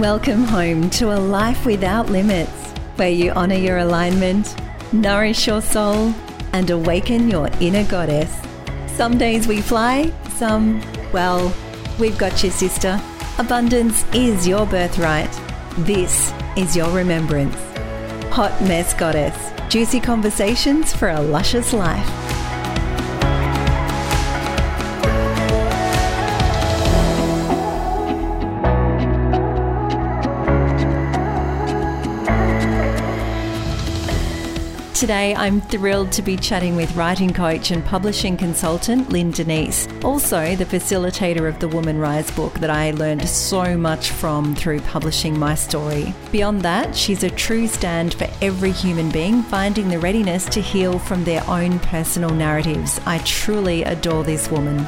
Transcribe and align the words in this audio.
Welcome 0.00 0.44
home 0.44 0.88
to 0.92 1.12
a 1.12 1.20
life 1.20 1.66
without 1.66 2.08
limits, 2.08 2.70
where 2.96 3.10
you 3.10 3.32
honor 3.32 3.56
your 3.56 3.76
alignment, 3.76 4.56
nourish 4.94 5.46
your 5.46 5.60
soul, 5.60 6.14
and 6.54 6.70
awaken 6.70 7.28
your 7.28 7.50
inner 7.60 7.84
goddess. 7.84 8.34
Some 8.86 9.18
days 9.18 9.46
we 9.46 9.60
fly, 9.60 10.10
some, 10.36 10.80
well, 11.12 11.52
we've 11.98 12.16
got 12.16 12.42
you, 12.42 12.48
sister. 12.48 12.98
Abundance 13.36 14.06
is 14.14 14.48
your 14.48 14.64
birthright. 14.64 15.38
This 15.80 16.32
is 16.56 16.74
your 16.74 16.90
remembrance. 16.96 17.56
Hot 18.32 18.58
Mess 18.62 18.94
Goddess. 18.94 19.52
Juicy 19.68 20.00
conversations 20.00 20.96
for 20.96 21.10
a 21.10 21.20
luscious 21.20 21.74
life. 21.74 22.19
Today, 35.00 35.34
I'm 35.34 35.62
thrilled 35.62 36.12
to 36.12 36.20
be 36.20 36.36
chatting 36.36 36.76
with 36.76 36.94
writing 36.94 37.32
coach 37.32 37.70
and 37.70 37.82
publishing 37.82 38.36
consultant 38.36 39.08
Lynn 39.08 39.30
Denise, 39.30 39.88
also 40.04 40.54
the 40.54 40.66
facilitator 40.66 41.48
of 41.48 41.58
the 41.58 41.68
Woman 41.68 41.96
Rise 41.96 42.30
book 42.32 42.52
that 42.58 42.68
I 42.68 42.90
learned 42.90 43.26
so 43.26 43.78
much 43.78 44.10
from 44.10 44.54
through 44.54 44.80
publishing 44.80 45.38
my 45.38 45.54
story. 45.54 46.12
Beyond 46.32 46.60
that, 46.60 46.94
she's 46.94 47.22
a 47.22 47.30
true 47.30 47.66
stand 47.66 48.12
for 48.12 48.28
every 48.42 48.72
human 48.72 49.10
being 49.10 49.42
finding 49.42 49.88
the 49.88 49.98
readiness 49.98 50.44
to 50.50 50.60
heal 50.60 50.98
from 50.98 51.24
their 51.24 51.48
own 51.48 51.78
personal 51.78 52.34
narratives. 52.34 53.00
I 53.06 53.20
truly 53.20 53.84
adore 53.84 54.22
this 54.22 54.50
woman. 54.50 54.86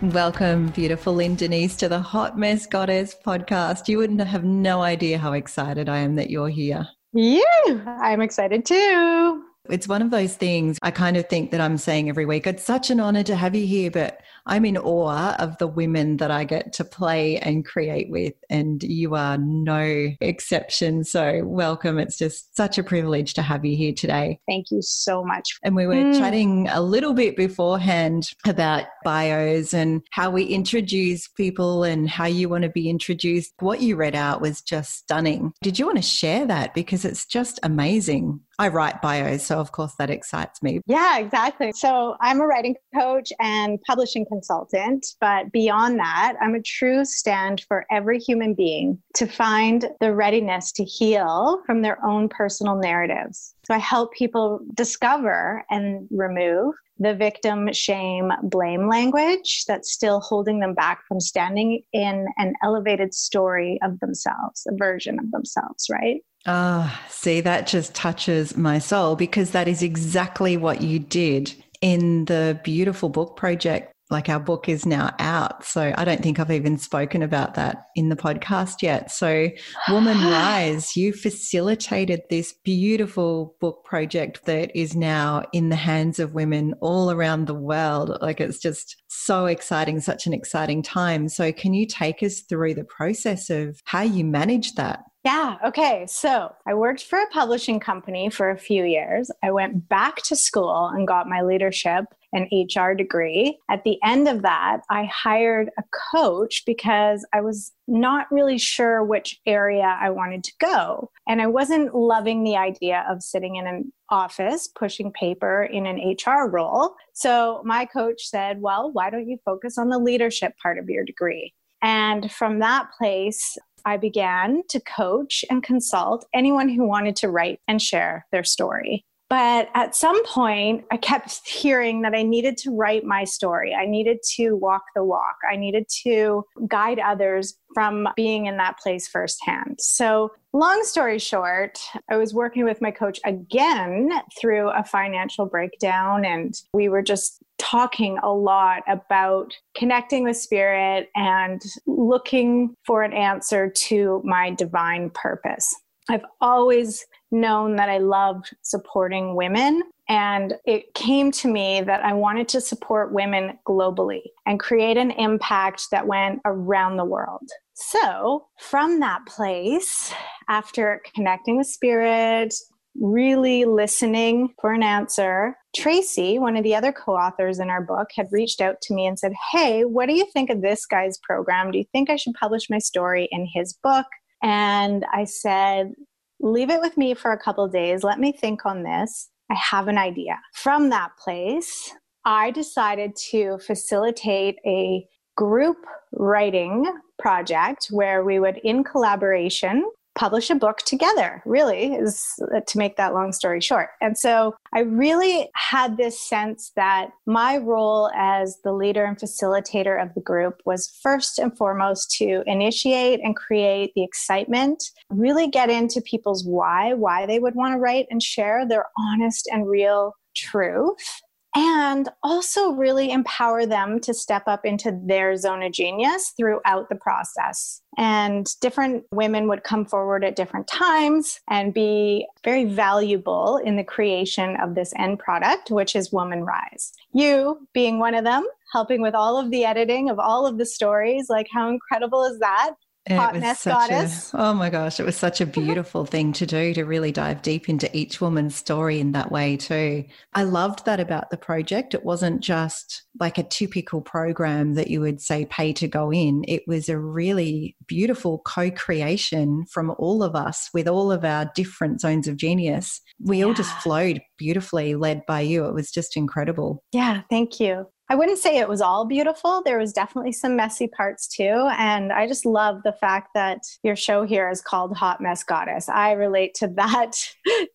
Welcome, 0.00 0.68
beautiful 0.68 1.12
Lynn 1.12 1.34
Denise, 1.34 1.74
to 1.78 1.88
the 1.88 1.98
Hot 1.98 2.38
Mess 2.38 2.66
Goddess 2.66 3.16
podcast. 3.26 3.88
You 3.88 3.98
wouldn't 3.98 4.20
have 4.20 4.44
no 4.44 4.80
idea 4.80 5.18
how 5.18 5.32
excited 5.32 5.88
I 5.88 5.98
am 5.98 6.14
that 6.14 6.30
you're 6.30 6.48
here. 6.48 6.86
Yeah, 7.12 7.98
I'm 8.00 8.20
excited 8.20 8.64
too. 8.64 9.42
It's 9.68 9.88
one 9.88 10.00
of 10.00 10.10
those 10.10 10.34
things 10.34 10.78
I 10.82 10.90
kind 10.90 11.16
of 11.16 11.28
think 11.28 11.50
that 11.50 11.60
I'm 11.60 11.76
saying 11.76 12.08
every 12.08 12.24
week. 12.24 12.46
It's 12.46 12.64
such 12.64 12.90
an 12.90 13.00
honor 13.00 13.22
to 13.24 13.36
have 13.36 13.54
you 13.54 13.66
here, 13.66 13.90
but 13.90 14.20
I'm 14.46 14.64
in 14.64 14.78
awe 14.78 15.36
of 15.38 15.58
the 15.58 15.66
women 15.66 16.16
that 16.18 16.30
I 16.30 16.44
get 16.44 16.72
to 16.74 16.84
play 16.84 17.38
and 17.38 17.66
create 17.66 18.08
with, 18.08 18.32
and 18.48 18.82
you 18.82 19.14
are 19.14 19.36
no 19.36 20.08
exception. 20.22 21.04
So, 21.04 21.42
welcome. 21.44 21.98
It's 21.98 22.16
just 22.16 22.56
such 22.56 22.78
a 22.78 22.82
privilege 22.82 23.34
to 23.34 23.42
have 23.42 23.64
you 23.64 23.76
here 23.76 23.92
today. 23.92 24.40
Thank 24.48 24.70
you 24.70 24.80
so 24.80 25.22
much. 25.22 25.58
And 25.62 25.76
we 25.76 25.86
were 25.86 25.94
mm. 25.94 26.18
chatting 26.18 26.68
a 26.68 26.80
little 26.80 27.12
bit 27.12 27.36
beforehand 27.36 28.30
about 28.46 28.84
bios 29.08 29.72
and 29.72 30.02
how 30.10 30.28
we 30.28 30.44
introduce 30.44 31.28
people 31.28 31.82
and 31.82 32.10
how 32.10 32.26
you 32.26 32.46
want 32.46 32.64
to 32.64 32.68
be 32.68 32.90
introduced. 32.90 33.54
What 33.58 33.80
you 33.80 33.96
read 33.96 34.14
out 34.14 34.42
was 34.42 34.60
just 34.60 34.98
stunning. 34.98 35.54
Did 35.62 35.78
you 35.78 35.86
want 35.86 35.96
to 35.96 36.02
share 36.02 36.44
that? 36.44 36.74
Because 36.74 37.06
it's 37.06 37.24
just 37.24 37.58
amazing. 37.62 38.40
I 38.58 38.68
write 38.68 39.00
bios, 39.00 39.46
so 39.46 39.60
of 39.60 39.72
course 39.72 39.94
that 39.94 40.10
excites 40.10 40.62
me. 40.62 40.80
Yeah, 40.86 41.18
exactly. 41.18 41.72
So 41.72 42.16
I'm 42.20 42.40
a 42.40 42.46
writing 42.46 42.74
coach 42.94 43.32
and 43.40 43.80
publishing 43.82 44.26
consultant, 44.26 45.06
but 45.20 45.52
beyond 45.52 45.98
that, 46.00 46.34
I'm 46.40 46.56
a 46.56 46.60
true 46.60 47.04
stand 47.04 47.64
for 47.68 47.86
every 47.90 48.18
human 48.18 48.54
being 48.54 48.98
to 49.14 49.26
find 49.26 49.88
the 50.00 50.12
readiness 50.12 50.72
to 50.72 50.84
heal 50.84 51.62
from 51.64 51.82
their 51.82 52.04
own 52.04 52.28
personal 52.28 52.74
narratives. 52.74 53.54
So 53.68 53.74
I 53.74 53.78
help 53.78 54.14
people 54.14 54.60
discover 54.72 55.62
and 55.68 56.08
remove 56.10 56.74
the 56.98 57.14
victim 57.14 57.70
shame 57.74 58.32
blame 58.42 58.88
language 58.88 59.66
that's 59.68 59.92
still 59.92 60.20
holding 60.20 60.60
them 60.60 60.72
back 60.72 61.02
from 61.06 61.20
standing 61.20 61.82
in 61.92 62.26
an 62.38 62.54
elevated 62.62 63.12
story 63.12 63.78
of 63.82 64.00
themselves, 64.00 64.66
a 64.66 64.74
version 64.74 65.18
of 65.18 65.30
themselves, 65.32 65.86
right? 65.92 66.22
Ah, 66.46 66.98
oh, 66.98 67.06
see, 67.10 67.42
that 67.42 67.66
just 67.66 67.94
touches 67.94 68.56
my 68.56 68.78
soul 68.78 69.16
because 69.16 69.50
that 69.50 69.68
is 69.68 69.82
exactly 69.82 70.56
what 70.56 70.80
you 70.80 70.98
did 70.98 71.54
in 71.82 72.24
the 72.24 72.58
beautiful 72.64 73.10
book 73.10 73.36
project 73.36 73.92
like 74.10 74.28
our 74.28 74.40
book 74.40 74.68
is 74.68 74.86
now 74.86 75.14
out. 75.18 75.64
So 75.64 75.92
I 75.96 76.04
don't 76.04 76.22
think 76.22 76.38
I've 76.38 76.50
even 76.50 76.78
spoken 76.78 77.22
about 77.22 77.54
that 77.54 77.86
in 77.94 78.08
the 78.08 78.16
podcast 78.16 78.82
yet. 78.82 79.10
So, 79.10 79.48
Woman 79.88 80.18
Rise, 80.30 80.96
you 80.96 81.12
facilitated 81.12 82.22
this 82.30 82.54
beautiful 82.64 83.54
book 83.60 83.84
project 83.84 84.44
that 84.46 84.70
is 84.74 84.96
now 84.96 85.44
in 85.52 85.68
the 85.68 85.76
hands 85.76 86.18
of 86.18 86.34
women 86.34 86.74
all 86.80 87.10
around 87.10 87.46
the 87.46 87.54
world. 87.54 88.16
Like 88.22 88.40
it's 88.40 88.58
just 88.58 88.96
so 89.08 89.46
exciting, 89.46 90.00
such 90.00 90.26
an 90.26 90.32
exciting 90.32 90.82
time. 90.82 91.28
So, 91.28 91.52
can 91.52 91.74
you 91.74 91.86
take 91.86 92.22
us 92.22 92.40
through 92.40 92.74
the 92.74 92.84
process 92.84 93.50
of 93.50 93.80
how 93.84 94.02
you 94.02 94.24
managed 94.24 94.76
that? 94.76 95.04
Yeah. 95.24 95.56
Okay. 95.66 96.06
So 96.06 96.54
I 96.66 96.74
worked 96.74 97.04
for 97.04 97.18
a 97.18 97.26
publishing 97.26 97.80
company 97.80 98.30
for 98.30 98.50
a 98.50 98.56
few 98.56 98.84
years. 98.84 99.30
I 99.42 99.50
went 99.50 99.88
back 99.88 100.22
to 100.22 100.36
school 100.36 100.86
and 100.86 101.06
got 101.06 101.28
my 101.28 101.42
leadership 101.42 102.04
and 102.32 102.48
HR 102.52 102.92
degree. 102.92 103.58
At 103.70 103.84
the 103.84 103.98
end 104.04 104.28
of 104.28 104.42
that, 104.42 104.80
I 104.90 105.08
hired 105.12 105.70
a 105.78 105.82
coach 106.12 106.62
because 106.66 107.26
I 107.32 107.40
was 107.40 107.72
not 107.86 108.30
really 108.30 108.58
sure 108.58 109.02
which 109.02 109.40
area 109.46 109.96
I 110.00 110.10
wanted 110.10 110.44
to 110.44 110.52
go. 110.60 111.10
And 111.26 111.40
I 111.40 111.46
wasn't 111.46 111.94
loving 111.94 112.44
the 112.44 112.56
idea 112.56 113.06
of 113.08 113.22
sitting 113.22 113.56
in 113.56 113.66
an 113.66 113.92
office 114.10 114.68
pushing 114.68 115.12
paper 115.12 115.64
in 115.64 115.86
an 115.86 115.96
HR 115.96 116.48
role. 116.48 116.94
So 117.14 117.62
my 117.64 117.84
coach 117.84 118.22
said, 118.22 118.60
Well, 118.60 118.90
why 118.92 119.10
don't 119.10 119.28
you 119.28 119.38
focus 119.44 119.78
on 119.78 119.88
the 119.88 119.98
leadership 119.98 120.54
part 120.62 120.78
of 120.78 120.88
your 120.88 121.04
degree? 121.04 121.52
And 121.82 122.30
from 122.32 122.58
that 122.58 122.88
place, 122.98 123.56
I 123.84 123.96
began 123.96 124.62
to 124.70 124.80
coach 124.80 125.44
and 125.48 125.62
consult 125.62 126.26
anyone 126.34 126.68
who 126.68 126.86
wanted 126.86 127.16
to 127.16 127.28
write 127.28 127.60
and 127.68 127.80
share 127.80 128.26
their 128.32 128.44
story. 128.44 129.04
But 129.30 129.68
at 129.74 129.94
some 129.94 130.24
point, 130.24 130.86
I 130.90 130.96
kept 130.96 131.46
hearing 131.46 132.00
that 132.02 132.14
I 132.14 132.22
needed 132.22 132.56
to 132.58 132.74
write 132.74 133.04
my 133.04 133.24
story. 133.24 133.74
I 133.74 133.84
needed 133.84 134.18
to 134.36 134.52
walk 134.54 134.82
the 134.94 135.04
walk. 135.04 135.36
I 135.50 135.56
needed 135.56 135.84
to 136.04 136.44
guide 136.66 136.98
others 136.98 137.54
from 137.74 138.08
being 138.16 138.46
in 138.46 138.56
that 138.56 138.78
place 138.78 139.06
firsthand. 139.06 139.76
So, 139.80 140.30
long 140.54 140.82
story 140.84 141.18
short, 141.18 141.78
I 142.10 142.16
was 142.16 142.32
working 142.32 142.64
with 142.64 142.80
my 142.80 142.90
coach 142.90 143.20
again 143.26 144.10
through 144.40 144.70
a 144.70 144.82
financial 144.82 145.44
breakdown, 145.44 146.24
and 146.24 146.54
we 146.72 146.88
were 146.88 147.02
just 147.02 147.42
talking 147.58 148.18
a 148.22 148.32
lot 148.32 148.82
about 148.88 149.52
connecting 149.76 150.24
with 150.24 150.38
spirit 150.38 151.10
and 151.14 151.60
looking 151.86 152.74
for 152.86 153.02
an 153.02 153.12
answer 153.12 153.70
to 153.70 154.22
my 154.24 154.50
divine 154.52 155.10
purpose. 155.10 155.74
I've 156.08 156.24
always 156.40 157.04
known 157.30 157.76
that 157.76 157.88
I 157.88 157.98
loved 157.98 158.54
supporting 158.62 159.34
women. 159.34 159.82
And 160.08 160.54
it 160.64 160.94
came 160.94 161.30
to 161.32 161.48
me 161.48 161.82
that 161.82 162.02
I 162.02 162.14
wanted 162.14 162.48
to 162.48 162.60
support 162.60 163.12
women 163.12 163.58
globally 163.66 164.22
and 164.46 164.58
create 164.58 164.96
an 164.96 165.10
impact 165.10 165.88
that 165.90 166.06
went 166.06 166.40
around 166.46 166.96
the 166.96 167.04
world. 167.04 167.46
So, 167.74 168.46
from 168.58 169.00
that 169.00 169.26
place, 169.26 170.12
after 170.48 171.02
connecting 171.14 171.58
with 171.58 171.66
spirit, 171.66 172.54
really 173.00 173.64
listening 173.64 174.54
for 174.60 174.72
an 174.72 174.82
answer, 174.82 175.56
Tracy, 175.76 176.38
one 176.38 176.56
of 176.56 176.64
the 176.64 176.74
other 176.74 176.92
co 176.92 177.14
authors 177.14 177.60
in 177.60 177.70
our 177.70 177.82
book, 177.82 178.08
had 178.16 178.28
reached 178.32 178.60
out 178.60 178.80
to 178.82 178.94
me 178.94 179.06
and 179.06 179.18
said, 179.18 179.32
Hey, 179.52 179.84
what 179.84 180.06
do 180.06 180.14
you 180.14 180.26
think 180.32 180.50
of 180.50 180.62
this 180.62 180.86
guy's 180.86 181.18
program? 181.18 181.70
Do 181.70 181.78
you 181.78 181.84
think 181.92 182.10
I 182.10 182.16
should 182.16 182.34
publish 182.34 182.68
my 182.70 182.78
story 182.78 183.28
in 183.30 183.46
his 183.52 183.74
book? 183.74 184.06
And 184.42 185.04
I 185.12 185.24
said, 185.24 185.92
leave 186.40 186.70
it 186.70 186.80
with 186.80 186.96
me 186.96 187.14
for 187.14 187.32
a 187.32 187.38
couple 187.38 187.66
days. 187.68 188.04
Let 188.04 188.18
me 188.18 188.32
think 188.32 188.64
on 188.66 188.82
this. 188.82 189.28
I 189.50 189.54
have 189.54 189.88
an 189.88 189.98
idea. 189.98 190.38
From 190.54 190.90
that 190.90 191.10
place, 191.18 191.92
I 192.24 192.50
decided 192.50 193.16
to 193.30 193.58
facilitate 193.58 194.56
a 194.66 195.06
group 195.36 195.78
writing 196.12 196.84
project 197.18 197.86
where 197.90 198.24
we 198.24 198.38
would, 198.38 198.58
in 198.58 198.84
collaboration, 198.84 199.88
publish 200.18 200.50
a 200.50 200.56
book 200.56 200.78
together, 200.78 201.40
really, 201.46 201.94
is 201.94 202.26
uh, 202.52 202.60
to 202.66 202.78
make 202.78 202.96
that 202.96 203.14
long 203.14 203.32
story 203.32 203.60
short. 203.60 203.90
And 204.00 204.18
so 204.18 204.56
I 204.74 204.80
really 204.80 205.48
had 205.54 205.96
this 205.96 206.20
sense 206.20 206.72
that 206.74 207.10
my 207.24 207.56
role 207.58 208.10
as 208.16 208.58
the 208.64 208.72
leader 208.72 209.04
and 209.04 209.16
facilitator 209.16 210.02
of 210.02 210.12
the 210.14 210.20
group 210.20 210.60
was 210.66 210.92
first 211.02 211.38
and 211.38 211.56
foremost 211.56 212.10
to 212.18 212.42
initiate 212.46 213.20
and 213.22 213.36
create 213.36 213.92
the 213.94 214.02
excitement, 214.02 214.82
really 215.08 215.46
get 215.46 215.70
into 215.70 216.00
people's 216.00 216.44
why, 216.44 216.94
why 216.94 217.24
they 217.24 217.38
would 217.38 217.54
want 217.54 217.74
to 217.74 217.78
write 217.78 218.06
and 218.10 218.22
share 218.22 218.66
their 218.66 218.86
honest 218.98 219.48
and 219.52 219.68
real 219.68 220.14
truth 220.36 221.22
and 221.54 222.08
also 222.22 222.72
really 222.72 223.10
empower 223.10 223.66
them 223.66 224.00
to 224.00 224.14
step 224.14 224.44
up 224.46 224.64
into 224.64 224.98
their 225.04 225.36
zone 225.36 225.62
of 225.62 225.72
genius 225.72 226.32
throughout 226.36 226.88
the 226.88 226.96
process. 226.96 227.80
And 227.96 228.48
different 228.60 229.04
women 229.10 229.48
would 229.48 229.64
come 229.64 229.84
forward 229.84 230.24
at 230.24 230.36
different 230.36 230.68
times 230.68 231.40
and 231.48 231.74
be 231.74 232.26
very 232.44 232.64
valuable 232.64 233.56
in 233.56 233.76
the 233.76 233.84
creation 233.84 234.56
of 234.56 234.74
this 234.74 234.92
end 234.96 235.18
product, 235.18 235.70
which 235.70 235.96
is 235.96 236.12
Woman 236.12 236.44
Rise. 236.44 236.92
You, 237.12 237.66
being 237.72 237.98
one 237.98 238.14
of 238.14 238.24
them, 238.24 238.46
helping 238.72 239.00
with 239.00 239.14
all 239.14 239.38
of 239.38 239.50
the 239.50 239.64
editing 239.64 240.10
of 240.10 240.18
all 240.18 240.46
of 240.46 240.58
the 240.58 240.66
stories. 240.66 241.26
Like, 241.28 241.48
how 241.52 241.68
incredible 241.68 242.24
is 242.24 242.38
that? 242.40 242.74
Hot 243.10 243.36
mess 243.36 243.64
goddess. 243.64 244.32
A, 244.34 244.40
oh 244.40 244.54
my 244.54 244.70
gosh, 244.70 245.00
it 245.00 245.06
was 245.06 245.16
such 245.16 245.40
a 245.40 245.46
beautiful 245.60 246.04
thing 246.04 246.32
to 246.34 246.46
do 246.46 246.74
to 246.74 246.84
really 246.84 247.12
dive 247.12 247.42
deep 247.42 247.68
into 247.68 247.94
each 247.96 248.20
woman's 248.20 248.54
story 248.54 249.00
in 249.00 249.12
that 249.12 249.30
way 249.30 249.56
too. 249.56 250.04
I 250.34 250.42
loved 250.44 250.84
that 250.84 251.00
about 251.00 251.30
the 251.30 251.36
project. 251.36 251.94
It 251.94 252.04
wasn't 252.04 252.40
just 252.40 253.02
like 253.20 253.38
a 253.38 253.42
typical 253.42 254.00
program 254.00 254.74
that 254.74 254.88
you 254.88 255.00
would 255.00 255.20
say 255.20 255.46
pay 255.46 255.72
to 255.74 255.88
go 255.88 256.12
in. 256.12 256.44
It 256.46 256.62
was 256.66 256.88
a 256.88 256.98
really 256.98 257.76
beautiful 257.86 258.38
co-creation 258.44 259.64
from 259.70 259.94
all 259.98 260.22
of 260.22 260.34
us 260.34 260.68
with 260.72 260.88
all 260.88 261.10
of 261.10 261.24
our 261.24 261.50
different 261.54 262.00
zones 262.00 262.28
of 262.28 262.36
genius. 262.36 263.00
We 263.20 263.38
yeah. 263.38 263.46
all 263.46 263.54
just 263.54 263.74
flowed 263.78 264.20
beautifully 264.36 264.94
led 264.94 265.26
by 265.26 265.40
you. 265.40 265.66
It 265.66 265.74
was 265.74 265.90
just 265.90 266.16
incredible. 266.16 266.84
Yeah, 266.92 267.22
thank 267.28 267.60
you. 267.60 267.86
I 268.10 268.14
wouldn't 268.14 268.38
say 268.38 268.56
it 268.56 268.68
was 268.68 268.80
all 268.80 269.04
beautiful. 269.04 269.62
There 269.62 269.78
was 269.78 269.92
definitely 269.92 270.32
some 270.32 270.56
messy 270.56 270.88
parts 270.88 271.28
too. 271.28 271.68
And 271.76 272.10
I 272.10 272.26
just 272.26 272.46
love 272.46 272.82
the 272.82 272.94
fact 272.94 273.28
that 273.34 273.58
your 273.82 273.96
show 273.96 274.24
here 274.24 274.48
is 274.48 274.62
called 274.62 274.96
Hot 274.96 275.20
Mess 275.20 275.44
Goddess. 275.44 275.90
I 275.90 276.12
relate 276.12 276.54
to 276.54 276.68
that 276.76 277.12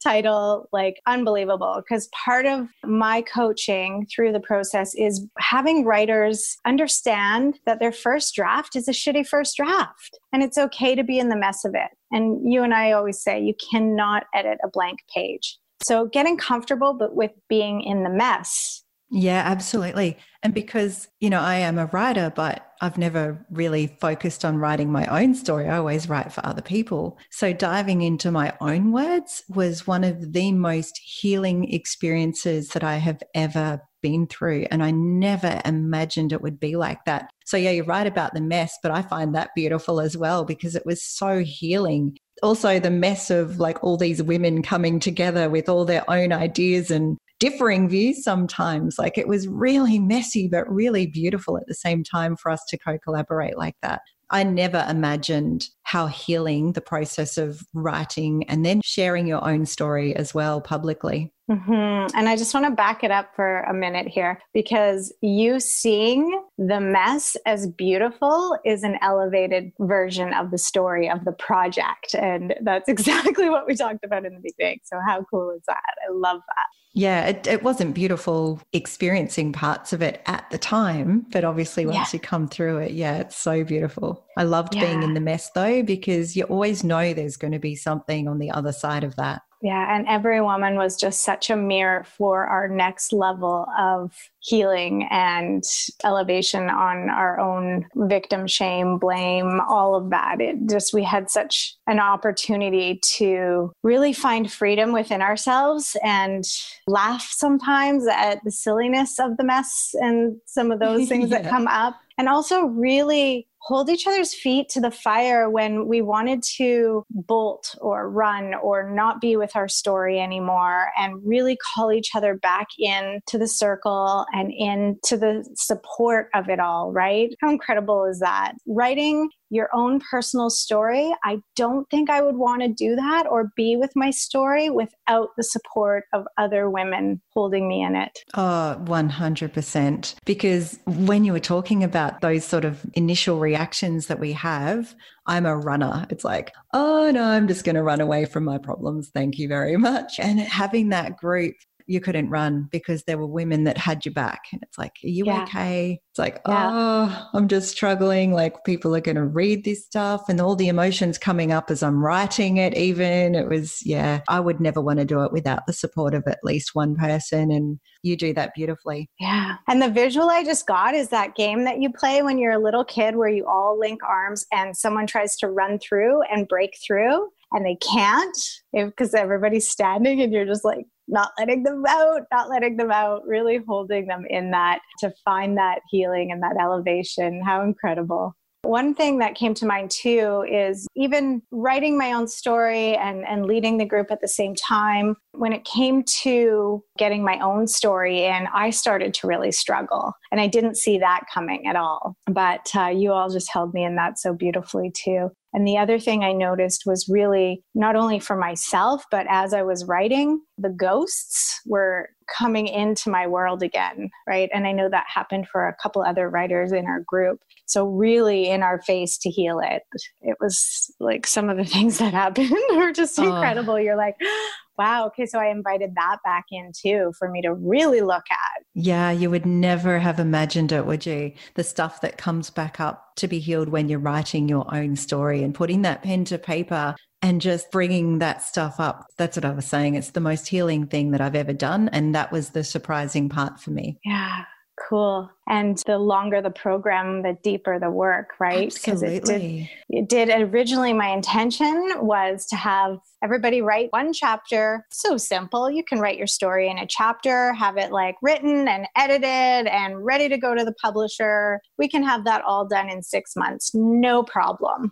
title 0.01 0.68
like 0.74 1.00
unbelievable 1.06 1.83
because 1.83 2.09
part 2.25 2.47
of 2.47 2.68
my 2.83 3.21
coaching 3.21 4.07
through 4.13 4.31
the 4.31 4.39
process 4.39 4.95
is 4.95 5.27
having 5.38 5.85
writers 5.85 6.57
understand 6.65 7.59
that 7.68 7.80
their 7.80 7.91
first 7.91 8.33
draft 8.33 8.75
is 8.75 8.88
a 8.88 8.91
shitty 8.91 9.27
first 9.27 9.56
draft 9.56 10.18
and 10.31 10.41
it's 10.41 10.57
okay 10.57 10.95
to 10.95 11.03
be 11.03 11.19
in 11.19 11.30
the 11.30 11.38
mess 11.38 11.63
of 11.63 11.75
it. 11.75 11.91
And 12.12 12.51
you 12.51 12.63
and 12.63 12.74
I 12.74 12.94
always 12.94 13.21
say 13.21 13.39
you 13.39 13.53
cannot 13.71 14.24
edit 14.33 14.57
a 14.63 14.68
blank 14.68 15.00
page. 15.13 15.59
So 15.83 16.07
getting 16.07 16.38
comfortable 16.38 16.95
but 16.95 17.15
with 17.15 17.31
being 17.50 17.81
in 17.83 18.03
the 18.03 18.09
mess 18.09 18.82
yeah, 19.15 19.44
absolutely. 19.45 20.18
And 20.42 20.56
because, 20.56 21.07
you 21.19 21.30
know, 21.30 21.39
I 21.39 21.57
am 21.57 21.77
a 21.77 21.86
writer, 21.86 22.33
but 22.36 22.65
I've 22.81 22.98
never 22.98 23.45
really 23.51 23.95
focused 24.01 24.44
on 24.44 24.57
writing 24.57 24.92
my 24.92 25.06
own 25.06 25.36
story. 25.36 25.69
I 25.69 25.77
always 25.77 26.10
write 26.10 26.33
for 26.33 26.44
other 26.44 26.63
people. 26.63 27.19
So 27.30 27.54
diving 27.54 28.01
into 28.01 28.31
my 28.31 28.54
own 28.60 28.92
words 28.92 29.44
was 29.48 29.86
one 29.86 30.04
of 30.04 30.33
the 30.33 30.51
most 30.51 30.98
healing 30.98 31.71
experiences 31.71 32.69
that 32.69 32.83
I 32.83 32.95
have 32.95 33.21
ever 33.36 33.81
been 34.01 34.25
through. 34.25 34.65
And 34.71 34.83
I 34.83 34.89
never 34.89 35.62
imagined 35.63 36.33
it 36.33 36.42
would 36.42 36.59
be 36.59 36.75
like 36.75 37.06
that. 37.06 37.30
So, 37.45 37.56
yeah, 37.56 37.69
you're 37.69 37.86
right 37.86 38.07
about 38.07 38.33
the 38.33 38.42
mess, 38.42 38.80
but 38.81 38.92
I 38.92 39.04
find 39.04 39.36
that 39.36 39.51
beautiful 39.56 40.01
as 40.01 40.18
well 40.18 40.44
because 40.44 40.75
it 40.75 40.88
was 40.88 41.04
so 41.04 41.44
healing 41.44 42.18
also 42.42 42.80
the 42.80 42.89
mess 42.89 43.30
of 43.30 43.59
like 43.59 43.83
all 43.83 43.95
these 43.95 44.21
women 44.21 44.63
coming 44.63 45.00
together 45.00 45.50
with 45.50 45.69
all 45.69 45.86
their 45.86 46.04
own 46.09 46.33
ideas 46.33 46.92
and 46.92 47.18
differing 47.44 47.90
views 47.90 48.24
sometimes. 48.24 48.98
Like 48.98 49.18
it 49.18 49.28
was 49.28 49.50
really 49.50 50.00
messy, 50.00 50.48
but 50.48 50.63
really 50.74 51.06
beautiful 51.06 51.57
at 51.57 51.68
the 51.68 51.74
same 51.74 52.01
time 52.01 52.38
for 52.38 52.50
us 52.50 52.63
to 52.69 52.78
co 52.78 52.98
collaborate 52.98 53.57
like 53.57 53.75
that. 53.81 54.01
I 54.30 54.44
never 54.44 54.86
imagined 54.90 55.68
how 55.83 56.07
healing 56.07 56.74
the 56.74 56.81
process 56.81 57.38
of 57.38 57.62
writing 57.74 58.44
and 58.50 58.65
then 58.65 58.81
sharing 58.83 59.27
your 59.27 59.47
own 59.47 59.65
story 59.65 60.15
as 60.15 60.33
well 60.33 60.62
publicly. 60.62 61.31
Mm-hmm. 61.51 62.18
And 62.18 62.30
I 62.30 62.38
just 62.38 62.53
want 62.53 62.65
to 62.68 62.71
back 62.71 63.03
it 63.03 63.12
up 63.12 63.35
for 63.35 63.62
a 63.63 63.74
minute 63.74 64.07
here 64.07 64.39
because 64.53 65.13
you 65.21 65.59
seeing 65.59 66.41
the 66.57 66.80
mess 66.80 67.35
as 67.45 67.68
beautiful 67.68 68.57
is 68.63 68.83
an 68.83 68.97
elevated 69.01 69.71
version 69.80 70.33
of 70.33 70.51
the 70.51 70.57
story 70.57 71.09
of 71.09 71.25
the 71.25 71.33
project. 71.33 72.15
And 72.15 72.56
that's 72.62 72.88
exactly 72.88 73.50
what 73.50 73.68
we 73.68 73.75
talked 73.75 74.06
about 74.06 74.25
in 74.25 74.33
the 74.33 74.41
beginning. 74.41 74.80
So, 74.83 75.00
how 75.06 75.25
cool 75.30 75.51
is 75.51 75.63
that? 75.68 75.81
I 76.07 76.13
love 76.13 76.39
that. 76.47 76.68
Yeah, 76.95 77.25
it, 77.25 77.47
it 77.47 77.63
wasn't 77.63 77.95
beautiful 77.95 78.62
experiencing 78.71 79.51
parts 79.51 79.94
of 79.94 80.03
it 80.03 80.21
at 80.27 80.47
the 80.51 80.59
time, 80.59 81.25
but 81.31 81.44
obviously 81.44 81.88
once 81.88 82.13
yeah. 82.13 82.18
you 82.18 82.19
come 82.19 82.47
through 82.47 82.77
it, 82.77 82.91
yeah, 82.91 83.18
it's 83.18 83.35
so 83.35 83.63
beautiful. 83.63 84.24
I 84.38 84.44
loved 84.44 84.75
yeah. 84.75 84.85
being 84.85 85.01
in 85.01 85.15
the 85.15 85.19
mess 85.19 85.50
though, 85.56 85.73
because 85.81 86.36
you 86.36 86.44
always 86.44 86.84
know 86.84 87.14
there's 87.14 87.38
going 87.38 87.54
to 87.54 87.60
be 87.60 87.75
something 87.75 88.28
on 88.28 88.40
the 88.40 88.52
other 88.52 88.72
side 88.72 89.04
of 89.04 89.16
that. 89.16 89.42
Yeah, 89.64 89.96
and 89.96 90.06
every 90.10 90.42
woman 90.42 90.75
was 90.75 90.98
just 90.98 91.22
such 91.22 91.50
a 91.50 91.56
mirror 91.56 92.04
for 92.04 92.46
our 92.46 92.68
next 92.68 93.14
level 93.14 93.66
of 93.80 94.12
healing 94.40 95.08
and 95.10 95.64
elevation 96.04 96.70
on 96.70 97.10
our 97.10 97.40
own 97.40 97.86
victim 97.96 98.46
shame, 98.46 98.98
blame, 98.98 99.62
all 99.62 99.96
of 99.96 100.10
that. 100.10 100.42
It 100.42 100.58
just, 100.70 100.94
we 100.94 101.02
had 101.02 101.30
such 101.30 101.78
an 101.88 102.02
opportunity 102.02 103.00
to 103.16 103.72
really 103.84 104.12
find 104.12 104.52
freedom 104.52 104.92
within 104.92 105.22
ourselves 105.22 105.96
and 106.04 106.44
laugh 106.86 107.31
sometimes 107.31 108.06
at 108.06 108.44
the 108.44 108.52
silliness 108.52 109.18
of 109.18 109.38
the 109.38 109.46
mess 109.46 109.96
and 110.02 110.36
some 110.46 110.72
of 110.72 110.80
those 110.80 111.08
things 111.08 111.30
yeah. 111.31 111.42
that 111.42 111.50
come 111.50 111.68
up. 111.68 111.96
And 112.18 112.28
also 112.28 112.66
really 112.66 113.48
hold 113.63 113.89
each 113.89 114.06
other's 114.06 114.33
feet 114.33 114.68
to 114.69 114.81
the 114.81 114.92
fire 114.92 115.50
when 115.50 115.88
we 115.88 116.01
wanted 116.01 116.44
to 116.44 117.06
bolt 117.10 117.75
or 117.80 118.10
run 118.10 118.54
or 118.56 118.89
not 118.89 119.21
be 119.21 119.38
with 119.38 119.56
our 119.56 119.69
story 119.69 120.19
anymore 120.19 120.89
and 120.98 121.21
really 121.25 121.57
call 121.74 121.92
each 121.92 122.10
other 122.13 122.36
back 122.36 122.68
in 122.77 123.21
to 123.25 123.38
the 123.38 123.48
circle 123.48 124.25
and 124.33 124.51
into 124.51 125.15
the 125.15 125.48
support 125.56 126.27
of 126.33 126.50
it 126.50 126.60
all, 126.60 126.92
right? 126.92 127.33
How 127.39 127.50
incredible 127.50 128.04
is 128.04 128.19
that? 128.19 128.54
Writing 128.68 129.30
your 129.54 129.70
own 129.74 130.00
personal 130.00 130.50
story, 130.50 131.14
I 131.24 131.38
don't 131.56 131.88
think 131.90 132.10
I 132.10 132.22
would 132.22 132.38
want 132.38 132.62
to 132.64 132.68
do 132.68 132.96
that 132.96 133.28
or 133.30 133.52
be 133.56 133.78
with 133.78 133.92
my 133.96 134.10
story 134.10 134.70
without 134.70 135.30
the 135.38 135.44
support 135.44 136.06
of 136.12 136.26
other 136.38 136.70
women 136.70 137.22
holding 137.34 137.68
me 137.68 137.84
in 137.84 137.96
it. 137.96 138.20
Oh, 138.34 138.78
100%. 138.84 140.16
Because 140.26 140.80
when 140.86 141.24
you 141.24 141.34
were 141.34 141.40
talking 141.40 141.84
about 141.84 142.22
those 142.22 142.44
sort 142.44 142.66
of 142.66 142.82
initial 142.94 143.40
reactions 143.40 144.08
that 144.08 144.20
we 144.20 144.34
have, 144.34 144.96
I'm 145.26 145.46
a 145.46 145.56
runner. 145.56 146.06
It's 146.10 146.26
like, 146.26 146.52
oh 146.74 147.12
no, 147.12 147.24
I'm 147.24 147.48
just 147.48 147.64
going 147.64 147.76
to 147.76 147.84
run 147.84 148.02
away 148.02 148.26
from 148.26 148.44
my 148.44 148.58
problems. 148.58 149.10
Thank 149.14 149.38
you 149.38 149.48
very 149.48 149.78
much. 149.78 150.20
And 150.20 150.40
having 150.40 150.90
that 150.90 151.18
group 151.18 151.56
you 151.88 152.00
couldn't 152.00 152.30
run 152.30 152.68
because 152.71 153.03
there 153.03 153.18
were 153.18 153.27
women 153.27 153.63
that 153.65 153.77
had 153.77 154.06
your 154.06 154.13
back. 154.13 154.41
And 154.51 154.62
it's 154.63 154.77
like, 154.77 154.94
are 155.03 155.07
you 155.07 155.25
yeah. 155.25 155.44
okay? 155.44 156.00
It's 156.12 156.19
like, 156.19 156.39
yeah. 156.47 156.69
oh, 156.71 157.30
I'm 157.33 157.47
just 157.47 157.69
struggling. 157.69 158.33
Like 158.33 158.63
people 158.63 158.95
are 158.95 159.01
going 159.01 159.15
to 159.15 159.25
read 159.25 159.63
this 159.63 159.85
stuff 159.85 160.30
and 160.30 160.39
all 160.39 160.56
the 160.56 160.68
emotions 160.68 161.18
coming 161.18 161.51
up 161.51 161.71
as 161.71 161.83
I'm 161.83 162.03
writing 162.03 162.57
it, 162.57 162.75
even. 162.75 163.35
It 163.35 163.50
was, 163.50 163.85
yeah, 163.85 164.21
I 164.27 164.39
would 164.39 164.59
never 164.59 164.81
want 164.81 165.00
to 165.00 165.06
do 165.06 165.24
it 165.24 165.31
without 165.31 165.66
the 165.68 165.73
support 165.73 166.13
of 166.13 166.23
at 166.28 166.40
least 166.44 166.75
one 166.75 166.95
person. 166.95 167.52
And 167.52 167.80
you 168.04 168.16
do 168.16 168.33
that 168.33 168.54
beautifully. 168.56 169.09
Yeah. 169.19 169.56
And 169.68 169.81
the 169.81 169.90
visual 169.90 170.30
I 170.30 170.44
just 170.44 170.68
got 170.68 170.94
is 170.94 171.09
that 171.09 171.35
game 171.35 171.63
that 171.63 171.81
you 171.81 171.92
play 171.92 172.21
when 172.21 172.37
you're 172.37 172.52
a 172.52 172.63
little 172.63 172.85
kid 172.85 173.16
where 173.16 173.30
you 173.30 173.45
all 173.47 173.80
link 173.80 174.02
arms 174.04 174.45
and 174.52 174.75
someone 174.75 175.07
tries 175.07 175.35
to 175.37 175.49
run 175.49 175.80
through 175.80 176.21
and 176.23 176.47
break 176.47 176.78
through 176.85 177.30
and 177.54 177.66
they 177.66 177.78
can't 177.78 178.38
because 178.74 179.14
everybody's 179.14 179.69
standing 179.69 180.22
and 180.22 180.33
you're 180.33 180.45
just 180.45 180.66
like 180.66 180.86
not 181.07 181.31
letting 181.38 181.64
them 181.64 181.83
out, 181.88 182.22
not 182.31 182.50
letting 182.50 182.78
them 182.78 182.92
out, 182.92 183.26
really 183.26 183.60
holding 183.68 184.07
them 184.07 184.26
in 184.30 184.52
that 184.52 184.80
to 185.00 185.12
find 185.26 185.57
that 185.57 185.80
healing 185.90 186.31
and 186.31 186.42
that 186.42 186.57
elevation. 186.60 187.42
How 187.42 187.62
incredible. 187.62 188.36
One 188.64 188.95
thing 188.95 189.19
that 189.19 189.36
came 189.36 189.54
to 189.56 189.66
mind 189.66 189.92
too 189.92 190.45
is 190.50 190.88
even 190.95 191.42
writing 191.52 191.98
my 191.98 192.14
own 192.14 192.30
story 192.30 192.95
and, 192.95 193.28
and 193.28 193.45
leading 193.45 193.78
the 193.78 193.86
group 193.86 194.10
at 194.10 194.22
the 194.22 194.28
same 194.28 194.56
time. 194.56 195.18
When 195.33 195.52
it 195.52 195.66
came 195.66 196.04
to 196.22 196.81
getting 196.98 197.26
my 197.26 197.40
own 197.40 197.68
story 197.68 198.24
in, 198.24 198.48
I 198.54 198.69
started 198.69 199.14
to 199.16 199.28
really 199.28 199.52
struggle. 199.52 200.14
And 200.31 200.40
I 200.40 200.48
didn't 200.48 200.78
see 200.78 200.98
that 201.00 201.26
coming 201.31 201.68
at 201.68 201.76
all. 201.76 202.16
But 202.26 202.69
uh, 202.74 202.88
you 202.88 203.12
all 203.12 203.30
just 203.30 203.52
held 203.52 203.74
me 203.74 203.83
in 203.83 203.98
that 203.98 204.18
so 204.18 204.33
beautifully 204.33 204.92
too. 204.92 205.31
And 205.54 205.68
the 205.68 205.78
other 205.78 206.00
thing 206.00 206.24
I 206.24 206.33
noticed 206.33 206.86
was 206.86 207.07
really 207.07 207.64
not 207.76 207.95
only 207.95 208.19
for 208.19 208.36
myself, 208.36 209.06
but 209.12 209.28
as 209.30 209.54
I 209.54 209.62
was 209.62 209.86
writing, 209.86 210.42
the 210.57 210.69
ghosts 210.69 211.62
were 211.66 212.10
coming 212.37 212.68
into 212.68 213.09
my 213.09 213.28
world 213.28 213.63
again, 213.63 214.09
right? 214.28 214.49
And 214.54 214.66
I 214.68 214.71
know 214.71 214.90
that 214.90 215.06
happened 215.13 215.47
for 215.47 215.68
a 215.68 215.75
couple 215.81 216.02
other 216.02 216.30
writers 216.30 216.71
in 216.71 216.85
our 216.85 217.02
group. 217.02 217.40
So, 217.66 217.85
really 217.85 218.49
in 218.49 218.63
our 218.63 218.81
face 218.81 219.18
to 219.19 219.30
heal 219.30 219.59
it. 219.59 219.83
It 220.21 220.37
was 220.40 220.94
like 220.99 221.28
some 221.28 221.49
of 221.49 221.57
the 221.57 221.66
things 221.73 221.99
that 221.99 222.13
happened 222.13 222.52
were 222.75 222.92
just 222.92 223.18
incredible. 223.18 223.73
Oh. 223.73 223.78
You're 223.78 223.97
like, 223.97 224.16
wow, 224.78 225.06
okay, 225.07 225.25
so 225.25 225.40
I 225.40 225.47
invited 225.47 225.94
that 225.95 226.18
back 226.23 226.45
in 226.52 226.71
too 226.75 227.13
for 227.18 227.30
me 227.30 227.42
to 227.44 227.54
really 227.54 228.02
look 228.02 228.25
at. 228.31 228.63
Yeah, 228.73 229.11
you 229.11 229.30
would 229.30 229.45
never 229.45 229.99
have 229.99 230.19
imagined 230.19 230.71
it, 230.71 230.85
would 230.85 231.06
you? 231.06 231.33
The 231.54 231.63
stuff 231.63 232.02
that 232.02 232.18
comes 232.18 232.49
back 232.49 232.80
up 232.80 233.16
to 233.18 233.28
be 233.28 233.40
healed 233.40 233.69
when 233.69 233.87
you're 233.87 233.99
writing 233.99 234.49
your 234.49 234.66
own 234.73 234.95
story 234.95 235.44
and 235.44 235.54
putting 235.54 235.83
that 235.83 236.02
pen 236.02 236.25
to 236.25 236.40
paper 236.40 236.95
and 237.23 237.39
just 237.39 237.71
bringing 237.71 238.19
that 238.19 238.44
stuff 238.44 238.80
up. 238.80 239.07
That's 239.18 239.37
what 239.37 239.45
I 239.45 239.51
was 239.51 239.65
saying. 239.65 239.95
It's 239.95 240.11
the 240.11 240.19
most 240.19 240.47
healing 240.49 240.85
thing 240.85 241.11
that 241.11 241.21
I've 241.21 241.35
ever 241.35 241.53
done. 241.53 241.89
And 241.89 242.13
that 242.13 242.31
was 242.33 242.49
the 242.49 242.65
surprising 242.65 243.30
part 243.30 243.59
for 243.61 243.71
me. 243.71 243.97
Yeah. 244.03 244.44
cool. 244.89 245.30
And 245.47 245.81
the 245.85 245.97
longer 245.97 246.42
the 246.42 246.49
program, 246.51 247.21
the 247.21 247.37
deeper 247.42 247.80
the 247.80 247.89
work, 247.89 248.31
right? 248.42 248.65
Absolutely. 248.65 249.69
It 249.89 250.09
did, 250.09 250.27
it 250.27 250.27
did 250.27 250.53
originally, 250.53 250.92
my 250.92 251.09
intention 251.09 251.94
was 252.01 252.45
to 252.47 252.57
have 252.57 252.97
everybody 253.23 253.61
write 253.61 253.87
one 253.92 254.11
chapter. 254.11 254.85
So 254.92 255.15
simple. 255.15 255.71
You 255.71 255.85
can 255.85 255.99
write 255.99 256.18
your 256.18 256.27
story 256.27 256.69
in 256.69 256.77
a 256.77 256.87
chapter, 256.87 257.53
have 257.53 257.77
it 257.77 257.94
like 257.94 258.15
written 258.21 258.68
and 258.68 258.85
edited 258.97 259.68
and 259.68 260.03
ready 260.03 260.27
to 260.27 260.37
go 260.37 260.56
to 260.56 260.65
the 260.65 260.73
publisher. 260.81 261.61
We 261.77 261.87
can 261.87 262.03
have 262.03 262.25
that 262.25 262.44
all 262.44 262.68
done 262.68 262.89
in 262.89 263.01
six 263.01 263.37
months, 263.37 263.71
no 263.73 264.23
problem. 264.23 264.92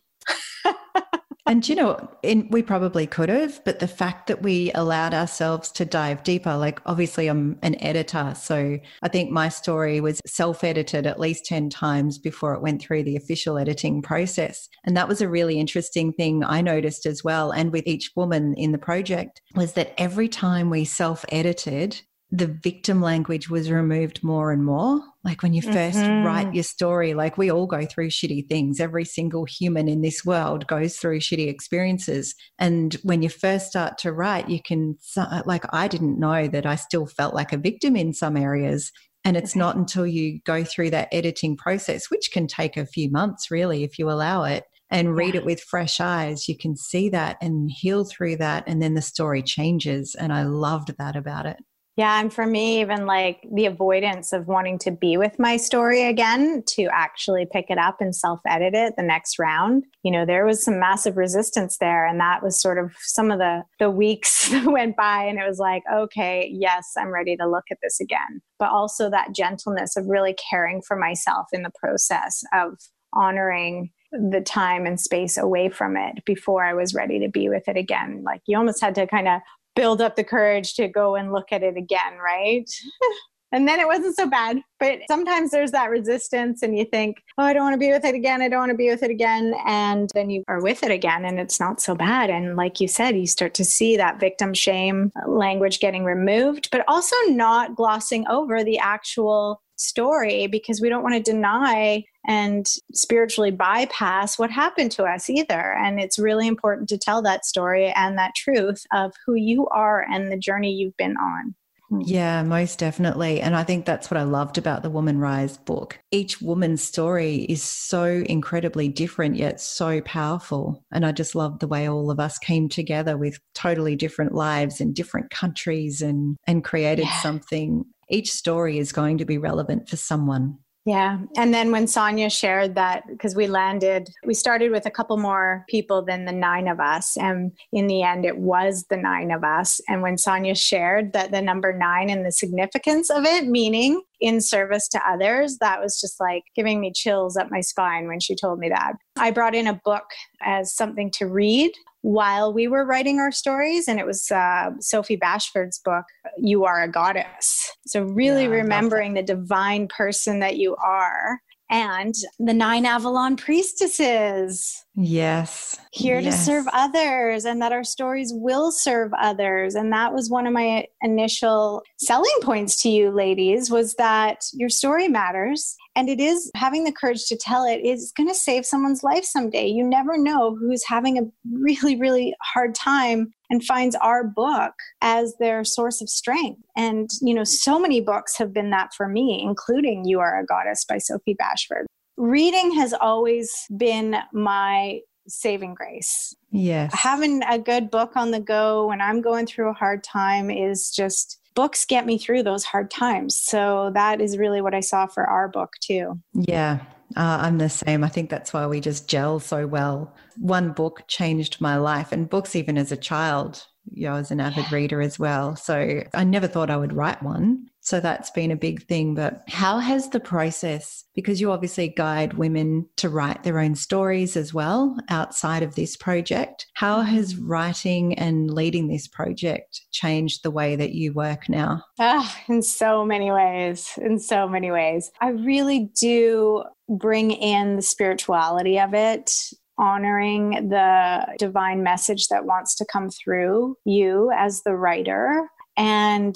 and 1.48 1.68
you 1.68 1.76
know, 1.76 2.10
in, 2.22 2.48
we 2.52 2.62
probably 2.62 3.08
could 3.08 3.30
have, 3.30 3.64
but 3.66 3.80
the 3.80 3.88
fact 3.88 4.28
that 4.28 4.44
we 4.44 4.72
allowed 4.74 5.14
ourselves 5.14 5.72
to 5.74 5.86
dive 5.86 6.24
deeper, 6.24 6.56
like 6.56 6.80
obviously 6.86 7.28
I'm 7.28 7.58
an 7.62 7.82
editor. 7.82 8.34
So 8.36 8.80
I 9.02 9.08
think 9.08 9.32
my 9.32 9.50
story 9.50 10.02
was 10.02 10.22
self 10.26 10.64
edited 10.64 11.08
at 11.08 11.20
least 11.20 11.46
10 11.46 11.70
times 11.70 12.18
before 12.18 12.54
it 12.54 12.62
went 12.62 12.82
through 12.82 13.04
the 13.04 13.16
official 13.16 13.58
editing 13.58 14.02
process. 14.02 14.70
And 14.84 14.96
that 14.96 15.08
was 15.08 15.22
a 15.22 15.30
really 15.30 15.60
interesting 15.60 16.14
thing 16.14 16.44
I 16.44 16.62
noticed 16.62 17.06
as 17.06 17.24
well. 17.24 17.52
And 17.52 17.72
with 17.72 17.88
each 17.88 18.12
woman 18.16 18.54
in 18.56 18.72
the 18.72 18.78
project 18.78 19.42
was 19.56 19.74
that 19.74 19.94
every 19.98 20.28
time 20.28 20.70
we 20.70 20.86
self 20.86 21.26
edited, 21.30 22.02
the 22.34 22.48
victim 22.48 23.02
language 23.02 23.50
was 23.50 23.70
removed 23.70 24.24
more 24.24 24.54
and 24.54 24.64
more. 24.64 25.02
Like 25.24 25.44
when 25.44 25.54
you 25.54 25.62
1st 25.62 25.96
mm-hmm. 25.96 26.26
write 26.26 26.54
your 26.54 26.64
story, 26.64 27.14
like 27.14 27.38
we 27.38 27.52
all 27.52 27.68
go 27.68 27.86
through 27.86 28.10
shitty 28.10 28.48
things. 28.48 28.80
Every 28.80 29.04
single 29.04 29.44
human 29.44 29.90
in 29.90 30.02
this 30.02 30.24
world 30.24 30.66
goes 30.68 30.96
through 30.96 31.20
shitty 31.20 31.50
experiences. 31.50 32.34
And 32.58 32.94
when 33.04 33.22
you 33.22 33.28
first 33.28 33.68
start 33.68 33.98
to 34.00 34.14
write, 34.14 34.50
you 34.50 34.62
can, 34.62 34.98
like, 35.46 35.66
I 35.74 35.90
didn't 35.90 36.20
know 36.20 36.48
that 36.48 36.66
I 36.66 36.76
still 36.76 37.06
felt 37.06 37.36
like 37.36 37.52
a 37.52 37.58
victim 37.58 37.98
in 37.98 38.14
some 38.14 38.38
areas. 38.38 38.94
And 39.26 39.36
it's 39.36 39.52
okay. 39.52 39.60
not 39.60 39.76
until 39.76 40.08
you 40.08 40.40
go 40.46 40.64
through 40.64 40.92
that 40.92 41.10
editing 41.12 41.58
process, 41.58 42.10
which 42.10 42.32
can 42.32 42.48
take 42.48 42.78
a 42.78 42.86
few 42.86 43.12
months 43.12 43.52
really, 43.52 43.84
if 43.84 44.00
you 44.00 44.10
allow 44.10 44.46
it, 44.46 44.64
and 44.90 45.16
read 45.16 45.36
it 45.36 45.46
with 45.46 45.62
fresh 45.62 46.00
eyes, 46.00 46.48
you 46.50 46.58
can 46.58 46.76
see 46.76 47.10
that 47.10 47.38
and 47.42 47.70
heal 47.72 48.04
through 48.06 48.38
that. 48.38 48.64
And 48.68 48.82
then 48.82 48.94
the 48.94 49.02
story 49.02 49.44
changes. 49.44 50.16
And 50.16 50.34
I 50.34 50.44
loved 50.44 50.96
that 50.98 51.16
about 51.16 51.46
it. 51.46 51.58
Yeah, 52.02 52.20
and 52.20 52.34
for 52.34 52.48
me, 52.48 52.82
even 52.82 53.06
like 53.06 53.48
the 53.54 53.68
avoidance 53.68 54.34
of 54.34 54.48
wanting 54.48 54.80
to 54.80 54.90
be 54.90 55.18
with 55.18 55.38
my 55.38 55.56
story 55.56 56.02
again 56.02 56.64
to 56.70 56.88
actually 56.92 57.46
pick 57.46 57.68
it 57.70 57.78
up 57.78 57.98
and 58.02 58.16
self 58.16 58.40
edit 58.48 58.74
it 58.74 58.96
the 58.98 59.04
next 59.04 59.38
round, 59.38 59.84
you 60.02 60.10
know, 60.10 60.26
there 60.26 60.44
was 60.44 60.64
some 60.64 60.80
massive 60.80 61.16
resistance 61.16 61.78
there. 61.78 62.08
And 62.08 62.20
that 62.20 62.42
was 62.42 62.60
sort 62.60 62.80
of 62.80 62.92
some 63.02 63.30
of 63.30 63.38
the, 63.38 63.62
the 63.78 63.92
weeks 63.92 64.50
that 64.50 64.66
went 64.66 64.98
by. 64.98 65.26
And 65.26 65.38
it 65.38 65.48
was 65.48 65.60
like, 65.60 65.84
okay, 65.94 66.50
yes, 66.52 66.94
I'm 66.98 67.14
ready 67.14 67.38
to 67.38 67.48
look 67.48 67.66
at 67.70 67.78
this 67.84 68.00
again. 68.00 68.42
But 68.58 68.72
also 68.72 69.08
that 69.12 69.36
gentleness 69.36 69.96
of 69.96 70.08
really 70.08 70.36
caring 70.50 70.82
for 70.82 70.98
myself 70.98 71.50
in 71.54 71.62
the 71.62 71.72
process 71.80 72.42
of 72.52 72.80
honoring 73.14 73.92
the 74.12 74.42
time 74.42 74.86
and 74.86 75.00
space 75.00 75.38
away 75.38 75.70
from 75.70 75.96
it 75.96 76.26
before 76.26 76.66
I 76.66 76.74
was 76.74 76.94
ready 76.96 77.20
to 77.20 77.30
be 77.30 77.48
with 77.48 77.68
it 77.68 77.78
again. 77.78 78.24
Like 78.26 78.42
you 78.48 78.58
almost 78.58 78.82
had 78.82 78.96
to 78.96 79.08
kind 79.08 79.28
of 79.28 79.40
build 79.76 80.02
up 80.02 80.16
the 80.16 80.24
courage 80.24 80.74
to 80.76 80.88
go 80.88 81.16
and 81.16 81.32
look 81.32 81.52
at 81.52 81.64
it 81.64 81.78
again, 81.78 82.18
right? 82.24 82.70
and 83.52 83.68
then 83.68 83.80
it 83.80 83.88
wasn't 83.88 84.16
so 84.16 84.28
bad. 84.28 84.62
But 84.80 85.00
sometimes 85.08 85.52
there's 85.52 85.72
that 85.72 85.90
resistance, 85.90 86.64
and 86.64 86.78
you 86.78 86.86
think, 86.86 87.18
oh, 87.38 87.44
I 87.44 87.54
don't 87.54 87.64
want 87.64 87.74
to 87.74 87.80
be 87.80 87.92
with 87.92 88.06
it 88.06 88.16
again. 88.16 88.42
I 88.42 88.50
don't 88.50 88.60
want 88.60 88.72
to 88.72 88.78
be 88.78 88.90
with 88.90 89.04
it 89.04 89.12
again. 89.12 89.54
And 89.66 90.10
then 90.14 90.30
you 90.30 90.44
are 90.48 90.62
with 90.62 90.84
it 90.84 90.92
again, 90.92 91.26
and 91.26 91.40
it's 91.40 91.60
not 91.60 91.82
so 91.82 91.96
bad. 91.96 92.30
And 92.30 92.56
like 92.56 92.80
you 92.80 92.88
said, 92.88 93.18
you 93.18 93.28
start 93.28 93.54
to 93.56 93.66
see 93.66 93.98
that 93.98 94.20
victim 94.20 94.54
shame 94.54 95.12
language 95.28 95.80
getting 95.80 96.04
removed, 96.04 96.70
but 96.72 96.84
also 96.88 97.16
not 97.28 97.76
glossing 97.76 98.26
over 98.28 98.64
the 98.64 98.80
actual 98.80 99.62
story 99.76 100.48
because 100.48 100.80
we 100.80 100.90
don't 100.90 101.04
want 101.04 101.16
to 101.16 101.32
deny 101.32 102.04
and 102.28 102.66
spiritually 102.94 103.52
bypass 103.52 104.38
what 104.38 104.52
happened 104.52 104.92
to 104.92 105.04
us 105.04 105.30
either. 105.30 105.76
And 105.78 106.00
it's 106.00 106.20
really 106.20 106.48
important 106.48 106.90
to 106.90 106.98
tell 106.98 107.22
that 107.24 107.46
story 107.46 107.92
and 107.96 108.18
that 108.18 108.36
truth 108.36 108.86
of 108.94 109.14
who 109.26 109.36
you 109.36 109.68
are 109.68 110.06
and 110.12 110.32
the 110.32 110.38
journey 110.38 110.72
you've 110.72 110.98
been 110.98 111.18
on. 111.18 111.56
Hmm. 111.92 112.02
Yeah, 112.06 112.42
most 112.44 112.80
definitely. 112.80 113.42
And 113.42 113.54
I 113.54 113.64
think 113.64 113.86
that's 113.86 114.10
what 114.10 114.18
I 114.18 114.24
loved 114.24 114.58
about 114.58 114.82
the 114.82 114.90
Woman 114.90 115.20
Rise 115.20 115.58
book. 115.58 116.00
Each 116.10 116.42
woman's 116.42 116.82
story 116.82 117.46
is 117.50 117.62
so 117.62 118.06
incredibly 118.06 118.88
different, 118.88 119.36
yet 119.36 119.60
so 119.60 120.00
powerful. 120.02 120.86
And 120.94 121.06
I 121.06 121.12
just 121.12 121.36
love 121.36 121.60
the 121.60 121.68
way 121.68 121.90
all 121.90 122.10
of 122.10 122.20
us 122.20 122.38
came 122.38 122.70
together 122.70 123.18
with 123.18 123.40
totally 123.54 123.98
different 123.98 124.34
lives 124.34 124.80
in 124.80 124.94
different 124.94 125.32
countries 125.32 126.02
and, 126.02 126.38
and 126.48 126.64
created 126.64 127.06
yeah. 127.06 127.20
something. 127.20 127.84
Each 128.10 128.32
story 128.32 128.78
is 128.78 128.94
going 128.94 129.18
to 129.18 129.26
be 129.26 129.38
relevant 129.38 129.90
for 129.90 129.98
someone. 129.98 130.60
Yeah. 130.84 131.20
And 131.38 131.54
then 131.54 131.72
when 131.72 131.86
Sonia 131.86 132.30
shared 132.32 132.74
that, 132.74 133.04
because 133.08 133.36
we 133.36 133.46
landed, 133.46 134.10
we 134.26 134.34
started 134.34 134.72
with 134.72 134.88
a 134.88 134.92
couple 134.92 135.16
more 135.18 135.64
people 135.70 136.04
than 136.04 136.26
the 136.26 136.32
nine 136.32 136.68
of 136.68 136.80
us. 136.80 137.16
And 137.18 137.52
in 137.72 137.86
the 137.86 138.02
end, 138.02 138.26
it 138.26 138.40
was 138.40 138.86
the 138.90 138.98
nine 138.98 139.30
of 139.30 139.44
us. 139.44 139.80
And 139.88 140.02
when 140.02 140.18
Sonia 140.18 140.56
shared 140.56 141.14
that 141.14 141.32
the 141.32 141.42
number 141.42 141.72
nine 141.72 142.10
and 142.10 142.26
the 142.26 142.32
significance 142.32 143.12
of 143.12 143.26
it, 143.26 143.46
meaning 143.46 144.02
in 144.20 144.42
service 144.42 144.88
to 144.90 145.02
others, 145.08 145.60
that 145.60 145.80
was 145.80 146.02
just 146.02 146.20
like 146.20 146.44
giving 146.56 146.82
me 146.82 146.92
chills 146.96 147.38
up 147.38 147.52
my 147.52 147.62
spine 147.62 148.08
when 148.08 148.20
she 148.20 148.36
told 148.36 148.58
me 148.58 148.70
that. 148.70 148.94
I 149.18 149.30
brought 149.30 149.54
in 149.54 149.68
a 149.68 149.80
book 149.86 150.06
as 150.42 150.74
something 150.76 151.12
to 151.12 151.28
read 151.28 151.72
while 152.02 152.54
we 152.54 152.68
were 152.68 152.86
writing 152.86 153.20
our 153.20 153.32
stories. 153.32 153.88
And 153.88 154.00
it 154.00 154.06
was 154.06 154.30
uh, 154.32 154.72
Sophie 154.80 155.16
Bashford's 155.16 155.80
book, 155.80 156.06
You 156.38 156.66
Are 156.66 156.82
a 156.82 156.88
Goddess. 156.88 157.72
So, 157.86 158.04
really 158.04 158.44
yeah, 158.44 158.50
remembering 158.50 159.14
the 159.14 159.24
divine 159.24 159.88
person 159.88 160.40
that 160.40 160.58
you 160.58 160.76
are 160.76 161.40
and 161.70 162.14
the 162.38 162.54
nine 162.54 162.86
Avalon 162.86 163.38
priestesses. 163.38 164.86
Yes. 165.04 165.80
Here 165.92 166.20
yes. 166.20 166.38
to 166.38 166.44
serve 166.44 166.68
others, 166.72 167.44
and 167.44 167.62
that 167.62 167.72
our 167.72 167.84
stories 167.84 168.32
will 168.36 168.72
serve 168.72 169.12
others. 169.20 169.74
And 169.74 169.92
that 169.92 170.14
was 170.14 170.30
one 170.30 170.46
of 170.46 170.54
my 170.54 170.86
initial 171.02 171.82
selling 171.98 172.30
points 172.42 172.82
to 172.84 172.90
you, 172.90 173.10
ladies, 173.10 173.72
was 173.72 173.96
that 173.96 174.44
your 174.54 174.70
story 174.70 175.08
matters. 175.08 175.76
And 175.96 176.08
it 176.08 176.20
is 176.20 176.52
having 176.56 176.84
the 176.84 176.92
courage 176.92 177.26
to 177.26 177.36
tell 177.36 177.66
it 177.66 177.82
is 177.84 178.14
going 178.16 178.30
to 178.30 178.36
save 178.36 178.66
someone's 178.66 179.04
life 179.04 179.26
someday. 179.26 179.68
You 179.68 179.84
never 179.84 180.18
know 180.18 180.56
who's 180.56 180.84
having 180.86 181.18
a 181.18 181.24
really, 181.52 181.98
really 181.98 182.36
hard 182.54 182.76
time 182.76 183.34
and 183.50 183.64
finds 183.64 183.96
our 183.96 184.24
book 184.24 184.74
as 185.02 185.36
their 185.40 185.66
source 185.66 186.00
of 186.02 186.10
strength. 186.10 186.62
And, 186.78 187.10
you 187.22 187.34
know, 187.34 187.44
so 187.44 187.80
many 187.80 188.02
books 188.02 188.38
have 188.38 188.54
been 188.54 188.70
that 188.70 188.94
for 188.96 189.10
me, 189.10 189.44
including 189.44 190.06
You 190.06 190.20
Are 190.20 190.40
a 190.40 190.46
Goddess 190.46 190.86
by 190.86 191.00
Sophie 191.00 191.36
Bashford. 191.36 191.86
Reading 192.18 192.74
has 192.76 192.94
always 192.94 193.52
been 193.76 194.18
my 194.34 195.00
saving 195.28 195.74
grace. 195.74 196.36
Yes. 196.52 196.94
Having 196.94 197.44
a 197.44 197.58
good 197.58 197.90
book 197.90 198.16
on 198.16 198.32
the 198.32 198.40
go 198.40 198.88
when 198.88 199.02
I'm 199.02 199.22
going 199.22 199.46
through 199.46 199.70
a 199.70 199.74
hard 199.74 200.04
time 200.04 200.50
is 200.50 200.92
just 200.92 201.40
books 201.56 201.86
get 201.86 202.06
me 202.06 202.18
through 202.18 202.44
those 202.44 202.64
hard 202.64 202.90
times. 202.90 203.38
So 203.38 203.92
that 203.94 204.22
is 204.22 204.38
really 204.38 204.62
what 204.62 204.74
I 204.74 204.80
saw 204.80 205.06
for 205.06 205.26
our 205.26 205.48
book 205.48 205.74
too. 205.82 206.20
Yeah. 206.34 206.80
Uh, 207.16 207.40
I'm 207.42 207.58
the 207.58 207.70
same. 207.70 208.04
I 208.04 208.10
think 208.10 208.30
that's 208.30 208.54
why 208.54 208.66
we 208.68 208.80
just 208.80 209.10
gel 209.10 209.40
so 209.40 209.68
well. 209.68 210.16
One 210.38 210.72
book 210.72 211.04
changed 211.08 211.60
my 211.60 211.76
life, 211.76 212.14
and 212.14 212.30
books, 212.30 212.56
even 212.56 212.78
as 212.78 212.94
a 212.94 212.98
child, 212.98 213.66
you 213.92 214.08
know, 214.08 214.14
I 214.14 214.20
was 214.20 214.32
an 214.32 214.40
avid 214.40 214.72
reader 214.72 215.02
as 215.02 215.20
well. 215.20 215.58
So 215.58 216.04
I 216.14 216.24
never 216.24 216.48
thought 216.48 216.70
I 216.70 216.78
would 216.78 216.94
write 216.94 217.22
one. 217.22 217.68
So 217.82 218.00
that's 218.00 218.30
been 218.30 218.52
a 218.52 218.56
big 218.56 218.84
thing. 218.88 219.16
But 219.16 219.44
how 219.48 219.80
has 219.80 220.10
the 220.10 220.20
process, 220.20 221.04
because 221.16 221.42
you 221.42 221.52
obviously 221.52 221.90
guide 221.90 222.34
women 222.34 222.88
to 222.98 223.10
write 223.10 223.44
their 223.44 223.60
own 223.60 223.76
stories 223.76 224.38
as 224.38 224.54
well 224.54 224.98
outside 225.10 225.64
of 225.64 225.76
this 225.76 225.98
project, 225.98 226.68
how 226.76 227.02
has 227.02 227.36
writing 227.36 228.14
and 228.18 228.52
leading 228.52 228.88
this 228.88 229.08
project 229.08 229.82
changed 229.92 230.44
the 230.44 230.52
way 230.52 230.76
that 230.76 230.94
you 230.94 231.12
work 231.12 231.50
now? 231.50 231.84
Ah, 232.00 232.38
in 232.48 232.62
so 232.62 233.04
many 233.04 233.32
ways. 233.32 233.90
In 233.98 234.20
so 234.20 234.48
many 234.48 234.72
ways. 234.72 235.12
I 235.20 235.30
really 235.30 235.90
do 236.00 236.64
bring 236.88 237.32
in 237.32 237.78
the 237.78 237.82
spirituality 237.82 238.80
of 238.80 238.94
it 238.94 239.32
honoring 239.78 240.70
the 240.70 241.26
divine 241.40 241.82
message 241.82 242.28
that 242.28 242.46
wants 242.46 242.76
to 242.76 242.86
come 242.92 243.10
through 243.10 243.76
you 243.86 244.32
as 244.36 244.62
the 244.62 244.76
writer 244.76 245.50
and 245.78 246.36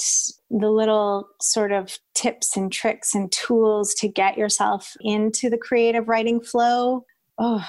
the 0.49 0.69
little 0.69 1.27
sort 1.41 1.71
of 1.71 1.97
tips 2.13 2.55
and 2.55 2.71
tricks 2.71 3.13
and 3.13 3.31
tools 3.31 3.93
to 3.95 4.07
get 4.07 4.37
yourself 4.37 4.93
into 5.01 5.49
the 5.49 5.57
creative 5.57 6.07
writing 6.07 6.41
flow. 6.41 7.03
Oh, 7.37 7.65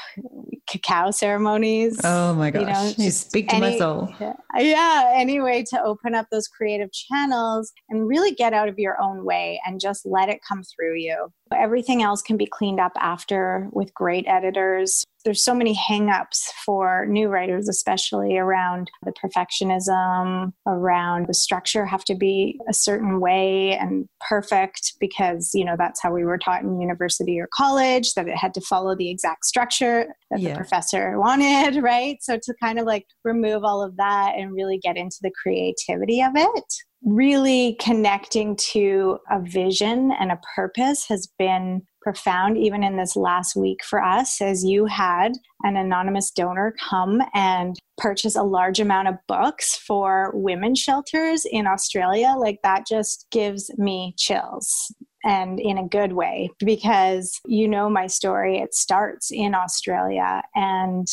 cacao 0.68 1.10
ceremonies. 1.10 2.00
Oh 2.04 2.34
my 2.34 2.52
gosh. 2.52 2.60
You, 2.60 2.68
know, 2.68 2.92
you 3.04 3.10
speak 3.10 3.48
to 3.48 3.56
any, 3.56 3.72
my 3.72 3.78
soul. 3.78 4.08
Yeah. 4.20 5.10
Any 5.12 5.40
way 5.40 5.64
to 5.70 5.82
open 5.82 6.14
up 6.14 6.26
those 6.30 6.46
creative 6.46 6.92
channels 6.92 7.72
and 7.88 8.06
really 8.06 8.30
get 8.30 8.52
out 8.52 8.68
of 8.68 8.78
your 8.78 9.00
own 9.00 9.24
way 9.24 9.60
and 9.66 9.80
just 9.80 10.06
let 10.06 10.28
it 10.28 10.38
come 10.46 10.62
through 10.62 10.98
you. 10.98 11.32
Everything 11.54 12.02
else 12.02 12.22
can 12.22 12.36
be 12.36 12.46
cleaned 12.46 12.80
up 12.80 12.92
after 12.98 13.68
with 13.72 13.94
great 13.94 14.26
editors. 14.26 15.04
There's 15.24 15.44
so 15.44 15.54
many 15.54 15.76
hangups 15.76 16.44
for 16.64 17.06
new 17.08 17.28
writers, 17.28 17.68
especially 17.68 18.36
around 18.36 18.90
the 19.04 19.12
perfectionism, 19.12 20.52
around 20.66 21.26
the 21.26 21.34
structure 21.34 21.84
have 21.84 22.04
to 22.04 22.14
be 22.14 22.60
a 22.68 22.74
certain 22.74 23.20
way 23.20 23.76
and 23.76 24.08
perfect 24.28 24.94
because, 25.00 25.50
you 25.54 25.64
know, 25.64 25.74
that's 25.76 26.00
how 26.02 26.12
we 26.12 26.24
were 26.24 26.38
taught 26.38 26.62
in 26.62 26.80
university 26.80 27.40
or 27.40 27.48
college, 27.54 28.14
that 28.14 28.28
it 28.28 28.36
had 28.36 28.54
to 28.54 28.60
follow 28.60 28.96
the 28.96 29.10
exact 29.10 29.44
structure 29.44 30.14
that 30.30 30.40
yeah. 30.40 30.50
the 30.50 30.56
professor 30.56 31.18
wanted, 31.18 31.76
right? 31.82 32.18
So 32.22 32.38
to 32.40 32.54
kind 32.62 32.78
of 32.78 32.86
like 32.86 33.06
remove 33.24 33.64
all 33.64 33.82
of 33.82 33.96
that 33.96 34.34
and 34.36 34.52
really 34.52 34.78
get 34.78 34.96
into 34.96 35.18
the 35.22 35.32
creativity 35.42 36.22
of 36.22 36.32
it 36.34 36.74
really 37.06 37.76
connecting 37.80 38.56
to 38.56 39.16
a 39.30 39.40
vision 39.40 40.12
and 40.18 40.32
a 40.32 40.40
purpose 40.56 41.06
has 41.08 41.28
been 41.38 41.80
profound 42.02 42.58
even 42.58 42.82
in 42.82 42.96
this 42.96 43.14
last 43.16 43.54
week 43.56 43.82
for 43.84 44.02
us 44.02 44.40
as 44.40 44.64
you 44.64 44.86
had 44.86 45.32
an 45.62 45.76
anonymous 45.76 46.32
donor 46.32 46.74
come 46.88 47.22
and 47.32 47.76
purchase 47.96 48.34
a 48.34 48.42
large 48.42 48.80
amount 48.80 49.06
of 49.06 49.14
books 49.28 49.76
for 49.76 50.32
women's 50.34 50.80
shelters 50.80 51.46
in 51.50 51.66
Australia. 51.66 52.34
Like 52.36 52.58
that 52.64 52.86
just 52.88 53.26
gives 53.30 53.70
me 53.78 54.14
chills 54.18 54.92
and 55.24 55.60
in 55.60 55.78
a 55.78 55.88
good 55.88 56.12
way 56.12 56.50
because 56.58 57.40
you 57.46 57.68
know 57.68 57.88
my 57.88 58.08
story. 58.08 58.58
It 58.58 58.74
starts 58.74 59.30
in 59.30 59.54
Australia 59.54 60.42
and 60.56 61.06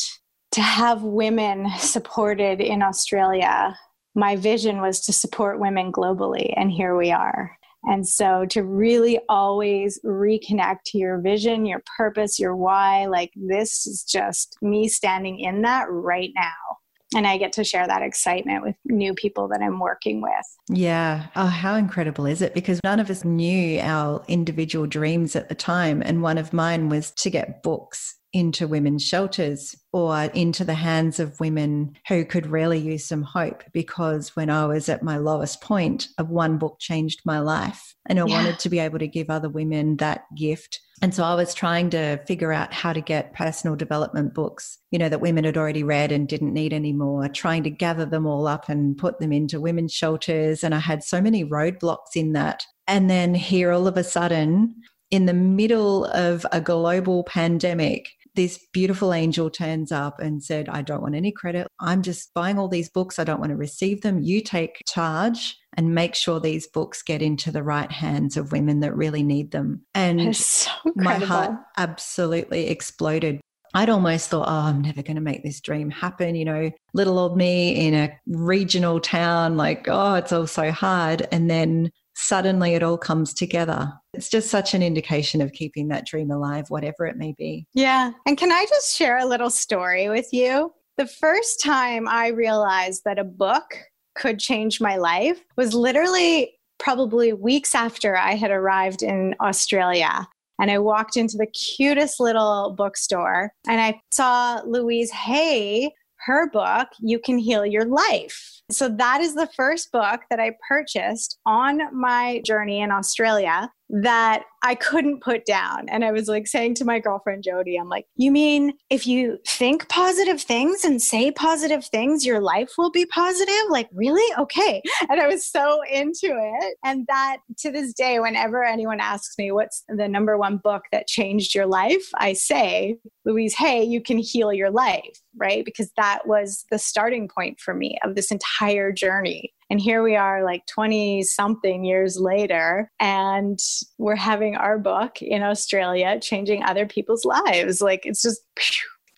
to 0.53 0.61
have 0.61 1.03
women 1.03 1.69
supported 1.77 2.61
in 2.61 2.81
Australia 2.81 3.75
my 4.15 4.35
vision 4.35 4.81
was 4.81 5.01
to 5.01 5.13
support 5.13 5.59
women 5.59 5.91
globally, 5.91 6.53
and 6.55 6.71
here 6.71 6.95
we 6.97 7.11
are. 7.11 7.57
And 7.85 8.07
so 8.07 8.45
to 8.51 8.63
really 8.63 9.19
always 9.27 9.99
reconnect 10.05 10.83
to 10.87 10.97
your 10.97 11.19
vision, 11.19 11.65
your 11.65 11.83
purpose, 11.97 12.39
your 12.39 12.55
why, 12.55 13.07
like 13.07 13.31
this 13.35 13.85
is 13.85 14.03
just 14.03 14.55
me 14.61 14.87
standing 14.87 15.39
in 15.39 15.63
that 15.63 15.87
right 15.89 16.31
now. 16.35 16.77
And 17.15 17.27
I 17.27 17.37
get 17.37 17.53
to 17.53 17.63
share 17.63 17.85
that 17.85 18.01
excitement 18.01 18.63
with 18.63 18.75
new 18.85 19.13
people 19.13 19.47
that 19.49 19.61
I'm 19.61 19.79
working 19.79 20.21
with. 20.21 20.31
Yeah. 20.69 21.27
Oh, 21.35 21.45
how 21.45 21.75
incredible 21.75 22.25
is 22.25 22.41
it? 22.41 22.55
Because 22.55 22.79
none 22.83 22.99
of 22.99 23.09
us 23.09 23.23
knew 23.23 23.79
our 23.79 24.23
individual 24.27 24.87
dreams 24.87 25.35
at 25.35 25.49
the 25.49 25.53
time. 25.53 26.01
And 26.03 26.23
one 26.23 26.39
of 26.39 26.53
mine 26.53 26.89
was 26.89 27.11
to 27.11 27.29
get 27.29 27.61
books 27.61 28.15
into 28.33 28.67
women's 28.67 29.05
shelters 29.05 29.75
or 29.93 30.23
into 30.33 30.65
the 30.65 30.73
hands 30.73 31.19
of 31.19 31.39
women 31.39 31.95
who 32.07 32.25
could 32.25 32.47
really 32.47 32.79
use 32.79 33.05
some 33.05 33.21
hope 33.21 33.63
because 33.71 34.35
when 34.35 34.49
I 34.49 34.65
was 34.65 34.89
at 34.89 35.03
my 35.03 35.17
lowest 35.17 35.61
point, 35.61 36.07
of 36.17 36.29
one 36.29 36.57
book 36.57 36.77
changed 36.79 37.21
my 37.25 37.39
life 37.39 37.95
and 38.07 38.19
I 38.19 38.25
yeah. 38.25 38.35
wanted 38.35 38.59
to 38.59 38.69
be 38.69 38.79
able 38.79 38.99
to 38.99 39.07
give 39.07 39.29
other 39.29 39.49
women 39.49 39.97
that 39.97 40.23
gift. 40.35 40.79
And 41.01 41.13
so 41.13 41.23
I 41.23 41.35
was 41.35 41.53
trying 41.53 41.91
to 41.91 42.17
figure 42.25 42.51
out 42.51 42.73
how 42.73 42.91
to 42.91 43.01
get 43.01 43.33
personal 43.33 43.75
development 43.75 44.33
books, 44.33 44.79
you 44.89 44.97
know, 44.97 45.09
that 45.09 45.21
women 45.21 45.43
had 45.43 45.57
already 45.57 45.83
read 45.83 46.11
and 46.11 46.27
didn't 46.27 46.53
need 46.53 46.73
anymore, 46.73 47.27
trying 47.29 47.63
to 47.63 47.69
gather 47.69 48.05
them 48.05 48.25
all 48.25 48.47
up 48.47 48.67
and 48.67 48.97
put 48.97 49.19
them 49.19 49.31
into 49.31 49.61
women's 49.61 49.93
shelters. 49.93 50.63
And 50.63 50.73
I 50.73 50.79
had 50.79 51.03
so 51.03 51.21
many 51.21 51.45
roadblocks 51.45 52.15
in 52.15 52.33
that. 52.33 52.65
And 52.87 53.09
then 53.09 53.35
here 53.35 53.71
all 53.71 53.87
of 53.87 53.97
a 53.97 54.03
sudden, 54.03 54.75
in 55.11 55.27
the 55.27 55.33
middle 55.33 56.05
of 56.05 56.43
a 56.51 56.59
global 56.59 57.23
pandemic, 57.25 58.09
this 58.35 58.59
beautiful 58.73 59.13
angel 59.13 59.49
turns 59.49 59.91
up 59.91 60.19
and 60.19 60.43
said, 60.43 60.69
I 60.69 60.81
don't 60.81 61.01
want 61.01 61.15
any 61.15 61.31
credit. 61.31 61.67
I'm 61.79 62.01
just 62.01 62.33
buying 62.33 62.57
all 62.57 62.67
these 62.67 62.89
books. 62.89 63.19
I 63.19 63.23
don't 63.23 63.39
want 63.39 63.51
to 63.51 63.57
receive 63.57 64.01
them. 64.01 64.21
You 64.21 64.41
take 64.41 64.81
charge 64.87 65.57
and 65.75 65.95
make 65.95 66.15
sure 66.15 66.39
these 66.39 66.67
books 66.67 67.01
get 67.01 67.21
into 67.21 67.51
the 67.51 67.63
right 67.63 67.91
hands 67.91 68.37
of 68.37 68.51
women 68.51 68.79
that 68.81 68.95
really 68.95 69.23
need 69.23 69.51
them. 69.51 69.85
And 69.95 70.35
so 70.35 70.71
my 70.95 71.15
heart 71.15 71.51
absolutely 71.77 72.67
exploded. 72.67 73.41
I'd 73.75 73.89
almost 73.89 74.29
thought, 74.29 74.47
oh, 74.47 74.67
I'm 74.67 74.81
never 74.81 75.01
going 75.01 75.15
to 75.15 75.21
make 75.21 75.43
this 75.43 75.59
dream 75.59 75.89
happen. 75.89 76.35
You 76.35 76.45
know, 76.45 76.71
little 76.93 77.17
old 77.17 77.35
me 77.35 77.87
in 77.87 77.95
a 77.95 78.15
regional 78.27 78.99
town, 78.99 79.57
like, 79.57 79.87
oh, 79.89 80.13
it's 80.15 80.31
all 80.31 80.45
so 80.45 80.71
hard. 80.71 81.27
And 81.31 81.49
then 81.49 81.91
suddenly 82.15 82.75
it 82.75 82.83
all 82.83 82.97
comes 82.97 83.33
together. 83.33 83.91
It's 84.13 84.29
just 84.29 84.49
such 84.49 84.73
an 84.73 84.83
indication 84.83 85.41
of 85.41 85.51
keeping 85.51 85.87
that 85.89 86.05
dream 86.05 86.31
alive, 86.31 86.69
whatever 86.69 87.05
it 87.05 87.17
may 87.17 87.33
be. 87.37 87.65
Yeah. 87.73 88.11
And 88.25 88.37
can 88.37 88.51
I 88.51 88.65
just 88.69 88.95
share 88.95 89.17
a 89.17 89.25
little 89.25 89.49
story 89.49 90.09
with 90.09 90.31
you? 90.31 90.73
The 90.97 91.07
first 91.07 91.61
time 91.61 92.07
I 92.07 92.27
realized 92.27 93.01
that 93.05 93.17
a 93.17 93.23
book 93.23 93.75
could 94.15 94.39
change 94.39 94.79
my 94.79 94.97
life 94.97 95.43
was 95.57 95.73
literally 95.73 96.53
probably 96.77 97.33
weeks 97.33 97.73
after 97.73 98.15
I 98.15 98.35
had 98.35 98.51
arrived 98.51 99.01
in 99.01 99.35
Australia. 99.41 100.27
And 100.59 100.69
I 100.69 100.77
walked 100.77 101.17
into 101.17 101.37
the 101.37 101.47
cutest 101.47 102.19
little 102.19 102.75
bookstore 102.77 103.51
and 103.67 103.81
I 103.81 103.99
saw 104.11 104.61
Louise 104.65 105.11
Hay, 105.11 105.91
her 106.25 106.49
book, 106.49 106.87
You 106.99 107.19
Can 107.19 107.37
Heal 107.37 107.65
Your 107.65 107.85
Life. 107.85 108.61
So 108.71 108.89
that 108.89 109.21
is 109.21 109.35
the 109.35 109.49
first 109.55 109.91
book 109.91 110.21
that 110.29 110.39
I 110.39 110.55
purchased 110.67 111.39
on 111.45 111.79
my 111.93 112.41
journey 112.45 112.81
in 112.81 112.91
Australia 112.91 113.69
that 113.89 114.43
I 114.63 114.75
couldn't 114.75 115.21
put 115.21 115.45
down. 115.45 115.89
And 115.89 116.05
I 116.05 116.11
was 116.11 116.27
like 116.27 116.47
saying 116.47 116.75
to 116.75 116.85
my 116.85 116.99
girlfriend 116.99 117.43
Jody, 117.43 117.75
I'm 117.75 117.89
like, 117.89 118.05
you 118.15 118.31
mean 118.31 118.73
if 118.89 119.05
you 119.05 119.37
think 119.45 119.89
positive 119.89 120.41
things 120.41 120.85
and 120.85 121.01
say 121.01 121.31
positive 121.31 121.85
things, 121.85 122.25
your 122.25 122.39
life 122.39 122.71
will 122.77 122.91
be 122.91 123.05
positive? 123.05 123.53
Like, 123.69 123.89
really? 123.93 124.23
Okay. 124.37 124.81
And 125.09 125.19
I 125.19 125.27
was 125.27 125.45
so 125.45 125.81
into 125.91 126.27
it. 126.27 126.77
And 126.83 127.05
that 127.07 127.37
to 127.59 127.71
this 127.71 127.93
day, 127.93 128.19
whenever 128.19 128.63
anyone 128.63 128.99
asks 128.99 129.37
me 129.37 129.51
what's 129.51 129.83
the 129.89 130.07
number 130.07 130.37
one 130.37 130.57
book 130.57 130.83
that 130.91 131.07
changed 131.07 131.53
your 131.53 131.65
life, 131.65 132.09
I 132.15 132.33
say, 132.33 132.97
Louise 133.25 133.53
Hay, 133.55 133.83
you 133.83 134.01
can 134.01 134.17
heal 134.17 134.53
your 134.53 134.71
life, 134.71 135.19
right? 135.35 135.63
Because 135.65 135.91
that 135.97 136.25
was 136.25 136.65
the 136.71 136.79
starting 136.79 137.27
point 137.27 137.59
for 137.59 137.73
me 137.73 137.99
of 138.03 138.15
this 138.15 138.31
entire 138.31 138.91
journey. 138.91 139.53
And 139.73 139.81
here 139.81 140.03
we 140.03 140.15
are, 140.15 140.43
like 140.43 140.67
20 140.67 141.23
something 141.23 141.83
years 141.83 142.19
later, 142.19 142.91
and 142.99 143.57
we're 143.97 144.15
having 144.15 144.55
our 144.55 144.77
book 144.77 145.19
in 145.19 145.41
Australia 145.41 146.19
changing 146.21 146.63
other 146.63 146.85
people's 146.85 147.25
lives. 147.25 147.81
Like 147.81 148.05
it's 148.05 148.21
just 148.21 148.41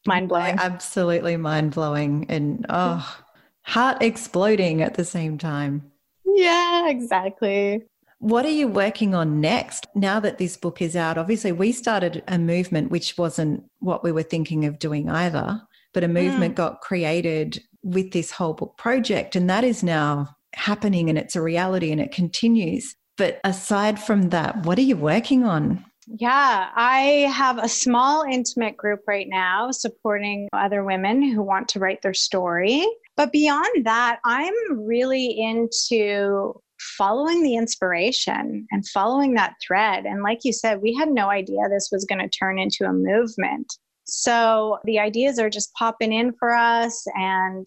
mind 0.08 0.30
blowing. 0.30 0.58
Absolutely 0.58 1.36
mind 1.36 1.72
blowing. 1.72 2.26
And 2.30 2.65
oh, 2.70 3.18
heart 3.63 4.02
exploding 4.02 4.82
at 4.82 4.94
the 4.94 5.04
same 5.04 5.38
time. 5.38 5.91
Yeah, 6.24 6.88
exactly. 6.88 7.84
What 8.20 8.46
are 8.46 8.50
you 8.50 8.70
working 8.70 9.13
on 9.13 9.41
next 9.41 9.88
now 9.94 10.22
that 10.22 10.38
this 10.38 10.56
book 10.56 10.82
is 10.82 10.96
out? 10.96 11.18
Obviously, 11.18 11.52
we 11.52 11.74
started 11.74 12.24
a 12.30 12.39
movement 12.39 12.91
which 12.91 13.18
wasn't 13.18 13.65
what 13.80 14.06
we 14.06 14.13
were 14.13 14.24
thinking 14.24 14.63
of 14.63 14.80
doing 14.80 15.10
either, 15.10 15.60
but 15.94 16.06
a 16.06 16.08
movement 16.08 16.54
mm. 16.54 16.58
got 16.60 16.80
created 16.80 17.62
with 17.84 18.13
this 18.13 18.32
whole 18.32 18.54
book 18.54 18.78
project. 18.78 19.36
And 19.36 19.50
that 19.50 19.65
is 19.65 19.84
now 19.84 20.30
happening 20.56 21.10
and 21.10 21.18
it's 21.18 21.36
a 21.36 21.41
reality 21.41 21.91
and 21.91 22.02
it 22.02 22.12
continues. 22.12 22.96
But 23.18 23.39
aside 23.44 24.00
from 24.00 24.30
that, 24.30 24.65
what 24.65 24.78
are 24.78 24.84
you 24.84 24.98
working 24.98 25.44
on? 25.44 25.84
Yeah, 26.08 26.70
I 26.76 27.32
have 27.34 27.58
a 27.58 27.70
small 27.70 28.24
intimate 28.24 28.78
group 28.78 29.02
right 29.08 29.28
now 29.28 29.72
supporting 29.72 30.48
other 30.54 30.84
women 30.84 31.24
who 31.24 31.41
want 31.41 31.68
to 31.70 31.80
write 31.80 32.02
their 32.02 32.13
story. 32.13 32.86
But 33.18 33.32
beyond 33.32 33.86
that, 33.86 34.20
I'm 34.24 34.54
really 34.86 35.39
into 35.39 36.54
following 36.98 37.41
the 37.41 37.56
inspiration 37.56 38.68
and 38.70 38.88
following 38.89 39.34
that 39.34 39.56
thread. 39.65 40.06
And 40.06 40.22
like 40.22 40.39
you 40.44 40.54
said, 40.54 40.82
we 40.82 40.94
had 40.94 41.10
no 41.10 41.30
idea 41.30 41.70
this 41.70 41.89
was 41.91 42.06
going 42.06 42.20
to 42.20 42.30
turn 42.30 42.60
into 42.60 42.86
a 42.86 42.94
movement. 42.94 43.74
So 44.04 44.78
the 44.84 45.00
ideas 45.00 45.39
are 45.39 45.50
just 45.50 45.74
popping 45.74 46.13
in 46.13 46.34
for 46.34 46.54
us. 46.54 47.04
And 47.15 47.65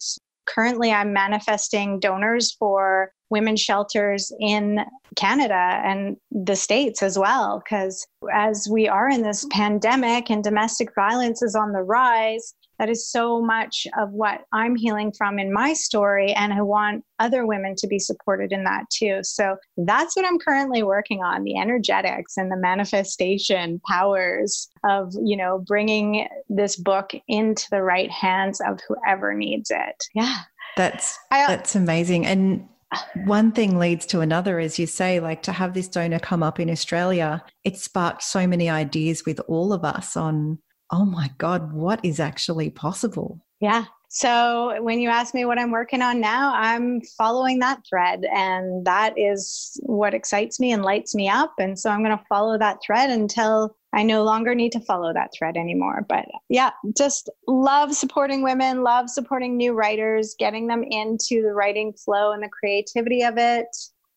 currently 0.53 0.91
I'm 0.91 1.13
manifesting 1.13 1.99
donors 1.99 2.51
for 2.53 3.11
women's 3.29 3.61
shelters 3.61 4.31
in 4.39 4.79
Canada 5.15 5.81
and 5.83 6.17
the 6.31 6.55
States 6.55 7.03
as 7.03 7.17
well. 7.17 7.61
Because 7.63 8.05
as 8.33 8.67
we 8.69 8.87
are 8.87 9.09
in 9.09 9.21
this 9.21 9.45
pandemic 9.51 10.29
and 10.29 10.43
domestic 10.43 10.93
violence 10.95 11.41
is 11.41 11.55
on 11.55 11.71
the 11.71 11.83
rise, 11.83 12.53
that 12.79 12.89
is 12.89 13.07
so 13.07 13.41
much 13.41 13.85
of 13.97 14.11
what 14.11 14.45
I'm 14.53 14.75
healing 14.75 15.11
from 15.11 15.37
in 15.37 15.53
my 15.53 15.73
story. 15.73 16.31
And 16.33 16.53
I 16.53 16.61
want 16.61 17.03
other 17.19 17.45
women 17.45 17.75
to 17.77 17.87
be 17.87 17.99
supported 17.99 18.51
in 18.51 18.63
that 18.63 18.89
too. 18.89 19.19
So 19.21 19.57
that's 19.77 20.15
what 20.15 20.25
I'm 20.25 20.39
currently 20.39 20.81
working 20.81 21.21
on 21.21 21.43
the 21.43 21.57
energetics 21.57 22.37
and 22.37 22.49
the 22.49 22.57
manifestation 22.57 23.81
powers 23.85 24.69
of, 24.85 25.13
you 25.21 25.35
know, 25.35 25.63
bringing 25.67 26.27
this 26.47 26.77
book 26.77 27.11
into 27.27 27.67
the 27.69 27.83
right 27.83 28.09
hands 28.09 28.61
of 28.61 28.79
whoever 28.87 29.33
needs 29.33 29.69
it. 29.69 30.05
Yeah. 30.15 30.37
That's, 30.77 31.19
that's 31.29 31.75
amazing. 31.75 32.25
And 32.25 32.67
one 33.25 33.51
thing 33.51 33.77
leads 33.77 34.05
to 34.07 34.21
another, 34.21 34.59
as 34.59 34.79
you 34.79 34.87
say, 34.87 35.19
like 35.19 35.43
to 35.43 35.51
have 35.51 35.73
this 35.73 35.89
donor 35.89 36.19
come 36.19 36.43
up 36.43 36.59
in 36.59 36.69
Australia, 36.69 37.43
it 37.65 37.77
sparked 37.77 38.23
so 38.23 38.47
many 38.47 38.69
ideas 38.69 39.25
with 39.25 39.41
all 39.47 39.73
of 39.73 39.83
us 39.83 40.15
on 40.15 40.59
oh 40.91 41.05
my 41.05 41.31
God, 41.37 41.73
what 41.73 42.03
is 42.03 42.19
actually 42.19 42.69
possible? 42.69 43.39
Yeah. 43.59 43.85
So 44.11 44.81
when 44.81 44.99
you 44.99 45.09
ask 45.09 45.35
me 45.35 45.45
what 45.45 45.59
I'm 45.59 45.69
working 45.69 46.01
on 46.01 46.19
now, 46.19 46.53
I'm 46.55 46.99
following 47.15 47.59
that 47.59 47.83
thread. 47.87 48.25
And 48.33 48.83
that 48.85 49.13
is 49.17 49.79
what 49.83 50.15
excites 50.15 50.59
me 50.59 50.71
and 50.71 50.83
lights 50.83 51.13
me 51.13 51.29
up. 51.29 51.53
And 51.59 51.77
so 51.77 51.91
I'm 51.91 52.03
going 52.03 52.17
to 52.17 52.25
follow 52.27 52.57
that 52.57 52.79
thread 52.83 53.11
until 53.11 53.75
I 53.93 54.01
no 54.01 54.23
longer 54.23 54.55
need 54.55 54.71
to 54.71 54.79
follow 54.79 55.13
that 55.13 55.29
thread 55.37 55.57
anymore. 55.57 56.05
But 56.09 56.25
yeah, 56.49 56.71
just 56.97 57.29
love 57.47 57.93
supporting 57.93 58.41
women, 58.41 58.81
love 58.81 59.11
supporting 59.11 59.57
new 59.57 59.73
writers, 59.73 60.35
getting 60.39 60.65
them 60.67 60.83
into 60.83 61.43
the 61.43 61.53
writing 61.53 61.93
flow 61.93 62.31
and 62.31 62.41
the 62.41 62.49
creativity 62.49 63.21
of 63.21 63.37
it. 63.37 63.67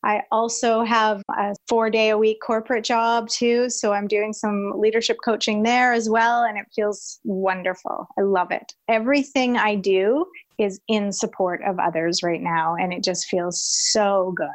I 0.05 0.23
also 0.33 0.83
have 0.83 1.23
a 1.31 1.55
four 1.69 1.91
day 1.91 2.11
a 2.11 2.19
week 2.19 2.38
corporate 2.45 2.85
job 2.85 3.29
too. 3.29 3.71
So 3.71 3.93
I'm 3.93 4.09
doing 4.09 4.33
some 4.33 4.73
leadership 4.77 5.19
coaching 5.25 5.62
there 5.62 5.93
as 5.93 6.09
well. 6.09 6.43
And 6.45 6.59
it 6.59 6.67
feels 6.75 7.21
wonderful. 7.25 8.09
I 8.19 8.23
love 8.23 8.51
it. 8.51 8.73
Everything 8.88 9.57
I 9.57 9.77
do 9.77 10.27
is 10.59 10.81
in 10.88 11.12
support 11.12 11.62
of 11.65 11.79
others 11.79 12.23
right 12.23 12.43
now. 12.43 12.75
And 12.75 12.93
it 12.93 13.03
just 13.03 13.27
feels 13.27 13.62
so 13.62 14.33
good. 14.37 14.49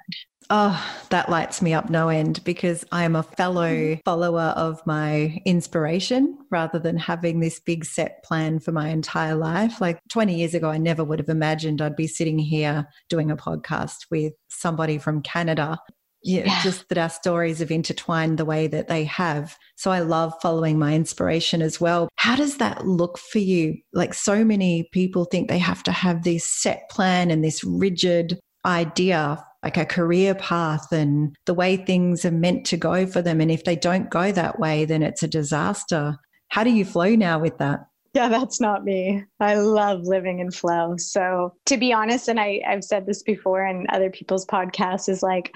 Oh, 0.50 0.82
that 1.10 1.30
lights 1.30 1.62
me 1.62 1.74
up 1.74 1.90
no 1.90 2.10
end 2.10 2.44
because 2.44 2.86
I 2.92 3.04
am 3.04 3.16
a 3.16 3.24
fellow 3.24 3.98
follower 4.06 4.54
of 4.56 4.82
my 4.86 5.40
inspiration 5.46 6.38
rather 6.50 6.80
than 6.80 6.98
having 6.98 7.40
this 7.40 7.60
big 7.60 7.84
set 7.84 8.24
plan 8.24 8.60
for 8.60 8.72
my 8.72 8.90
entire 8.90 9.36
life. 9.36 9.82
Like 9.82 10.00
20 10.10 10.36
years 10.36 10.54
ago, 10.54 10.70
I 10.70 10.78
never 10.78 11.04
would 11.04 11.20
have 11.20 11.30
imagined 11.30 11.82
I'd 11.82 11.96
be 11.96 12.08
sitting 12.08 12.40
here 12.40 12.88
doing 13.10 13.30
a 13.30 13.38
podcast 13.38 14.06
with 14.10 14.34
somebody 14.48 14.98
from 14.98 15.22
Canada. 15.22 15.80
Yeah, 16.24 16.44
yeah, 16.46 16.62
just 16.64 16.90
that 16.90 16.98
our 16.98 17.10
stories 17.10 17.60
have 17.60 17.72
intertwined 17.72 18.38
the 18.38 18.46
way 18.46 18.68
that 18.68 18.88
they 18.88 19.04
have. 19.06 19.56
So 19.76 19.92
I 19.92 20.00
love 20.00 20.34
following 20.42 20.80
my 20.80 20.94
inspiration 20.94 21.62
as 21.62 21.80
well. 21.80 22.10
How 22.16 22.36
does 22.36 22.58
that 22.58 22.88
look 22.88 23.18
for 23.18 23.40
you? 23.40 23.78
Like 23.94 24.14
so 24.14 24.44
many 24.44 24.90
people 24.92 25.26
think 25.26 25.48
they 25.48 25.60
have 25.60 25.84
to 25.84 25.92
have 25.92 26.24
this 26.24 26.50
set 26.50 26.90
plan 26.90 27.32
and 27.32 27.44
this 27.44 27.64
rigid 27.64 28.40
idea 28.66 29.44
like 29.64 29.78
a 29.78 29.86
career 29.86 30.36
path 30.36 30.92
and 30.92 31.36
the 31.46 31.54
way 31.54 31.78
things 31.78 32.26
are 32.26 32.32
meant 32.32 32.66
to 32.68 32.78
go 32.78 33.06
for 33.06 33.22
them. 33.22 33.42
And 33.42 33.52
if 33.52 33.64
they 33.64 33.76
don't 33.76 34.10
go 34.10 34.32
that 34.32 34.60
way, 34.60 34.86
then 34.86 35.04
it's 35.04 35.24
a 35.24 35.28
disaster. 35.28 36.16
How 36.50 36.64
do 36.64 36.70
you 36.70 36.86
flow 36.86 37.16
now 37.16 37.40
with 37.40 37.58
that? 37.58 37.88
Yeah, 38.14 38.30
that's 38.30 38.60
not 38.60 38.84
me. 38.84 39.24
I 39.40 39.56
love 39.56 40.02
living 40.04 40.40
in 40.40 40.52
flow. 40.52 40.96
So, 40.98 41.54
to 41.66 41.78
be 41.78 41.94
honest, 41.94 42.28
and 42.28 42.40
I, 42.40 42.62
I've 42.68 42.84
said 42.84 43.06
this 43.06 43.22
before 43.22 43.66
in 43.66 43.86
other 43.90 44.10
people's 44.10 44.46
podcasts, 44.46 45.10
is 45.10 45.22
like 45.22 45.54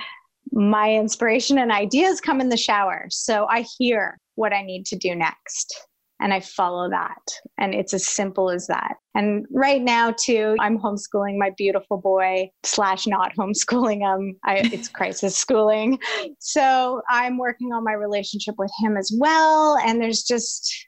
my 0.51 0.93
inspiration 0.93 1.57
and 1.57 1.71
ideas 1.71 2.21
come 2.21 2.41
in 2.41 2.49
the 2.49 2.57
shower. 2.57 3.07
So, 3.09 3.47
I 3.49 3.65
hear 3.79 4.17
what 4.35 4.53
I 4.53 4.61
need 4.61 4.85
to 4.87 4.95
do 4.95 5.15
next 5.15 5.87
and 6.21 6.33
I 6.33 6.39
follow 6.39 6.89
that. 6.89 7.21
And 7.57 7.73
it's 7.73 7.93
as 7.93 8.05
simple 8.05 8.49
as 8.51 8.67
that. 8.67 8.95
And 9.15 9.45
right 9.51 9.81
now, 9.81 10.13
too, 10.17 10.55
I'm 10.59 10.77
homeschooling 10.77 11.37
my 11.37 11.51
beautiful 11.57 11.97
boy 11.97 12.49
slash 12.63 13.07
not 13.07 13.35
homeschooling 13.37 13.99
him. 13.99 14.37
I, 14.45 14.69
it's 14.71 14.87
crisis 14.99 15.35
schooling. 15.35 15.99
So 16.39 17.01
I'm 17.09 17.37
working 17.37 17.73
on 17.73 17.83
my 17.83 17.93
relationship 17.93 18.55
with 18.57 18.71
him 18.79 18.97
as 18.97 19.11
well. 19.17 19.77
And 19.83 19.99
there's 19.99 20.21
just, 20.21 20.87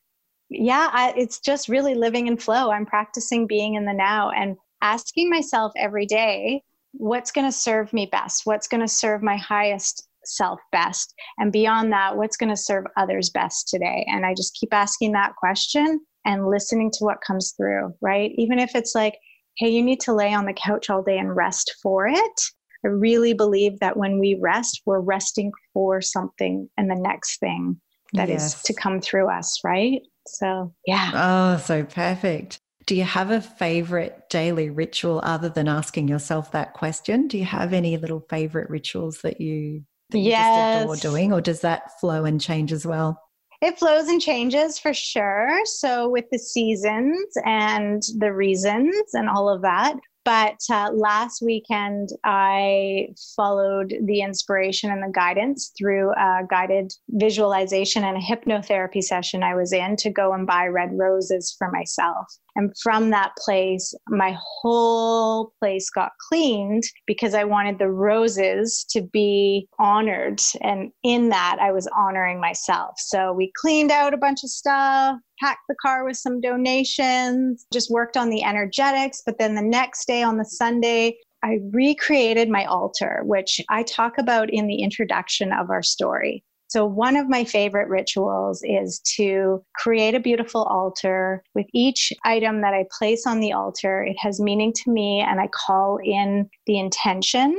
yeah, 0.50 0.89
I, 0.93 1.13
it's 1.17 1.39
just 1.39 1.67
really 1.67 1.96
living 1.96 2.28
in 2.28 2.38
flow. 2.38 2.69
I'm 2.69 2.86
practicing 2.86 3.48
being 3.48 3.74
in 3.74 3.86
the 3.86 3.93
now 3.93 4.30
and 4.30 4.56
asking 4.82 5.30
myself 5.30 5.72
every 5.76 6.06
day, 6.06 6.62
what's 6.91 7.32
going 7.32 7.48
to 7.48 7.52
serve 7.52 7.91
me 7.91 8.06
best? 8.06 8.41
What's 8.46 8.67
going 8.67 8.82
to 8.82 8.88
serve 8.88 9.24
my 9.24 9.38
highest 9.38 10.08
self 10.26 10.60
best. 10.72 11.14
And 11.38 11.52
beyond 11.52 11.92
that 11.92 12.18
what's 12.18 12.38
going 12.38 12.50
to 12.50 12.58
serve 12.58 12.86
others 12.98 13.30
best 13.30 13.68
today? 13.68 14.06
And 14.08 14.26
i 14.26 14.34
just 14.34 14.56
keep 14.56 14.74
asking 14.74 15.14
that 15.14 15.36
question 15.38 16.00
and 16.26 16.48
listening 16.48 16.90
to 16.92 17.04
what 17.04 17.22
comes 17.26 17.54
through 17.58 17.94
right? 18.02 18.32
Even 18.38 18.60
if 18.60 18.76
it's 18.76 18.96
like 18.96 19.18
hey 19.58 19.70
you 19.70 19.84
need 19.84 20.00
to 20.02 20.14
lay 20.14 20.34
on 20.34 20.46
the 20.46 20.54
couch 20.54 20.90
all 20.90 21.04
day 21.04 21.18
and 21.18 21.36
rest 21.36 21.74
for 21.82 22.08
it. 22.08 22.42
I 22.86 22.90
really 22.90 23.34
believe 23.34 23.80
that 23.80 23.98
when 23.98 24.20
we 24.20 24.38
rest 24.42 24.82
we're 24.86 25.00
resting 25.00 25.52
for 25.74 26.02
something 26.02 26.70
and 26.78 26.90
the 26.90 26.96
next 26.96 27.40
thing 27.40 27.80
that 28.14 28.30
yes. 28.30 28.56
is 28.56 28.64
to 28.64 28.74
come 28.74 29.02
through 29.02 29.30
us 29.30 29.60
right? 29.64 30.02
So 30.28 30.74
yeah. 30.86 31.12
Oh 31.14 31.58
so 31.58 31.84
perfect. 31.84 32.60
Do 32.86 32.96
you 32.96 33.04
have 33.04 33.32
a 33.32 33.40
favorite 33.40 34.30
daily 34.30 34.70
ritual 34.70 35.22
other 35.24 35.48
than 35.48 35.68
asking 35.70 36.10
yourself 36.10 36.52
that 36.52 36.74
question? 36.74 37.28
Do 37.28 37.38
you 37.38 37.46
have 37.46 37.72
any 37.72 37.98
little 37.98 38.26
favorite 38.30 38.70
rituals 38.70 39.22
that 39.22 39.40
you 39.40 39.84
that 40.13 40.19
you 40.19 40.30
yes. 40.30 40.86
just 40.86 41.04
adore 41.04 41.12
doing, 41.12 41.34
or 41.34 41.41
does 41.41 41.60
that 41.62 41.99
flow 41.99 42.23
and 42.23 42.39
change 42.39 42.71
as 42.71 42.86
well? 42.86 43.19
It 43.62 43.78
flows 43.78 44.08
and 44.08 44.21
changes 44.21 44.80
for 44.80 44.93
sure. 44.93 45.60
So, 45.65 46.10
with 46.10 46.26
the 46.32 46.39
seasons 46.39 47.34
and 47.45 48.02
the 48.17 48.34
reasons 48.34 49.13
and 49.13 49.30
all 49.30 49.49
of 49.49 49.62
that. 49.62 49.95
But 50.26 50.58
uh, 50.72 50.92
last 50.94 51.42
weekend, 51.42 52.10
I 52.24 53.10
followed 53.36 53.94
the 54.06 54.22
inspiration 54.22 54.90
and 54.92 55.04
the 55.04 55.12
guidance 55.14 55.72
through 55.78 56.12
a 56.12 56.42
guided 56.50 56.94
visualization 57.10 58.04
and 58.04 58.18
a 58.18 58.22
hypnotherapy 58.22 59.04
session 59.04 59.44
I 59.44 59.56
was 59.56 59.74
in 59.74 59.98
to 59.98 60.10
go 60.10 60.34
and 60.34 60.48
buy 60.48 60.68
red 60.68 60.92
roses 60.94 61.54
for 61.58 61.70
myself. 61.72 62.28
And 62.56 62.72
from 62.82 63.10
that 63.10 63.32
place, 63.44 63.94
my 64.08 64.38
whole 64.40 65.54
place 65.60 65.90
got 65.90 66.12
cleaned 66.30 66.84
because 67.08 67.34
I 67.34 67.44
wanted 67.44 67.80
the 67.80 67.90
roses 67.90 68.86
to 68.92 69.02
be 69.02 69.68
honored. 69.80 70.40
And 70.62 70.92
in 71.04 71.30
that, 71.30 71.58
I 71.60 71.72
was 71.72 71.90
honoring 71.98 72.40
myself. 72.40 72.96
So 72.98 73.34
we 73.34 73.52
cleaned 73.60 73.92
out 73.92 74.14
a 74.14 74.18
bunch 74.18 74.44
of 74.44 74.52
stuff, 74.52 75.18
packed 75.43 75.67
the 75.67 75.75
car 75.82 76.06
with 76.06 76.15
some 76.15 76.39
donations, 76.39 77.65
just 77.73 77.91
worked 77.91 78.15
on 78.15 78.29
the 78.29 78.43
energetics. 78.43 79.21
But 79.25 79.39
then 79.39 79.56
the 79.56 79.62
next 79.62 80.08
day 80.08 80.23
on 80.23 80.38
the 80.38 80.45
Sunday, 80.45 81.17
I 81.43 81.60
recreated 81.71 82.49
my 82.49 82.63
altar, 82.63 83.21
which 83.25 83.60
I 83.69 83.84
talk 83.84 84.17
about 84.17 84.49
in 84.49 84.67
the 84.67 84.82
introduction 84.82 85.51
of 85.51 85.69
our 85.69 85.84
story. 85.84 86.45
So, 86.69 86.86
one 86.86 87.17
of 87.17 87.29
my 87.29 87.43
favorite 87.43 87.89
rituals 87.89 88.63
is 88.63 88.99
to 89.17 89.63
create 89.75 90.15
a 90.15 90.19
beautiful 90.19 90.63
altar. 90.63 91.43
With 91.53 91.67
each 91.73 92.13
item 92.23 92.62
that 92.62 92.73
I 92.73 92.86
place 92.97 93.27
on 93.27 93.41
the 93.41 93.51
altar, 93.51 94.01
it 94.01 94.15
has 94.19 94.39
meaning 94.39 94.71
to 94.77 94.91
me, 94.91 95.19
and 95.19 95.41
I 95.41 95.47
call 95.47 95.99
in 96.03 96.49
the 96.65 96.79
intention 96.79 97.56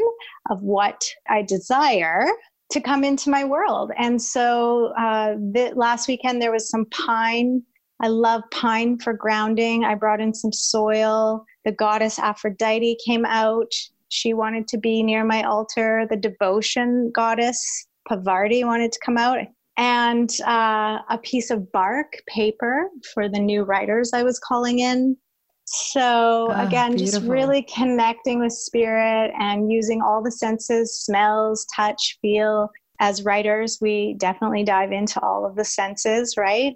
of 0.50 0.62
what 0.62 1.04
I 1.28 1.42
desire 1.42 2.26
to 2.70 2.80
come 2.80 3.04
into 3.04 3.30
my 3.30 3.44
world. 3.44 3.92
And 3.98 4.20
so, 4.20 4.86
uh, 4.98 5.34
the, 5.34 5.72
last 5.76 6.08
weekend 6.08 6.40
there 6.40 6.50
was 6.50 6.68
some 6.68 6.86
pine. 6.86 7.62
I 8.00 8.08
love 8.08 8.42
pine 8.50 8.98
for 8.98 9.12
grounding. 9.12 9.84
I 9.84 9.94
brought 9.94 10.20
in 10.20 10.34
some 10.34 10.52
soil. 10.52 11.44
The 11.64 11.72
goddess 11.72 12.18
Aphrodite 12.18 12.98
came 13.04 13.24
out. 13.24 13.72
She 14.08 14.34
wanted 14.34 14.68
to 14.68 14.78
be 14.78 15.02
near 15.02 15.24
my 15.24 15.42
altar. 15.42 16.06
The 16.08 16.16
devotion 16.16 17.10
goddess 17.14 17.86
Pavarti 18.10 18.64
wanted 18.64 18.92
to 18.92 18.98
come 19.04 19.16
out, 19.16 19.38
and 19.76 20.30
uh, 20.46 20.98
a 21.08 21.18
piece 21.22 21.50
of 21.50 21.72
bark 21.72 22.12
paper 22.28 22.90
for 23.12 23.28
the 23.28 23.40
new 23.40 23.62
writers 23.62 24.10
I 24.12 24.22
was 24.22 24.38
calling 24.38 24.80
in. 24.80 25.16
So, 25.66 26.48
oh, 26.50 26.66
again, 26.66 26.94
beautiful. 26.94 27.20
just 27.20 27.30
really 27.30 27.62
connecting 27.74 28.40
with 28.40 28.52
spirit 28.52 29.32
and 29.38 29.72
using 29.72 30.02
all 30.02 30.22
the 30.22 30.30
senses 30.30 31.00
smells, 31.00 31.66
touch, 31.74 32.18
feel. 32.20 32.70
As 33.00 33.24
writers, 33.24 33.78
we 33.80 34.14
definitely 34.18 34.62
dive 34.62 34.92
into 34.92 35.20
all 35.22 35.46
of 35.46 35.56
the 35.56 35.64
senses, 35.64 36.36
right? 36.36 36.74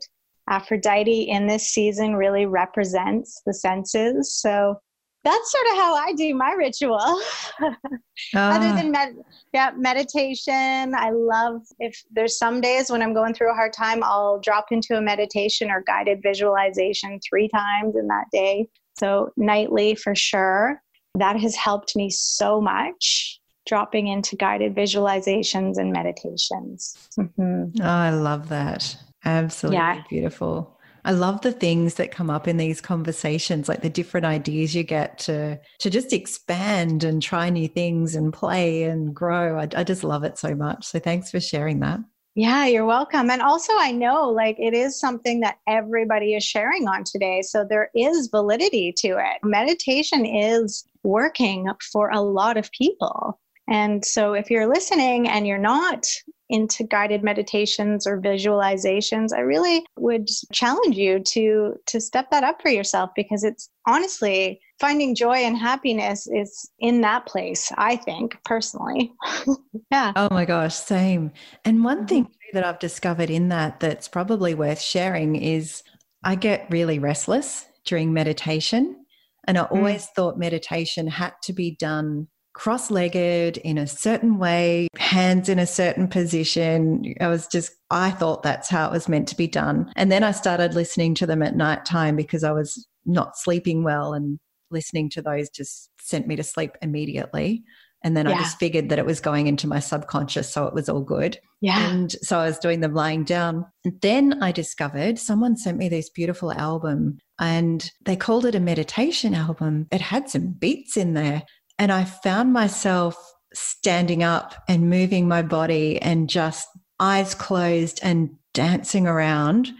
Aphrodite 0.48 1.28
in 1.28 1.46
this 1.46 1.68
season 1.68 2.16
really 2.16 2.46
represents 2.46 3.42
the 3.46 3.54
senses. 3.54 4.34
So, 4.34 4.80
that's 5.24 5.52
sort 5.52 5.66
of 5.72 5.74
how 5.74 5.94
I 5.94 6.12
do 6.14 6.34
my 6.34 6.52
ritual. 6.52 7.20
Other 8.34 8.72
than 8.72 8.92
med- 8.92 9.16
yeah, 9.52 9.72
meditation, 9.76 10.94
I 10.94 11.11
love 11.11 11.62
if 11.78 12.02
there's 12.11 12.38
some 12.38 12.61
days 12.61 12.90
when 12.90 13.02
I'm 13.02 13.14
going 13.14 13.34
through 13.34 13.50
a 13.50 13.54
hard 13.54 13.72
time, 13.72 14.02
I'll 14.02 14.38
drop 14.38 14.66
into 14.70 14.96
a 14.96 15.00
meditation 15.00 15.70
or 15.70 15.82
guided 15.87 16.20
visualization 16.22 17.18
three 17.28 17.48
times 17.48 17.96
in 17.96 18.06
that 18.08 18.26
day. 18.32 18.68
So 18.98 19.30
nightly 19.37 19.94
for 19.94 20.14
sure. 20.14 20.82
That 21.14 21.38
has 21.40 21.56
helped 21.56 21.96
me 21.96 22.11
so 22.11 22.61
much 22.61 23.40
dropping 23.66 24.06
into 24.06 24.37
guided 24.37 24.74
visualizations 24.74 25.78
and 25.78 25.92
meditations. 25.92 26.96
Mm-hmm. 27.18 27.82
Oh, 27.82 27.84
I 27.84 28.11
love 28.11 28.48
that. 28.48 28.96
Absolutely 29.28 29.76
yeah. 29.76 30.02
beautiful. 30.08 30.78
I 31.04 31.12
love 31.12 31.40
the 31.40 31.52
things 31.52 31.94
that 31.94 32.10
come 32.10 32.28
up 32.28 32.48
in 32.48 32.56
these 32.56 32.80
conversations, 32.80 33.68
like 33.68 33.82
the 33.82 33.90
different 33.90 34.26
ideas 34.26 34.74
you 34.74 34.82
get 34.82 35.18
to 35.20 35.58
to 35.78 35.90
just 35.90 36.12
expand 36.12 37.04
and 37.04 37.22
try 37.22 37.50
new 37.50 37.68
things 37.68 38.14
and 38.14 38.32
play 38.32 38.82
and 38.82 39.14
grow. 39.14 39.58
I, 39.58 39.68
I 39.76 39.84
just 39.84 40.04
love 40.04 40.24
it 40.24 40.38
so 40.38 40.54
much. 40.54 40.84
So 40.84 40.98
thanks 40.98 41.30
for 41.30 41.40
sharing 41.40 41.80
that. 41.80 42.00
Yeah, 42.34 42.66
you're 42.66 42.84
welcome. 42.84 43.30
And 43.30 43.42
also, 43.42 43.72
I 43.76 43.90
know 43.90 44.28
like 44.30 44.56
it 44.58 44.74
is 44.74 45.00
something 45.00 45.40
that 45.40 45.58
everybody 45.66 46.34
is 46.34 46.44
sharing 46.44 46.86
on 46.86 47.04
today. 47.04 47.42
So 47.42 47.64
there 47.68 47.90
is 47.94 48.28
validity 48.28 48.92
to 48.98 49.08
it. 49.18 49.38
Meditation 49.42 50.24
is 50.24 50.84
working 51.02 51.68
for 51.92 52.10
a 52.10 52.20
lot 52.20 52.56
of 52.56 52.70
people. 52.72 53.40
And 53.68 54.04
so 54.04 54.34
if 54.34 54.50
you're 54.50 54.72
listening 54.72 55.28
and 55.28 55.46
you're 55.46 55.58
not 55.58 56.06
into 56.48 56.84
guided 56.84 57.22
meditations 57.22 58.06
or 58.06 58.20
visualizations, 58.20 59.32
I 59.34 59.40
really 59.40 59.84
would 59.96 60.28
challenge 60.52 60.96
you 60.96 61.20
to 61.20 61.74
to 61.87 62.00
step 62.00 62.30
that 62.30 62.44
up 62.44 62.62
for 62.62 62.70
yourself 62.70 63.11
because 63.14 63.44
it's 63.44 63.70
honestly 63.87 64.61
finding 64.78 65.14
joy 65.14 65.37
and 65.37 65.56
happiness 65.56 66.26
is 66.26 66.70
in 66.78 67.00
that 67.00 67.26
place, 67.26 67.72
I 67.76 67.96
think 67.96 68.38
personally. 68.44 69.12
yeah. 69.90 70.12
Oh 70.14 70.28
my 70.30 70.44
gosh, 70.44 70.74
same. 70.74 71.32
And 71.64 71.84
one 71.84 72.06
thing 72.06 72.24
mm-hmm. 72.24 72.54
that 72.54 72.64
I've 72.64 72.78
discovered 72.78 73.30
in 73.30 73.48
that 73.48 73.80
that's 73.80 74.08
probably 74.08 74.54
worth 74.54 74.80
sharing 74.80 75.37
is 75.37 75.82
I 76.24 76.34
get 76.34 76.66
really 76.70 76.98
restless 76.98 77.66
during 77.84 78.12
meditation. 78.12 79.04
And 79.46 79.58
I 79.58 79.62
mm. 79.62 79.72
always 79.72 80.06
mm. 80.06 80.14
thought 80.14 80.38
meditation 80.38 81.06
had 81.06 81.32
to 81.44 81.52
be 81.52 81.74
done 81.74 82.28
cross 82.58 82.90
legged 82.90 83.56
in 83.58 83.78
a 83.78 83.86
certain 83.86 84.36
way, 84.36 84.88
hands 84.98 85.48
in 85.48 85.60
a 85.60 85.66
certain 85.66 86.08
position. 86.08 87.14
I 87.20 87.28
was 87.28 87.46
just, 87.46 87.70
I 87.88 88.10
thought 88.10 88.42
that's 88.42 88.68
how 88.68 88.88
it 88.88 88.92
was 88.92 89.08
meant 89.08 89.28
to 89.28 89.36
be 89.36 89.46
done. 89.46 89.92
And 89.94 90.10
then 90.10 90.24
I 90.24 90.32
started 90.32 90.74
listening 90.74 91.14
to 91.16 91.26
them 91.26 91.40
at 91.40 91.54
night 91.54 91.84
time 91.84 92.16
because 92.16 92.42
I 92.42 92.50
was 92.50 92.84
not 93.06 93.38
sleeping 93.38 93.84
well 93.84 94.12
and 94.12 94.40
listening 94.72 95.08
to 95.10 95.22
those 95.22 95.48
just 95.50 95.88
sent 96.00 96.26
me 96.26 96.34
to 96.34 96.42
sleep 96.42 96.72
immediately. 96.82 97.62
And 98.02 98.16
then 98.16 98.26
yeah. 98.26 98.34
I 98.34 98.38
just 98.38 98.58
figured 98.58 98.88
that 98.88 98.98
it 98.98 99.06
was 99.06 99.20
going 99.20 99.46
into 99.46 99.66
my 99.66 99.80
subconscious, 99.80 100.52
so 100.52 100.66
it 100.66 100.74
was 100.74 100.88
all 100.88 101.02
good. 101.02 101.38
Yeah. 101.60 101.90
And 101.90 102.12
so 102.22 102.38
I 102.38 102.46
was 102.46 102.58
doing 102.58 102.80
them 102.80 102.94
lying 102.94 103.24
down. 103.24 103.66
And 103.84 104.00
then 104.00 104.42
I 104.42 104.52
discovered 104.52 105.18
someone 105.18 105.56
sent 105.56 105.78
me 105.78 105.88
this 105.88 106.10
beautiful 106.10 106.52
album 106.52 107.18
and 107.40 107.90
they 108.04 108.16
called 108.16 108.46
it 108.46 108.54
a 108.54 108.60
meditation 108.60 109.34
album. 109.34 109.86
It 109.90 110.00
had 110.00 110.28
some 110.28 110.52
beats 110.52 110.96
in 110.96 111.14
there. 111.14 111.42
And 111.78 111.92
I 111.92 112.04
found 112.04 112.52
myself 112.52 113.16
standing 113.54 114.22
up 114.22 114.54
and 114.68 114.90
moving 114.90 115.28
my 115.28 115.42
body 115.42 116.00
and 116.02 116.28
just 116.28 116.68
eyes 117.00 117.34
closed 117.34 118.00
and 118.02 118.30
dancing 118.52 119.06
around. 119.06 119.70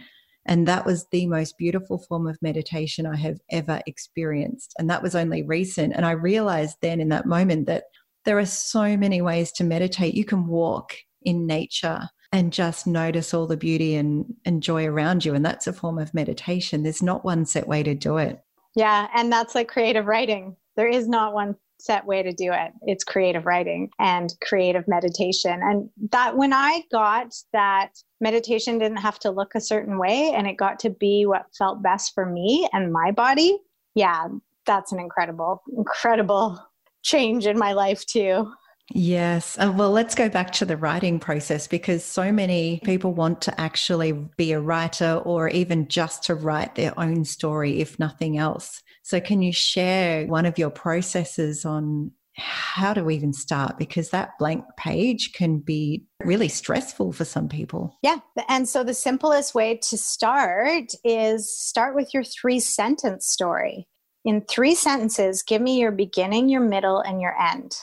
And 0.45 0.67
that 0.67 0.85
was 0.85 1.05
the 1.11 1.27
most 1.27 1.57
beautiful 1.57 1.99
form 1.99 2.27
of 2.27 2.41
meditation 2.41 3.05
I 3.05 3.17
have 3.17 3.39
ever 3.51 3.81
experienced. 3.85 4.73
And 4.79 4.89
that 4.89 5.03
was 5.03 5.15
only 5.15 5.43
recent. 5.43 5.93
And 5.95 6.05
I 6.05 6.11
realized 6.11 6.77
then 6.81 6.99
in 6.99 7.09
that 7.09 7.25
moment 7.25 7.67
that 7.67 7.83
there 8.25 8.39
are 8.39 8.45
so 8.45 8.97
many 8.97 9.21
ways 9.21 9.51
to 9.53 9.63
meditate. 9.63 10.15
You 10.15 10.25
can 10.25 10.47
walk 10.47 10.95
in 11.21 11.45
nature 11.45 12.09
and 12.31 12.53
just 12.53 12.87
notice 12.87 13.33
all 13.33 13.47
the 13.47 13.57
beauty 13.57 13.95
and, 13.95 14.33
and 14.45 14.63
joy 14.63 14.85
around 14.85 15.25
you. 15.25 15.33
And 15.33 15.45
that's 15.45 15.67
a 15.67 15.73
form 15.73 15.97
of 15.97 16.13
meditation. 16.13 16.83
There's 16.83 17.01
not 17.01 17.25
one 17.25 17.45
set 17.45 17.67
way 17.67 17.83
to 17.83 17.95
do 17.95 18.17
it. 18.17 18.39
Yeah. 18.75 19.07
And 19.15 19.31
that's 19.31 19.55
like 19.55 19.67
creative 19.67 20.05
writing. 20.05 20.55
There 20.75 20.87
is 20.87 21.07
not 21.07 21.33
one 21.33 21.55
set 21.79 22.05
way 22.05 22.21
to 22.21 22.31
do 22.31 22.51
it. 22.51 22.71
It's 22.83 23.03
creative 23.03 23.45
writing 23.45 23.89
and 23.99 24.33
creative 24.41 24.87
meditation. 24.87 25.61
And 25.63 25.89
that 26.11 26.37
when 26.37 26.53
I 26.53 26.83
got 26.91 27.33
that 27.53 27.91
meditation 28.21 28.79
didn't 28.79 28.97
have 28.97 29.19
to 29.19 29.31
look 29.31 29.55
a 29.55 29.61
certain 29.61 29.97
way 29.97 30.33
and 30.35 30.45
it 30.47 30.57
got 30.57 30.79
to 30.79 30.89
be 30.89 31.25
what 31.25 31.45
felt 31.57 31.81
best 31.81 32.13
for 32.13 32.25
me 32.25 32.69
and 32.73 32.91
my 32.91 33.11
body, 33.11 33.57
yeah, 33.95 34.27
that's 34.65 34.91
an 34.91 34.99
incredible, 34.99 35.63
incredible 35.75 36.59
change 37.01 37.47
in 37.47 37.57
my 37.57 37.73
life 37.73 38.05
too. 38.05 38.51
Yes. 38.91 39.57
Uh, 39.59 39.71
well, 39.75 39.91
let's 39.91 40.15
go 40.15 40.29
back 40.29 40.51
to 40.53 40.65
the 40.65 40.75
writing 40.75 41.19
process 41.19 41.67
because 41.67 42.03
so 42.03 42.31
many 42.31 42.81
people 42.83 43.13
want 43.13 43.41
to 43.41 43.61
actually 43.61 44.13
be 44.35 44.51
a 44.51 44.59
writer 44.59 45.21
or 45.23 45.47
even 45.49 45.87
just 45.87 46.23
to 46.23 46.35
write 46.35 46.75
their 46.75 46.99
own 46.99 47.23
story, 47.23 47.79
if 47.81 47.99
nothing 47.99 48.37
else. 48.37 48.81
So, 49.09 49.19
can 49.19 49.41
you 49.41 49.51
share 49.51 50.27
one 50.27 50.45
of 50.45 50.59
your 50.59 50.69
processes 50.69 51.65
on 51.65 52.11
how 52.35 52.93
to 52.93 53.09
even 53.09 53.33
start? 53.33 53.79
Because 53.79 54.11
that 54.11 54.37
blank 54.37 54.63
page 54.77 55.33
can 55.33 55.57
be 55.57 56.05
really 56.23 56.47
stressful 56.47 57.13
for 57.13 57.25
some 57.25 57.49
people. 57.49 57.97
Yeah. 58.03 58.19
And 58.47 58.69
so, 58.69 58.83
the 58.83 58.93
simplest 58.93 59.55
way 59.55 59.79
to 59.89 59.97
start 59.97 60.91
is 61.03 61.51
start 61.51 61.95
with 61.95 62.13
your 62.13 62.23
three 62.23 62.59
sentence 62.59 63.25
story. 63.25 63.87
In 64.25 64.41
three 64.41 64.75
sentences, 64.75 65.41
give 65.41 65.63
me 65.63 65.79
your 65.79 65.91
beginning, 65.91 66.47
your 66.47 66.61
middle, 66.61 66.99
and 66.99 67.19
your 67.19 67.35
end. 67.41 67.77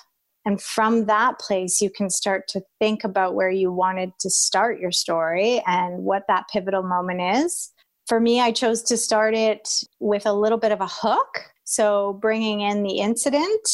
And 0.44 0.62
from 0.62 1.06
that 1.06 1.40
place, 1.40 1.80
you 1.80 1.90
can 1.90 2.08
start 2.08 2.46
to 2.50 2.62
think 2.78 3.02
about 3.02 3.34
where 3.34 3.50
you 3.50 3.72
wanted 3.72 4.12
to 4.20 4.30
start 4.30 4.78
your 4.78 4.92
story 4.92 5.60
and 5.66 6.04
what 6.04 6.22
that 6.28 6.44
pivotal 6.52 6.84
moment 6.84 7.20
is. 7.44 7.72
For 8.06 8.20
me, 8.20 8.40
I 8.40 8.52
chose 8.52 8.82
to 8.84 8.96
start 8.96 9.34
it 9.34 9.68
with 9.98 10.26
a 10.26 10.32
little 10.32 10.58
bit 10.58 10.72
of 10.72 10.80
a 10.80 10.88
hook. 10.88 11.40
So, 11.64 12.18
bringing 12.20 12.60
in 12.60 12.82
the 12.82 12.98
incident. 12.98 13.68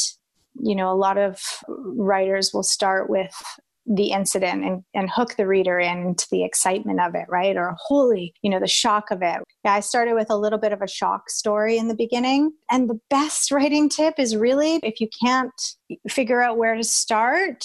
You 0.54 0.74
know, 0.74 0.92
a 0.92 0.96
lot 0.96 1.18
of 1.18 1.40
writers 1.68 2.52
will 2.52 2.62
start 2.62 3.08
with 3.08 3.32
the 3.86 4.12
incident 4.12 4.64
and, 4.64 4.84
and 4.94 5.10
hook 5.10 5.36
the 5.36 5.46
reader 5.46 5.78
into 5.78 6.26
the 6.30 6.44
excitement 6.44 7.00
of 7.00 7.14
it, 7.14 7.26
right? 7.28 7.56
Or 7.56 7.74
holy, 7.78 8.32
you 8.42 8.50
know, 8.50 8.60
the 8.60 8.66
shock 8.68 9.10
of 9.10 9.22
it. 9.22 9.42
Yeah, 9.64 9.74
I 9.74 9.80
started 9.80 10.14
with 10.14 10.30
a 10.30 10.36
little 10.36 10.58
bit 10.58 10.72
of 10.72 10.82
a 10.82 10.88
shock 10.88 11.28
story 11.30 11.78
in 11.78 11.88
the 11.88 11.94
beginning. 11.94 12.52
And 12.70 12.88
the 12.88 13.00
best 13.10 13.50
writing 13.50 13.88
tip 13.88 14.14
is 14.18 14.36
really 14.36 14.76
if 14.82 15.00
you 15.00 15.08
can't 15.22 15.52
figure 16.08 16.42
out 16.42 16.58
where 16.58 16.76
to 16.76 16.84
start, 16.84 17.64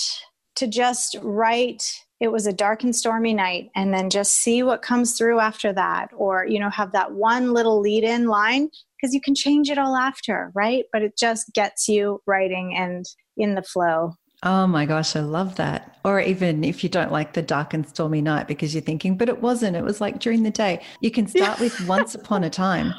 to 0.55 0.67
just 0.67 1.17
write 1.21 1.83
it 2.19 2.31
was 2.31 2.47
a 2.47 2.53
dark 2.53 2.83
and 2.83 2.95
stormy 2.95 3.33
night 3.33 3.69
and 3.75 3.93
then 3.93 4.09
just 4.09 4.33
see 4.33 4.63
what 4.63 4.81
comes 4.81 5.17
through 5.17 5.39
after 5.39 5.71
that 5.73 6.09
or 6.15 6.45
you 6.45 6.59
know 6.59 6.69
have 6.69 6.91
that 6.91 7.11
one 7.11 7.53
little 7.53 7.79
lead 7.79 8.03
in 8.03 8.27
line 8.27 8.69
because 8.99 9.13
you 9.13 9.21
can 9.21 9.35
change 9.35 9.69
it 9.69 9.77
all 9.77 9.95
after 9.95 10.51
right 10.53 10.85
but 10.91 11.01
it 11.01 11.17
just 11.17 11.53
gets 11.53 11.87
you 11.87 12.21
writing 12.25 12.75
and 12.75 13.05
in 13.37 13.55
the 13.55 13.63
flow 13.63 14.13
Oh 14.43 14.67
my 14.67 14.85
gosh, 14.85 15.15
I 15.15 15.21
love 15.21 15.55
that. 15.55 15.97
Or 16.05 16.19
even 16.19 16.63
if 16.63 16.83
you 16.83 16.89
don't 16.89 17.11
like 17.11 17.33
the 17.33 17.41
dark 17.41 17.73
and 17.73 17.87
stormy 17.87 18.21
night 18.21 18.47
because 18.47 18.73
you're 18.73 18.83
thinking, 18.83 19.17
but 19.17 19.29
it 19.29 19.41
wasn't, 19.41 19.75
it 19.75 19.83
was 19.83 19.99
like 19.99 20.19
during 20.19 20.43
the 20.43 20.51
day. 20.51 20.83
You 21.01 21.09
can 21.09 21.25
start 21.25 21.59
with 21.59 21.79
once 21.87 22.13
upon 22.13 22.43
a 22.43 22.49
time. 22.49 22.93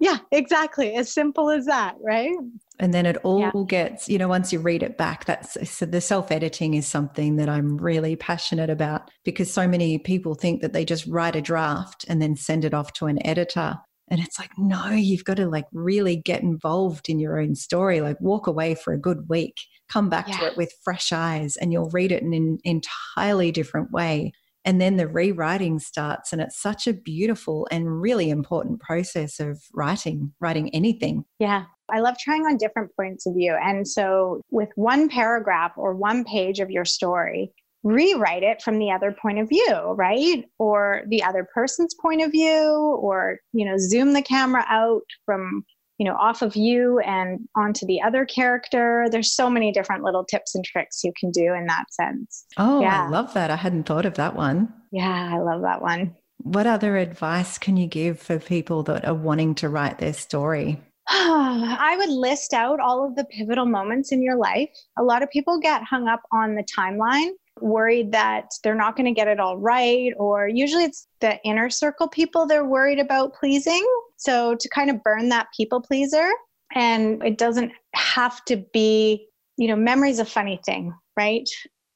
Yeah, 0.00 0.18
exactly. 0.30 0.94
As 0.94 1.12
simple 1.12 1.50
as 1.50 1.66
that, 1.66 1.96
right? 2.00 2.34
And 2.78 2.94
then 2.94 3.04
it 3.04 3.16
all 3.24 3.40
yeah. 3.40 3.50
gets, 3.66 4.08
you 4.08 4.18
know, 4.18 4.28
once 4.28 4.52
you 4.52 4.60
read 4.60 4.84
it 4.84 4.96
back, 4.96 5.24
that's 5.24 5.56
so 5.68 5.86
the 5.86 6.00
self 6.00 6.30
editing 6.30 6.74
is 6.74 6.86
something 6.86 7.36
that 7.36 7.48
I'm 7.48 7.76
really 7.78 8.14
passionate 8.14 8.70
about 8.70 9.10
because 9.24 9.52
so 9.52 9.66
many 9.66 9.98
people 9.98 10.34
think 10.34 10.62
that 10.62 10.72
they 10.72 10.84
just 10.84 11.06
write 11.06 11.34
a 11.34 11.42
draft 11.42 12.04
and 12.08 12.22
then 12.22 12.36
send 12.36 12.64
it 12.64 12.74
off 12.74 12.92
to 12.94 13.06
an 13.06 13.24
editor. 13.26 13.76
And 14.10 14.20
it's 14.20 14.38
like, 14.38 14.52
no, 14.56 14.90
you've 14.90 15.24
got 15.24 15.36
to 15.36 15.48
like 15.48 15.66
really 15.72 16.16
get 16.16 16.42
involved 16.42 17.08
in 17.08 17.18
your 17.18 17.38
own 17.38 17.56
story, 17.56 18.00
like 18.00 18.20
walk 18.20 18.46
away 18.46 18.74
for 18.74 18.92
a 18.94 19.00
good 19.00 19.28
week, 19.28 19.56
come 19.88 20.08
back 20.08 20.28
yeah. 20.28 20.38
to 20.38 20.46
it 20.46 20.56
with 20.56 20.72
fresh 20.82 21.12
eyes, 21.12 21.56
and 21.56 21.72
you'll 21.72 21.90
read 21.90 22.12
it 22.12 22.22
in 22.22 22.32
an 22.32 22.58
entirely 22.64 23.50
different 23.50 23.90
way. 23.90 24.32
And 24.64 24.80
then 24.80 24.96
the 24.96 25.08
rewriting 25.08 25.78
starts, 25.78 26.32
and 26.32 26.42
it's 26.42 26.60
such 26.60 26.86
a 26.86 26.92
beautiful 26.92 27.66
and 27.70 28.00
really 28.00 28.28
important 28.28 28.80
process 28.80 29.40
of 29.40 29.62
writing, 29.72 30.32
writing 30.40 30.74
anything. 30.74 31.24
Yeah. 31.38 31.64
I 31.90 32.00
love 32.00 32.18
trying 32.18 32.42
on 32.42 32.58
different 32.58 32.90
points 32.96 33.26
of 33.26 33.34
view. 33.34 33.56
And 33.62 33.88
so, 33.88 34.42
with 34.50 34.68
one 34.74 35.08
paragraph 35.08 35.72
or 35.76 35.94
one 35.94 36.24
page 36.24 36.60
of 36.60 36.70
your 36.70 36.84
story, 36.84 37.50
rewrite 37.82 38.42
it 38.42 38.60
from 38.60 38.78
the 38.78 38.90
other 38.90 39.14
point 39.22 39.38
of 39.38 39.48
view 39.48 39.94
right 39.96 40.44
or 40.58 41.02
the 41.08 41.22
other 41.22 41.46
person's 41.54 41.94
point 41.94 42.20
of 42.20 42.32
view 42.32 42.98
or 43.00 43.38
you 43.52 43.64
know 43.64 43.76
zoom 43.78 44.12
the 44.12 44.22
camera 44.22 44.64
out 44.68 45.04
from 45.24 45.64
you 45.98 46.04
know 46.04 46.14
off 46.14 46.42
of 46.42 46.56
you 46.56 46.98
and 47.00 47.40
onto 47.56 47.86
the 47.86 48.00
other 48.00 48.24
character. 48.24 49.06
There's 49.10 49.34
so 49.34 49.50
many 49.50 49.72
different 49.72 50.04
little 50.04 50.24
tips 50.24 50.54
and 50.54 50.64
tricks 50.64 51.02
you 51.04 51.12
can 51.18 51.30
do 51.30 51.54
in 51.54 51.66
that 51.66 51.92
sense. 51.92 52.44
Oh 52.56 52.80
yeah. 52.80 53.06
i 53.06 53.08
love 53.08 53.34
that. 53.34 53.50
I 53.50 53.56
hadn't 53.56 53.84
thought 53.84 54.06
of 54.06 54.14
that 54.14 54.34
one. 54.34 54.72
Yeah 54.90 55.30
i 55.34 55.38
love 55.38 55.62
that 55.62 55.82
one. 55.82 56.14
What 56.38 56.66
other 56.66 56.96
advice 56.96 57.58
can 57.58 57.76
you 57.76 57.86
give 57.86 58.20
for 58.20 58.38
people 58.38 58.84
that 58.84 59.04
are 59.04 59.14
wanting 59.14 59.56
to 59.56 59.68
write 59.68 59.98
their 59.98 60.12
story? 60.12 60.80
I 61.10 61.96
would 61.98 62.10
list 62.10 62.52
out 62.52 62.80
all 62.80 63.04
of 63.04 63.16
the 63.16 63.24
pivotal 63.24 63.66
moments 63.66 64.12
in 64.12 64.22
your 64.22 64.36
life. 64.36 64.68
A 64.98 65.02
lot 65.02 65.22
of 65.22 65.30
people 65.30 65.58
get 65.58 65.82
hung 65.82 66.06
up 66.06 66.20
on 66.32 66.54
the 66.54 66.64
timeline 66.64 67.30
worried 67.62 68.12
that 68.12 68.50
they're 68.62 68.74
not 68.74 68.96
going 68.96 69.06
to 69.06 69.12
get 69.12 69.28
it 69.28 69.40
all 69.40 69.58
right, 69.58 70.12
or 70.16 70.48
usually 70.48 70.84
it's 70.84 71.06
the 71.20 71.38
inner 71.44 71.70
circle 71.70 72.08
people 72.08 72.46
they're 72.46 72.64
worried 72.64 72.98
about 72.98 73.34
pleasing. 73.34 73.86
So 74.16 74.54
to 74.56 74.68
kind 74.68 74.90
of 74.90 75.02
burn 75.02 75.28
that 75.30 75.48
people 75.56 75.80
pleaser, 75.80 76.30
and 76.74 77.22
it 77.24 77.38
doesn't 77.38 77.72
have 77.94 78.44
to 78.46 78.56
be, 78.72 79.26
you 79.56 79.68
know, 79.68 79.76
memory's 79.76 80.18
a 80.18 80.24
funny 80.24 80.60
thing, 80.64 80.92
right? 81.16 81.48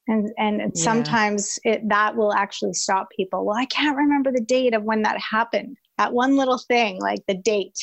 And 0.07 0.29
and 0.37 0.59
yeah. 0.59 0.69
sometimes 0.73 1.59
it 1.63 1.87
that 1.89 2.15
will 2.15 2.33
actually 2.33 2.73
stop 2.73 3.07
people. 3.15 3.45
Well, 3.45 3.57
I 3.57 3.65
can't 3.65 3.97
remember 3.97 4.31
the 4.31 4.41
date 4.41 4.73
of 4.73 4.83
when 4.83 5.01
that 5.03 5.17
happened. 5.19 5.77
That 5.97 6.13
one 6.13 6.35
little 6.35 6.57
thing, 6.57 6.99
like 6.99 7.19
the 7.27 7.35
date, 7.35 7.77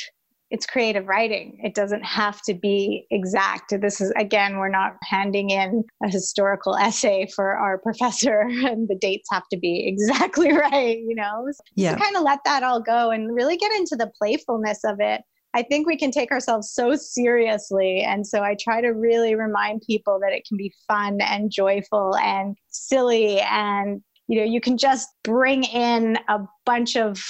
it's 0.51 0.67
creative 0.67 1.07
writing. 1.07 1.59
It 1.63 1.75
doesn't 1.75 2.05
have 2.05 2.43
to 2.43 2.55
be 2.55 3.07
exact. 3.11 3.73
This 3.81 4.01
is, 4.01 4.13
again, 4.17 4.59
we're 4.59 4.69
not 4.69 4.97
handing 5.03 5.51
in 5.51 5.85
a 6.05 6.11
historical 6.11 6.77
essay 6.77 7.29
for 7.35 7.57
our 7.57 7.79
professor 7.83 8.41
and 8.41 8.89
the 8.89 8.97
dates 8.97 9.29
have 9.31 9.47
to 9.53 9.59
be 9.59 9.87
exactly 9.89 10.53
right, 10.53 10.99
you 10.99 11.15
know? 11.15 11.47
Yeah. 11.77 11.97
kind 11.97 12.17
of 12.17 12.23
let 12.23 12.41
that 12.45 12.63
all 12.63 12.81
go 12.81 13.11
and 13.11 13.35
really 13.35 13.57
get 13.57 13.73
into 13.73 13.97
the 13.97 14.11
playfulness 14.19 14.81
of 14.85 14.97
it. 15.01 15.23
I 15.55 15.63
think 15.63 15.87
we 15.87 15.97
can 15.97 16.11
take 16.11 16.31
ourselves 16.31 16.73
so 16.73 16.95
seriously. 16.95 18.03
And 18.03 18.27
so 18.27 18.43
I 18.43 18.57
try 18.61 18.81
to 18.81 18.89
really 18.89 19.35
remind 19.35 19.83
people 19.85 20.21
that 20.21 20.33
it 20.33 20.45
can 20.47 20.57
be 20.57 20.73
fun 20.87 21.19
and 21.21 21.51
joyful 21.51 22.17
and 22.17 22.57
silly. 22.69 23.41
And, 23.41 24.01
you 24.29 24.39
know, 24.39 24.45
you 24.47 24.61
can 24.61 24.79
just 24.79 25.09
bring 25.25 25.65
in 25.65 26.19
a 26.29 26.39
bunch 26.65 26.97
of 26.97 27.21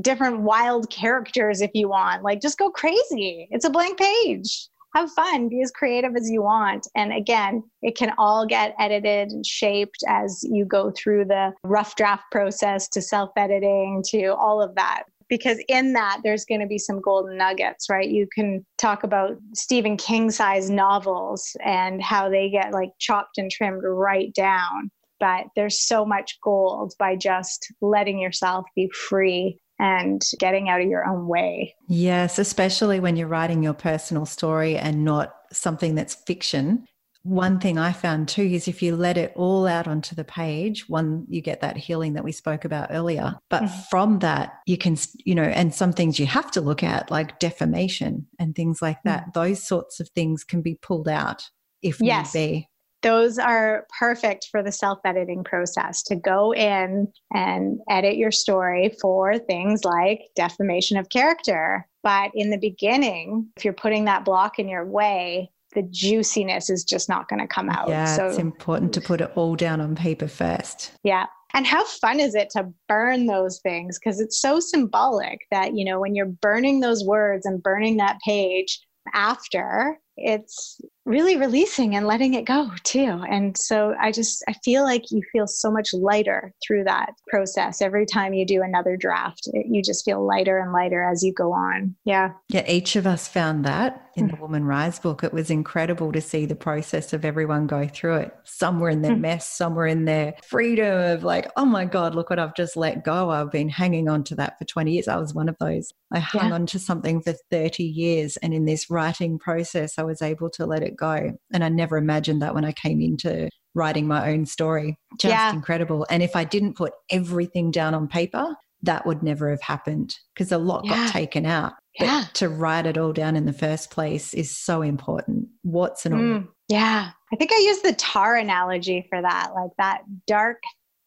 different 0.00 0.40
wild 0.40 0.90
characters 0.90 1.60
if 1.60 1.70
you 1.74 1.88
want. 1.88 2.22
Like, 2.22 2.40
just 2.40 2.58
go 2.58 2.70
crazy. 2.70 3.48
It's 3.50 3.64
a 3.64 3.70
blank 3.70 3.98
page. 3.98 4.68
Have 4.94 5.10
fun, 5.12 5.48
be 5.48 5.60
as 5.60 5.70
creative 5.70 6.16
as 6.16 6.30
you 6.30 6.42
want. 6.42 6.88
And 6.96 7.12
again, 7.12 7.62
it 7.82 7.96
can 7.96 8.14
all 8.16 8.46
get 8.46 8.74
edited 8.78 9.30
and 9.30 9.44
shaped 9.44 9.98
as 10.08 10.42
you 10.42 10.64
go 10.64 10.90
through 10.90 11.26
the 11.26 11.52
rough 11.62 11.94
draft 11.94 12.24
process 12.32 12.88
to 12.88 13.02
self 13.02 13.30
editing 13.36 14.02
to 14.08 14.28
all 14.28 14.62
of 14.62 14.74
that 14.76 15.04
because 15.28 15.58
in 15.68 15.92
that 15.92 16.20
there's 16.24 16.44
going 16.44 16.60
to 16.60 16.66
be 16.66 16.78
some 16.78 17.00
golden 17.00 17.36
nuggets, 17.36 17.90
right? 17.90 18.08
You 18.08 18.26
can 18.34 18.64
talk 18.78 19.04
about 19.04 19.36
Stephen 19.54 19.96
King 19.96 20.30
size 20.30 20.70
novels 20.70 21.56
and 21.64 22.02
how 22.02 22.28
they 22.28 22.48
get 22.48 22.72
like 22.72 22.90
chopped 22.98 23.38
and 23.38 23.50
trimmed 23.50 23.82
right 23.84 24.32
down. 24.34 24.90
But 25.20 25.46
there's 25.56 25.80
so 25.80 26.04
much 26.04 26.38
gold 26.42 26.94
by 26.98 27.16
just 27.16 27.72
letting 27.80 28.18
yourself 28.18 28.66
be 28.74 28.88
free 28.90 29.58
and 29.78 30.22
getting 30.38 30.68
out 30.68 30.80
of 30.80 30.88
your 30.88 31.06
own 31.06 31.26
way. 31.26 31.74
Yes, 31.88 32.38
especially 32.38 33.00
when 33.00 33.16
you're 33.16 33.28
writing 33.28 33.62
your 33.62 33.74
personal 33.74 34.26
story 34.26 34.76
and 34.76 35.04
not 35.04 35.34
something 35.52 35.94
that's 35.94 36.14
fiction 36.14 36.86
one 37.28 37.58
thing 37.60 37.78
I 37.78 37.92
found 37.92 38.28
too 38.28 38.42
is 38.42 38.68
if 38.68 38.80
you 38.82 38.96
let 38.96 39.18
it 39.18 39.32
all 39.36 39.66
out 39.66 39.86
onto 39.86 40.14
the 40.14 40.24
page, 40.24 40.88
one, 40.88 41.26
you 41.28 41.42
get 41.42 41.60
that 41.60 41.76
healing 41.76 42.14
that 42.14 42.24
we 42.24 42.32
spoke 42.32 42.64
about 42.64 42.88
earlier. 42.90 43.34
But 43.50 43.64
mm-hmm. 43.64 43.80
from 43.90 44.18
that, 44.20 44.54
you 44.66 44.78
can, 44.78 44.96
you 45.24 45.34
know, 45.34 45.42
and 45.42 45.74
some 45.74 45.92
things 45.92 46.18
you 46.18 46.26
have 46.26 46.50
to 46.52 46.60
look 46.60 46.82
at, 46.82 47.10
like 47.10 47.38
defamation 47.38 48.26
and 48.38 48.54
things 48.54 48.80
like 48.80 49.02
that. 49.04 49.22
Mm-hmm. 49.22 49.40
Those 49.40 49.62
sorts 49.62 50.00
of 50.00 50.08
things 50.10 50.42
can 50.42 50.62
be 50.62 50.76
pulled 50.76 51.08
out 51.08 51.42
if 51.82 52.00
yes. 52.00 52.34
need 52.34 52.40
be. 52.40 52.68
Those 53.02 53.38
are 53.38 53.86
perfect 53.98 54.48
for 54.50 54.62
the 54.62 54.72
self 54.72 54.98
editing 55.04 55.44
process 55.44 56.02
to 56.04 56.16
go 56.16 56.52
in 56.52 57.08
and 57.32 57.78
edit 57.88 58.16
your 58.16 58.32
story 58.32 58.96
for 59.00 59.38
things 59.38 59.84
like 59.84 60.22
defamation 60.34 60.96
of 60.96 61.08
character. 61.08 61.86
But 62.02 62.30
in 62.34 62.50
the 62.50 62.58
beginning, 62.58 63.48
if 63.56 63.64
you're 63.64 63.74
putting 63.74 64.06
that 64.06 64.24
block 64.24 64.58
in 64.58 64.68
your 64.68 64.84
way, 64.84 65.50
the 65.74 65.82
juiciness 65.82 66.70
is 66.70 66.84
just 66.84 67.08
not 67.08 67.28
going 67.28 67.40
to 67.40 67.46
come 67.46 67.68
out. 67.68 67.88
Yeah, 67.88 68.06
so, 68.06 68.26
it's 68.26 68.38
important 68.38 68.92
to 68.94 69.00
put 69.00 69.20
it 69.20 69.30
all 69.34 69.54
down 69.54 69.80
on 69.80 69.94
paper 69.94 70.28
first. 70.28 70.92
Yeah. 71.02 71.26
And 71.54 71.66
how 71.66 71.84
fun 71.84 72.20
is 72.20 72.34
it 72.34 72.50
to 72.50 72.72
burn 72.88 73.26
those 73.26 73.60
things? 73.60 73.98
Because 73.98 74.20
it's 74.20 74.40
so 74.40 74.60
symbolic 74.60 75.40
that, 75.50 75.74
you 75.74 75.84
know, 75.84 76.00
when 76.00 76.14
you're 76.14 76.26
burning 76.26 76.80
those 76.80 77.04
words 77.04 77.46
and 77.46 77.62
burning 77.62 77.96
that 77.98 78.18
page 78.24 78.80
after, 79.14 79.98
it's 80.18 80.80
really 81.08 81.36
releasing 81.36 81.96
and 81.96 82.06
letting 82.06 82.34
it 82.34 82.44
go 82.44 82.70
too. 82.84 83.22
And 83.30 83.56
so 83.56 83.94
I 83.98 84.12
just, 84.12 84.44
I 84.46 84.52
feel 84.64 84.84
like 84.84 85.10
you 85.10 85.22
feel 85.32 85.46
so 85.46 85.70
much 85.70 85.94
lighter 85.94 86.52
through 86.66 86.84
that 86.84 87.10
process. 87.28 87.80
Every 87.80 88.04
time 88.04 88.34
you 88.34 88.44
do 88.44 88.62
another 88.62 88.96
draft, 88.96 89.48
it, 89.54 89.66
you 89.70 89.82
just 89.82 90.04
feel 90.04 90.24
lighter 90.26 90.58
and 90.58 90.72
lighter 90.72 91.02
as 91.02 91.22
you 91.22 91.32
go 91.32 91.52
on. 91.52 91.96
Yeah. 92.04 92.32
Yeah. 92.50 92.70
Each 92.70 92.94
of 92.94 93.06
us 93.06 93.26
found 93.26 93.64
that 93.64 94.08
in 94.18 94.28
the 94.28 94.34
mm. 94.34 94.40
Woman 94.40 94.64
Rise 94.64 94.98
book. 94.98 95.22
It 95.24 95.32
was 95.32 95.50
incredible 95.50 96.12
to 96.12 96.20
see 96.20 96.44
the 96.44 96.54
process 96.54 97.12
of 97.12 97.24
everyone 97.24 97.66
go 97.66 97.88
through 97.88 98.16
it. 98.16 98.36
Some 98.44 98.80
were 98.80 98.90
in 98.90 99.02
their 99.02 99.12
mm. 99.12 99.20
mess, 99.20 99.48
some 99.48 99.74
were 99.74 99.86
in 99.86 100.04
their 100.04 100.34
freedom 100.46 100.98
of 101.12 101.24
like, 101.24 101.50
oh 101.56 101.64
my 101.64 101.84
God, 101.84 102.14
look 102.14 102.28
what 102.28 102.38
I've 102.38 102.54
just 102.54 102.76
let 102.76 103.04
go. 103.04 103.30
I've 103.30 103.52
been 103.52 103.68
hanging 103.68 104.08
on 104.08 104.24
to 104.24 104.34
that 104.36 104.58
for 104.58 104.64
20 104.64 104.92
years. 104.92 105.08
I 105.08 105.16
was 105.16 105.32
one 105.32 105.48
of 105.48 105.56
those. 105.58 105.92
I 106.12 106.18
hung 106.18 106.48
yeah. 106.48 106.54
on 106.54 106.66
to 106.66 106.78
something 106.78 107.22
for 107.22 107.34
30 107.50 107.84
years. 107.84 108.36
And 108.38 108.52
in 108.52 108.64
this 108.64 108.90
writing 108.90 109.38
process, 109.38 109.98
I 109.98 110.02
was 110.08 110.22
able 110.22 110.50
to 110.50 110.66
let 110.66 110.82
it 110.82 110.96
go. 110.96 111.32
And 111.52 111.62
I 111.62 111.68
never 111.68 111.96
imagined 111.96 112.42
that 112.42 112.54
when 112.54 112.64
I 112.64 112.72
came 112.72 113.00
into 113.00 113.48
writing 113.74 114.06
my 114.06 114.32
own 114.32 114.46
story. 114.46 114.96
Just 115.20 115.32
yeah. 115.32 115.52
incredible. 115.52 116.06
And 116.10 116.22
if 116.22 116.34
I 116.34 116.44
didn't 116.44 116.76
put 116.76 116.92
everything 117.10 117.70
down 117.70 117.94
on 117.94 118.08
paper, 118.08 118.56
that 118.82 119.06
would 119.06 119.22
never 119.22 119.50
have 119.50 119.62
happened 119.62 120.16
because 120.34 120.52
a 120.52 120.58
lot 120.58 120.84
yeah. 120.84 121.06
got 121.06 121.12
taken 121.12 121.46
out. 121.46 121.74
Yeah. 121.98 122.24
But 122.24 122.34
to 122.34 122.48
write 122.48 122.86
it 122.86 122.98
all 122.98 123.12
down 123.12 123.36
in 123.36 123.44
the 123.44 123.52
first 123.52 123.90
place 123.90 124.34
is 124.34 124.56
so 124.56 124.82
important. 124.82 125.48
What's 125.62 126.06
an 126.06 126.12
mm, 126.12 126.48
Yeah. 126.68 127.10
I 127.32 127.36
think 127.36 127.52
I 127.52 127.58
use 127.58 127.82
the 127.82 127.92
tar 127.94 128.36
analogy 128.36 129.06
for 129.08 129.20
that, 129.20 129.50
like 129.54 129.70
that 129.78 130.02
dark, 130.26 130.58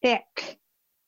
thick 0.02 0.60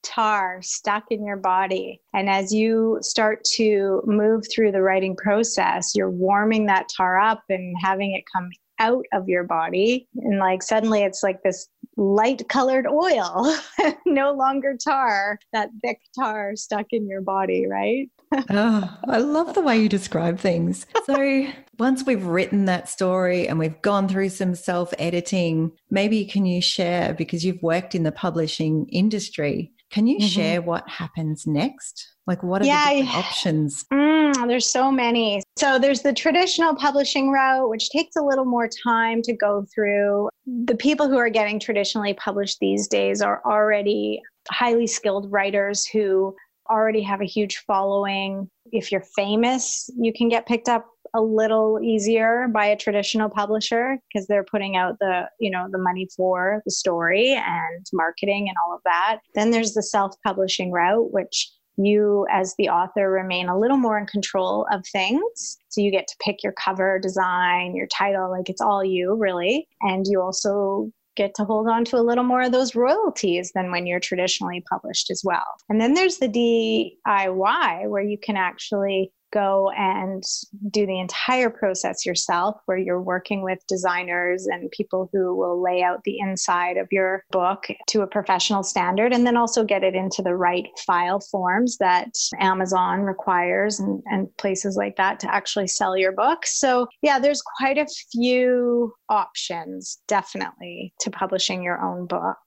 tar 0.04 0.60
stuck 0.62 1.06
in 1.10 1.26
your 1.26 1.38
body. 1.38 2.02
And 2.14 2.30
as 2.30 2.54
you 2.54 3.00
start 3.02 3.44
to 3.56 4.02
move 4.06 4.46
through 4.54 4.72
the 4.72 4.82
writing 4.82 5.16
process, 5.16 5.94
you're 5.96 6.12
warming 6.12 6.66
that 6.68 6.90
tar 6.96 7.20
up 7.20 7.44
and 7.50 7.76
having 7.82 8.14
it 8.14 8.24
come 8.34 8.50
out 8.80 9.06
of 9.14 9.28
your 9.28 9.44
body. 9.44 10.08
And 10.16 10.40
like 10.40 10.64
suddenly 10.64 11.04
it's 11.04 11.24
like 11.24 11.42
this 11.44 11.68
light 11.98 12.48
colored 12.50 12.88
oil, 12.88 13.56
no 14.06 14.32
longer 14.34 14.76
tar, 14.84 15.40
that 15.52 15.70
thick 15.84 16.00
tar 16.18 16.56
stuck 16.56 16.88
in 16.92 17.08
your 17.08 17.22
body, 17.22 17.68
right? 17.68 18.10
oh, 18.50 18.98
I 19.08 19.20
love 19.20 19.54
the 19.54 19.62
way 19.62 19.80
you 19.80 19.90
describe 19.90 20.40
things. 20.40 20.86
So, 21.06 21.48
once 21.80 22.04
we've 22.06 22.26
written 22.26 22.66
that 22.66 22.90
story 22.90 23.48
and 23.48 23.60
we've 23.60 23.82
gone 23.82 24.08
through 24.08 24.30
some 24.30 24.56
self 24.56 24.94
editing, 24.98 25.72
maybe 25.90 26.26
can 26.26 26.46
you 26.46 26.62
share 26.62 27.14
because 27.14 27.46
you've 27.46 27.62
worked 27.62 27.94
in 27.94 28.04
the 28.04 28.12
publishing 28.12 28.88
industry? 28.92 29.72
Can 29.94 30.08
you 30.08 30.18
mm-hmm. 30.18 30.28
share 30.28 30.62
what 30.64 30.90
happens 30.90 31.46
next? 31.46 32.16
Like, 32.26 32.42
what 32.42 32.64
are 32.64 32.66
yeah, 32.66 32.94
the 32.94 33.08
options? 33.10 33.86
Mm, 33.94 34.48
there's 34.48 34.68
so 34.68 34.92
many. 34.92 35.44
So, 35.56 35.78
there's 35.78 36.02
the 36.02 36.14
traditional 36.14 36.74
publishing 36.74 37.30
route, 37.30 37.70
which 37.70 37.92
takes 37.92 38.16
a 38.16 38.24
little 38.24 38.46
more 38.46 38.68
time 38.68 39.22
to 39.22 39.34
go 39.34 39.68
through. 39.74 40.30
The 40.48 40.76
people 40.76 41.08
who 41.08 41.18
are 41.18 41.30
getting 41.30 41.60
traditionally 41.60 42.16
published 42.16 42.58
these 42.60 42.88
days 42.88 43.22
are 43.22 43.44
already 43.46 44.20
highly 44.50 44.88
skilled 44.88 45.32
writers 45.32 45.86
who 45.86 46.36
already 46.72 47.04
have 47.04 47.22
a 47.22 47.26
huge 47.26 47.58
following. 47.68 48.50
If 48.72 48.92
you're 48.92 49.06
famous, 49.16 49.92
you 49.96 50.12
can 50.12 50.28
get 50.28 50.48
picked 50.48 50.70
up 50.70 50.88
a 51.14 51.22
little 51.22 51.80
easier 51.82 52.48
by 52.54 52.66
a 52.66 52.76
traditional 52.76 53.30
publisher 53.30 53.98
because 54.08 54.28
they're 54.28 54.44
putting 54.44 54.76
out 54.76 54.98
the 55.00 55.30
you 55.40 55.52
know 55.52 55.68
the 55.72 55.78
money 55.78 56.08
for 56.16 56.62
the 56.66 56.72
story 56.72 57.34
and 57.34 57.86
marketing 57.94 58.48
and 58.48 58.58
all 58.66 58.76
of 58.76 58.82
that. 58.86 59.20
Then 59.36 59.52
there's 59.52 59.74
the 59.74 59.84
self-publishing 59.84 60.72
route 60.72 61.12
which 61.12 61.52
you 61.78 62.28
as 62.32 62.54
the 62.58 62.70
author 62.70 63.10
remain 63.10 63.50
a 63.50 63.58
little 63.58 63.78
more 63.78 63.98
in 63.98 64.06
control 64.06 64.68
of 64.72 64.86
things. 64.92 65.58
So 65.70 65.82
you 65.82 65.92
get 65.92 66.08
to 66.08 66.16
pick 66.24 66.44
your 66.44 66.54
cover 66.54 67.00
design 67.00 67.76
your 67.76 67.88
title 67.88 68.30
like 68.30 68.50
it's 68.50 68.62
all 68.62 68.84
you 68.84 69.16
really. 69.16 69.68
And 69.82 70.06
you 70.08 70.22
also 70.22 70.92
get 71.16 71.36
to 71.36 71.46
hold 71.46 71.68
on 71.70 71.86
to 71.86 71.98
a 71.98 72.02
little 72.02 72.24
more 72.24 72.42
of 72.42 72.52
those 72.52 72.76
royalties 72.76 73.52
than 73.54 73.72
when 73.72 73.86
you're 73.86 74.00
traditionally 74.00 74.64
published 74.70 75.12
as 75.12 75.22
well. 75.24 75.46
And 75.70 75.80
then 75.80 75.94
there's 75.94 76.18
the 76.18 76.28
DIY 76.28 77.90
where 77.90 78.04
you 78.04 78.18
can 78.18 78.36
actually 78.36 79.12
go 79.34 79.72
and 79.78 80.24
do 80.70 80.86
the 80.86 81.00
entire 81.00 81.50
process 81.50 82.06
yourself, 82.06 82.56
where 82.66 82.78
you're 82.78 83.02
working 83.02 83.44
with 83.44 83.60
designers 83.68 84.46
and 84.46 84.70
people 84.72 85.10
who 85.12 85.36
will 85.36 85.62
lay 85.62 85.82
out 85.82 86.02
the 86.06 86.20
inside 86.20 86.78
of 86.78 86.88
your 86.92 87.24
book 87.32 87.66
to 87.88 88.02
a 88.02 88.08
professional 88.08 88.64
standard, 88.64 89.12
and 89.12 89.26
then 89.26 89.36
also 89.38 89.64
get 89.64 89.84
it 89.84 89.96
into 89.96 90.22
the 90.22 90.36
right 90.36 90.68
file 90.86 91.20
forms 91.20 91.78
that 91.80 92.10
Amazon 92.40 93.02
requires 93.02 93.80
and, 93.80 94.04
and 94.06 94.28
places 94.38 94.78
like 94.78 94.96
that 94.98 95.20
to 95.20 95.34
actually 95.34 95.68
sell 95.68 95.98
your 95.98 96.12
book. 96.12 96.46
So, 96.46 96.88
yeah, 97.02 97.20
there's 97.20 97.42
quite 97.58 97.78
a 97.78 97.88
few 98.12 98.94
options, 99.10 100.00
definitely, 100.08 100.94
to 101.02 101.10
publishing 101.10 101.64
your 101.64 101.82
own 101.82 102.06
book. 102.06 102.38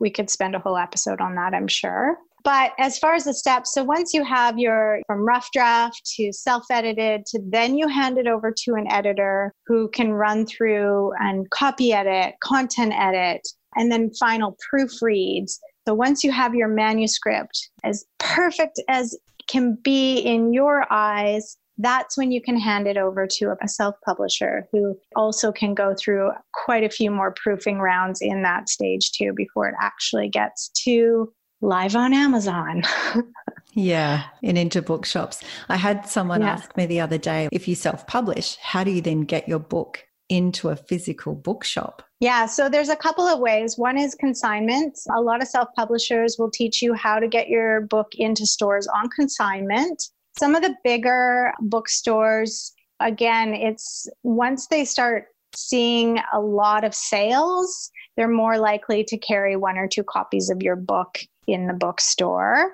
We 0.00 0.10
could 0.10 0.30
spend 0.30 0.56
a 0.56 0.58
whole 0.58 0.76
episode 0.76 1.20
on 1.20 1.36
that, 1.36 1.54
I'm 1.54 1.68
sure. 1.68 2.16
But 2.44 2.72
as 2.78 2.98
far 2.98 3.14
as 3.14 3.24
the 3.24 3.34
steps, 3.34 3.72
so 3.72 3.84
once 3.84 4.12
you 4.12 4.24
have 4.24 4.58
your 4.58 5.00
from 5.06 5.26
rough 5.26 5.50
draft 5.52 6.00
to 6.16 6.32
self 6.32 6.64
edited 6.70 7.26
to 7.26 7.40
then 7.44 7.76
you 7.76 7.88
hand 7.88 8.18
it 8.18 8.26
over 8.26 8.52
to 8.64 8.74
an 8.74 8.90
editor 8.90 9.52
who 9.66 9.88
can 9.88 10.12
run 10.12 10.46
through 10.46 11.12
and 11.20 11.48
copy 11.50 11.92
edit, 11.92 12.34
content 12.42 12.92
edit, 12.96 13.46
and 13.76 13.92
then 13.92 14.10
final 14.18 14.56
proofreads. 14.72 15.58
So 15.86 15.94
once 15.94 16.22
you 16.24 16.32
have 16.32 16.54
your 16.54 16.68
manuscript 16.68 17.70
as 17.84 18.04
perfect 18.18 18.80
as 18.88 19.16
can 19.48 19.76
be 19.82 20.18
in 20.18 20.52
your 20.52 20.86
eyes, 20.90 21.56
that's 21.78 22.16
when 22.16 22.30
you 22.30 22.40
can 22.40 22.58
hand 22.58 22.86
it 22.86 22.96
over 22.96 23.26
to 23.26 23.54
a 23.62 23.68
self 23.68 23.94
publisher 24.04 24.68
who 24.72 24.96
also 25.16 25.52
can 25.52 25.74
go 25.74 25.94
through 25.98 26.30
quite 26.54 26.84
a 26.84 26.90
few 26.90 27.10
more 27.10 27.34
proofing 27.42 27.78
rounds 27.78 28.20
in 28.20 28.42
that 28.42 28.68
stage 28.68 29.10
too 29.12 29.32
before 29.34 29.68
it 29.68 29.74
actually 29.80 30.28
gets 30.28 30.70
to 30.84 31.32
live 31.62 31.96
on 31.96 32.12
Amazon. 32.12 32.82
yeah, 33.72 34.24
and 34.42 34.58
into 34.58 34.82
bookshops. 34.82 35.42
I 35.68 35.76
had 35.76 36.06
someone 36.06 36.42
yeah. 36.42 36.50
ask 36.50 36.76
me 36.76 36.86
the 36.86 37.00
other 37.00 37.18
day 37.18 37.48
if 37.52 37.66
you 37.66 37.74
self 37.74 38.06
publish, 38.06 38.56
how 38.56 38.84
do 38.84 38.90
you 38.90 39.00
then 39.00 39.22
get 39.22 39.48
your 39.48 39.60
book 39.60 40.04
into 40.28 40.68
a 40.68 40.76
physical 40.76 41.34
bookshop? 41.34 42.02
Yeah, 42.20 42.46
so 42.46 42.68
there's 42.68 42.88
a 42.88 42.96
couple 42.96 43.26
of 43.26 43.40
ways. 43.40 43.78
One 43.78 43.98
is 43.98 44.14
consignment. 44.14 44.98
A 45.16 45.20
lot 45.20 45.40
of 45.40 45.48
self 45.48 45.68
publishers 45.76 46.36
will 46.38 46.50
teach 46.50 46.82
you 46.82 46.94
how 46.94 47.18
to 47.18 47.28
get 47.28 47.48
your 47.48 47.82
book 47.82 48.08
into 48.14 48.44
stores 48.44 48.86
on 48.88 49.08
consignment. 49.10 50.02
Some 50.38 50.54
of 50.54 50.62
the 50.62 50.74
bigger 50.82 51.52
bookstores, 51.60 52.72
again, 53.00 53.54
it's 53.54 54.08
once 54.22 54.66
they 54.66 54.84
start 54.84 55.26
seeing 55.54 56.18
a 56.32 56.40
lot 56.40 56.84
of 56.84 56.94
sales, 56.94 57.90
they're 58.16 58.28
more 58.28 58.58
likely 58.58 59.04
to 59.04 59.18
carry 59.18 59.56
one 59.56 59.76
or 59.76 59.86
two 59.86 60.02
copies 60.02 60.48
of 60.48 60.62
your 60.62 60.76
book 60.76 61.18
in 61.46 61.66
the 61.66 61.74
bookstore. 61.74 62.72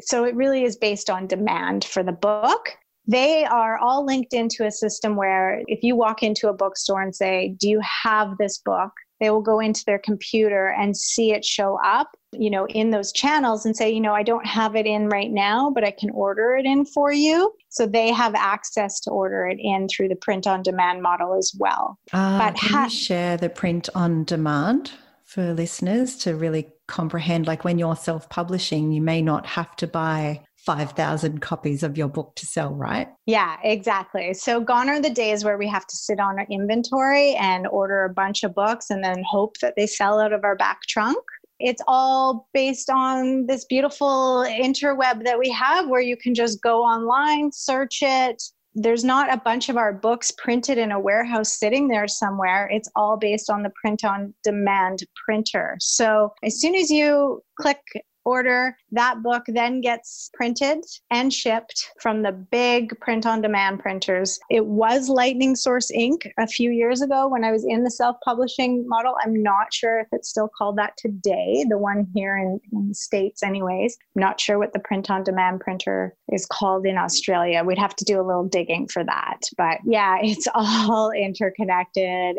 So 0.00 0.24
it 0.24 0.34
really 0.34 0.64
is 0.64 0.76
based 0.76 1.08
on 1.08 1.26
demand 1.26 1.84
for 1.84 2.02
the 2.02 2.12
book. 2.12 2.70
They 3.06 3.44
are 3.44 3.78
all 3.78 4.04
linked 4.04 4.34
into 4.34 4.66
a 4.66 4.70
system 4.70 5.16
where 5.16 5.62
if 5.68 5.82
you 5.82 5.94
walk 5.96 6.22
into 6.22 6.48
a 6.48 6.52
bookstore 6.52 7.00
and 7.02 7.14
say, 7.14 7.54
Do 7.60 7.68
you 7.68 7.80
have 8.04 8.36
this 8.38 8.58
book? 8.58 8.90
they 9.20 9.30
will 9.30 9.42
go 9.42 9.60
into 9.60 9.84
their 9.86 9.98
computer 9.98 10.68
and 10.68 10.96
see 10.96 11.32
it 11.32 11.44
show 11.44 11.78
up 11.84 12.10
you 12.32 12.50
know 12.50 12.66
in 12.68 12.90
those 12.90 13.12
channels 13.12 13.64
and 13.64 13.76
say 13.76 13.90
you 13.90 14.00
know 14.00 14.12
i 14.12 14.22
don't 14.22 14.46
have 14.46 14.76
it 14.76 14.86
in 14.86 15.08
right 15.08 15.30
now 15.30 15.70
but 15.70 15.84
i 15.84 15.90
can 15.90 16.10
order 16.10 16.56
it 16.56 16.66
in 16.66 16.84
for 16.84 17.12
you 17.12 17.52
so 17.68 17.86
they 17.86 18.12
have 18.12 18.34
access 18.34 19.00
to 19.00 19.10
order 19.10 19.46
it 19.46 19.58
in 19.60 19.88
through 19.88 20.08
the 20.08 20.16
print 20.16 20.46
on 20.46 20.62
demand 20.62 21.02
model 21.02 21.36
as 21.36 21.54
well 21.58 21.98
uh, 22.12 22.38
but 22.38 22.56
can 22.56 22.72
ha- 22.72 22.84
you 22.84 22.90
share 22.90 23.36
the 23.36 23.48
print 23.48 23.88
on 23.94 24.24
demand 24.24 24.92
for 25.24 25.52
listeners 25.54 26.16
to 26.16 26.34
really 26.34 26.68
comprehend 26.86 27.46
like 27.46 27.64
when 27.64 27.78
you're 27.78 27.96
self-publishing 27.96 28.92
you 28.92 29.00
may 29.00 29.20
not 29.20 29.46
have 29.46 29.74
to 29.76 29.86
buy 29.86 30.40
5,000 30.66 31.40
copies 31.40 31.84
of 31.84 31.96
your 31.96 32.08
book 32.08 32.34
to 32.34 32.44
sell, 32.44 32.74
right? 32.74 33.08
Yeah, 33.24 33.56
exactly. 33.62 34.34
So, 34.34 34.60
gone 34.60 34.88
are 34.88 35.00
the 35.00 35.10
days 35.10 35.44
where 35.44 35.56
we 35.56 35.68
have 35.68 35.86
to 35.86 35.96
sit 35.96 36.18
on 36.18 36.40
our 36.40 36.46
inventory 36.50 37.34
and 37.36 37.68
order 37.68 38.04
a 38.04 38.12
bunch 38.12 38.42
of 38.42 38.52
books 38.52 38.90
and 38.90 39.02
then 39.02 39.22
hope 39.30 39.58
that 39.58 39.74
they 39.76 39.86
sell 39.86 40.18
out 40.18 40.32
of 40.32 40.42
our 40.42 40.56
back 40.56 40.82
trunk. 40.88 41.18
It's 41.60 41.80
all 41.86 42.48
based 42.52 42.90
on 42.90 43.46
this 43.46 43.64
beautiful 43.64 44.44
interweb 44.46 45.24
that 45.24 45.38
we 45.38 45.50
have 45.50 45.88
where 45.88 46.02
you 46.02 46.16
can 46.16 46.34
just 46.34 46.60
go 46.60 46.82
online, 46.82 47.52
search 47.52 48.00
it. 48.02 48.42
There's 48.78 49.04
not 49.04 49.32
a 49.32 49.40
bunch 49.40 49.70
of 49.70 49.78
our 49.78 49.92
books 49.92 50.30
printed 50.30 50.76
in 50.76 50.92
a 50.92 51.00
warehouse 51.00 51.58
sitting 51.58 51.88
there 51.88 52.06
somewhere. 52.06 52.68
It's 52.70 52.90
all 52.94 53.16
based 53.16 53.48
on 53.48 53.62
the 53.62 53.72
print 53.80 54.04
on 54.04 54.34
demand 54.44 55.02
printer. 55.24 55.78
So, 55.80 56.34
as 56.44 56.60
soon 56.60 56.74
as 56.74 56.90
you 56.90 57.42
click 57.58 57.80
order. 58.26 58.76
That 58.92 59.22
book 59.22 59.44
then 59.46 59.80
gets 59.80 60.30
printed 60.34 60.84
and 61.10 61.32
shipped 61.32 61.92
from 62.00 62.22
the 62.22 62.32
big 62.32 62.98
print 63.00 63.24
on 63.24 63.40
demand 63.40 63.80
printers. 63.80 64.38
It 64.50 64.66
was 64.66 65.08
Lightning 65.08 65.56
Source 65.56 65.90
Inc 65.96 66.30
a 66.38 66.46
few 66.46 66.70
years 66.70 67.00
ago 67.00 67.28
when 67.28 67.44
I 67.44 67.52
was 67.52 67.64
in 67.64 67.84
the 67.84 67.90
self 67.90 68.16
publishing 68.24 68.86
model. 68.86 69.14
I'm 69.24 69.42
not 69.42 69.72
sure 69.72 70.00
if 70.00 70.08
it's 70.12 70.28
still 70.28 70.50
called 70.58 70.76
that 70.76 70.96
today, 70.98 71.64
the 71.68 71.78
one 71.78 72.06
here 72.14 72.36
in, 72.36 72.60
in 72.72 72.88
the 72.88 72.94
States, 72.94 73.42
anyways. 73.42 73.96
I'm 74.16 74.20
not 74.20 74.40
sure 74.40 74.58
what 74.58 74.72
the 74.72 74.80
print 74.80 75.10
on 75.10 75.22
demand 75.22 75.60
printer 75.60 76.14
is 76.32 76.46
called 76.46 76.84
in 76.84 76.98
Australia. 76.98 77.62
We'd 77.64 77.78
have 77.78 77.96
to 77.96 78.04
do 78.04 78.20
a 78.20 78.26
little 78.26 78.44
digging 78.44 78.88
for 78.88 79.04
that. 79.04 79.40
But 79.56 79.78
yeah, 79.84 80.18
it's 80.22 80.48
all 80.54 81.12
interconnected 81.12 82.02
and 82.02 82.38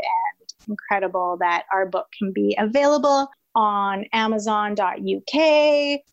incredible 0.67 1.37
that 1.39 1.63
our 1.71 1.85
book 1.85 2.07
can 2.17 2.33
be 2.33 2.55
available 2.59 3.29
on 3.57 4.05
amazon.uk, 4.13 4.77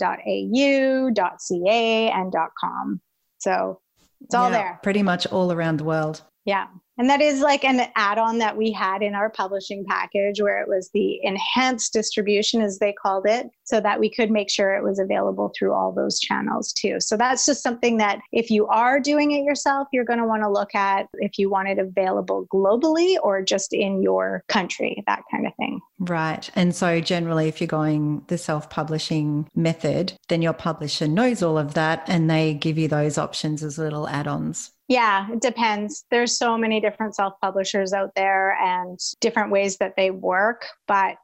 .au, 0.03 1.11
.ca, 1.39 2.11
and 2.11 2.35
.com. 2.59 3.01
So 3.37 3.81
it's 4.23 4.35
all 4.35 4.51
yeah, 4.51 4.57
there. 4.57 4.81
Pretty 4.83 5.03
much 5.03 5.27
all 5.27 5.53
around 5.53 5.77
the 5.77 5.85
world. 5.85 6.23
Yeah. 6.47 6.69
And 6.97 7.11
that 7.11 7.21
is 7.21 7.41
like 7.41 7.65
an 7.65 7.89
add 7.97 8.19
on 8.19 8.39
that 8.39 8.57
we 8.57 8.71
had 8.71 9.03
in 9.03 9.15
our 9.15 9.31
publishing 9.31 9.85
package 9.89 10.41
where 10.41 10.61
it 10.61 10.69
was 10.69 10.91
the 10.95 11.19
enhanced 11.25 11.93
distribution, 11.93 12.63
as 12.63 12.79
they 12.79 12.93
called 12.93 13.27
it, 13.27 13.49
so 13.65 13.81
that 13.81 13.99
we 13.99 14.09
could 14.09 14.31
make 14.31 14.51
sure 14.51 14.75
it 14.75 14.85
was 14.85 14.99
available 14.99 15.53
through 15.57 15.73
all 15.73 15.93
those 15.93 16.21
channels 16.21 16.73
too. 16.73 17.01
So 17.01 17.17
that's 17.17 17.47
just 17.47 17.63
something 17.63 17.97
that 17.97 18.21
if 18.33 18.51
you 18.51 18.67
are 18.69 19.01
doing 19.01 19.33
it 19.33 19.45
yourself, 19.45 19.89
you're 19.93 20.05
going 20.05 20.21
to 20.21 20.27
want 20.27 20.43
to 20.43 20.51
look 20.51 20.75
at 20.75 21.09
if 21.15 21.39
you 21.39 21.51
want 21.51 21.69
it 21.69 21.79
available 21.79 22.47
globally 22.53 23.17
or 23.23 23.43
just 23.43 23.73
in 23.73 24.03
your 24.03 24.45
country, 24.49 25.03
that 25.07 25.23
kind 25.31 25.47
of 25.47 25.55
thing. 25.57 25.81
Right. 25.99 26.49
And 26.55 26.75
so 26.75 27.01
generally, 27.01 27.49
if 27.49 27.61
you're 27.61 27.69
going 27.69 28.25
the 28.29 28.39
self 28.39 28.71
publishing 28.71 29.49
method, 29.55 30.13
then 30.29 30.43
your 30.43 30.53
publisher 30.53 31.09
knows 31.09 31.43
all 31.43 31.59
of 31.59 31.75
that 31.75 32.05
and 32.07 32.31
they 32.31 32.55
give 32.55 32.79
you 32.79 32.89
those 32.89 33.19
options 33.19 33.63
as 33.63 33.79
little 33.79 34.09
add 34.09 34.29
ons. 34.29 34.71
Yeah, 34.89 35.29
it 35.33 35.41
depends. 35.41 36.05
There's 36.11 36.37
so 36.37 36.59
many 36.59 36.79
different 36.79 37.15
self 37.15 37.35
publishers 37.41 37.95
out 37.95 38.11
there 38.17 38.53
and 38.61 38.99
different 39.21 39.51
ways 39.51 39.79
that 39.79 39.95
they 39.97 40.11
work, 40.11 40.67
but 40.87 41.17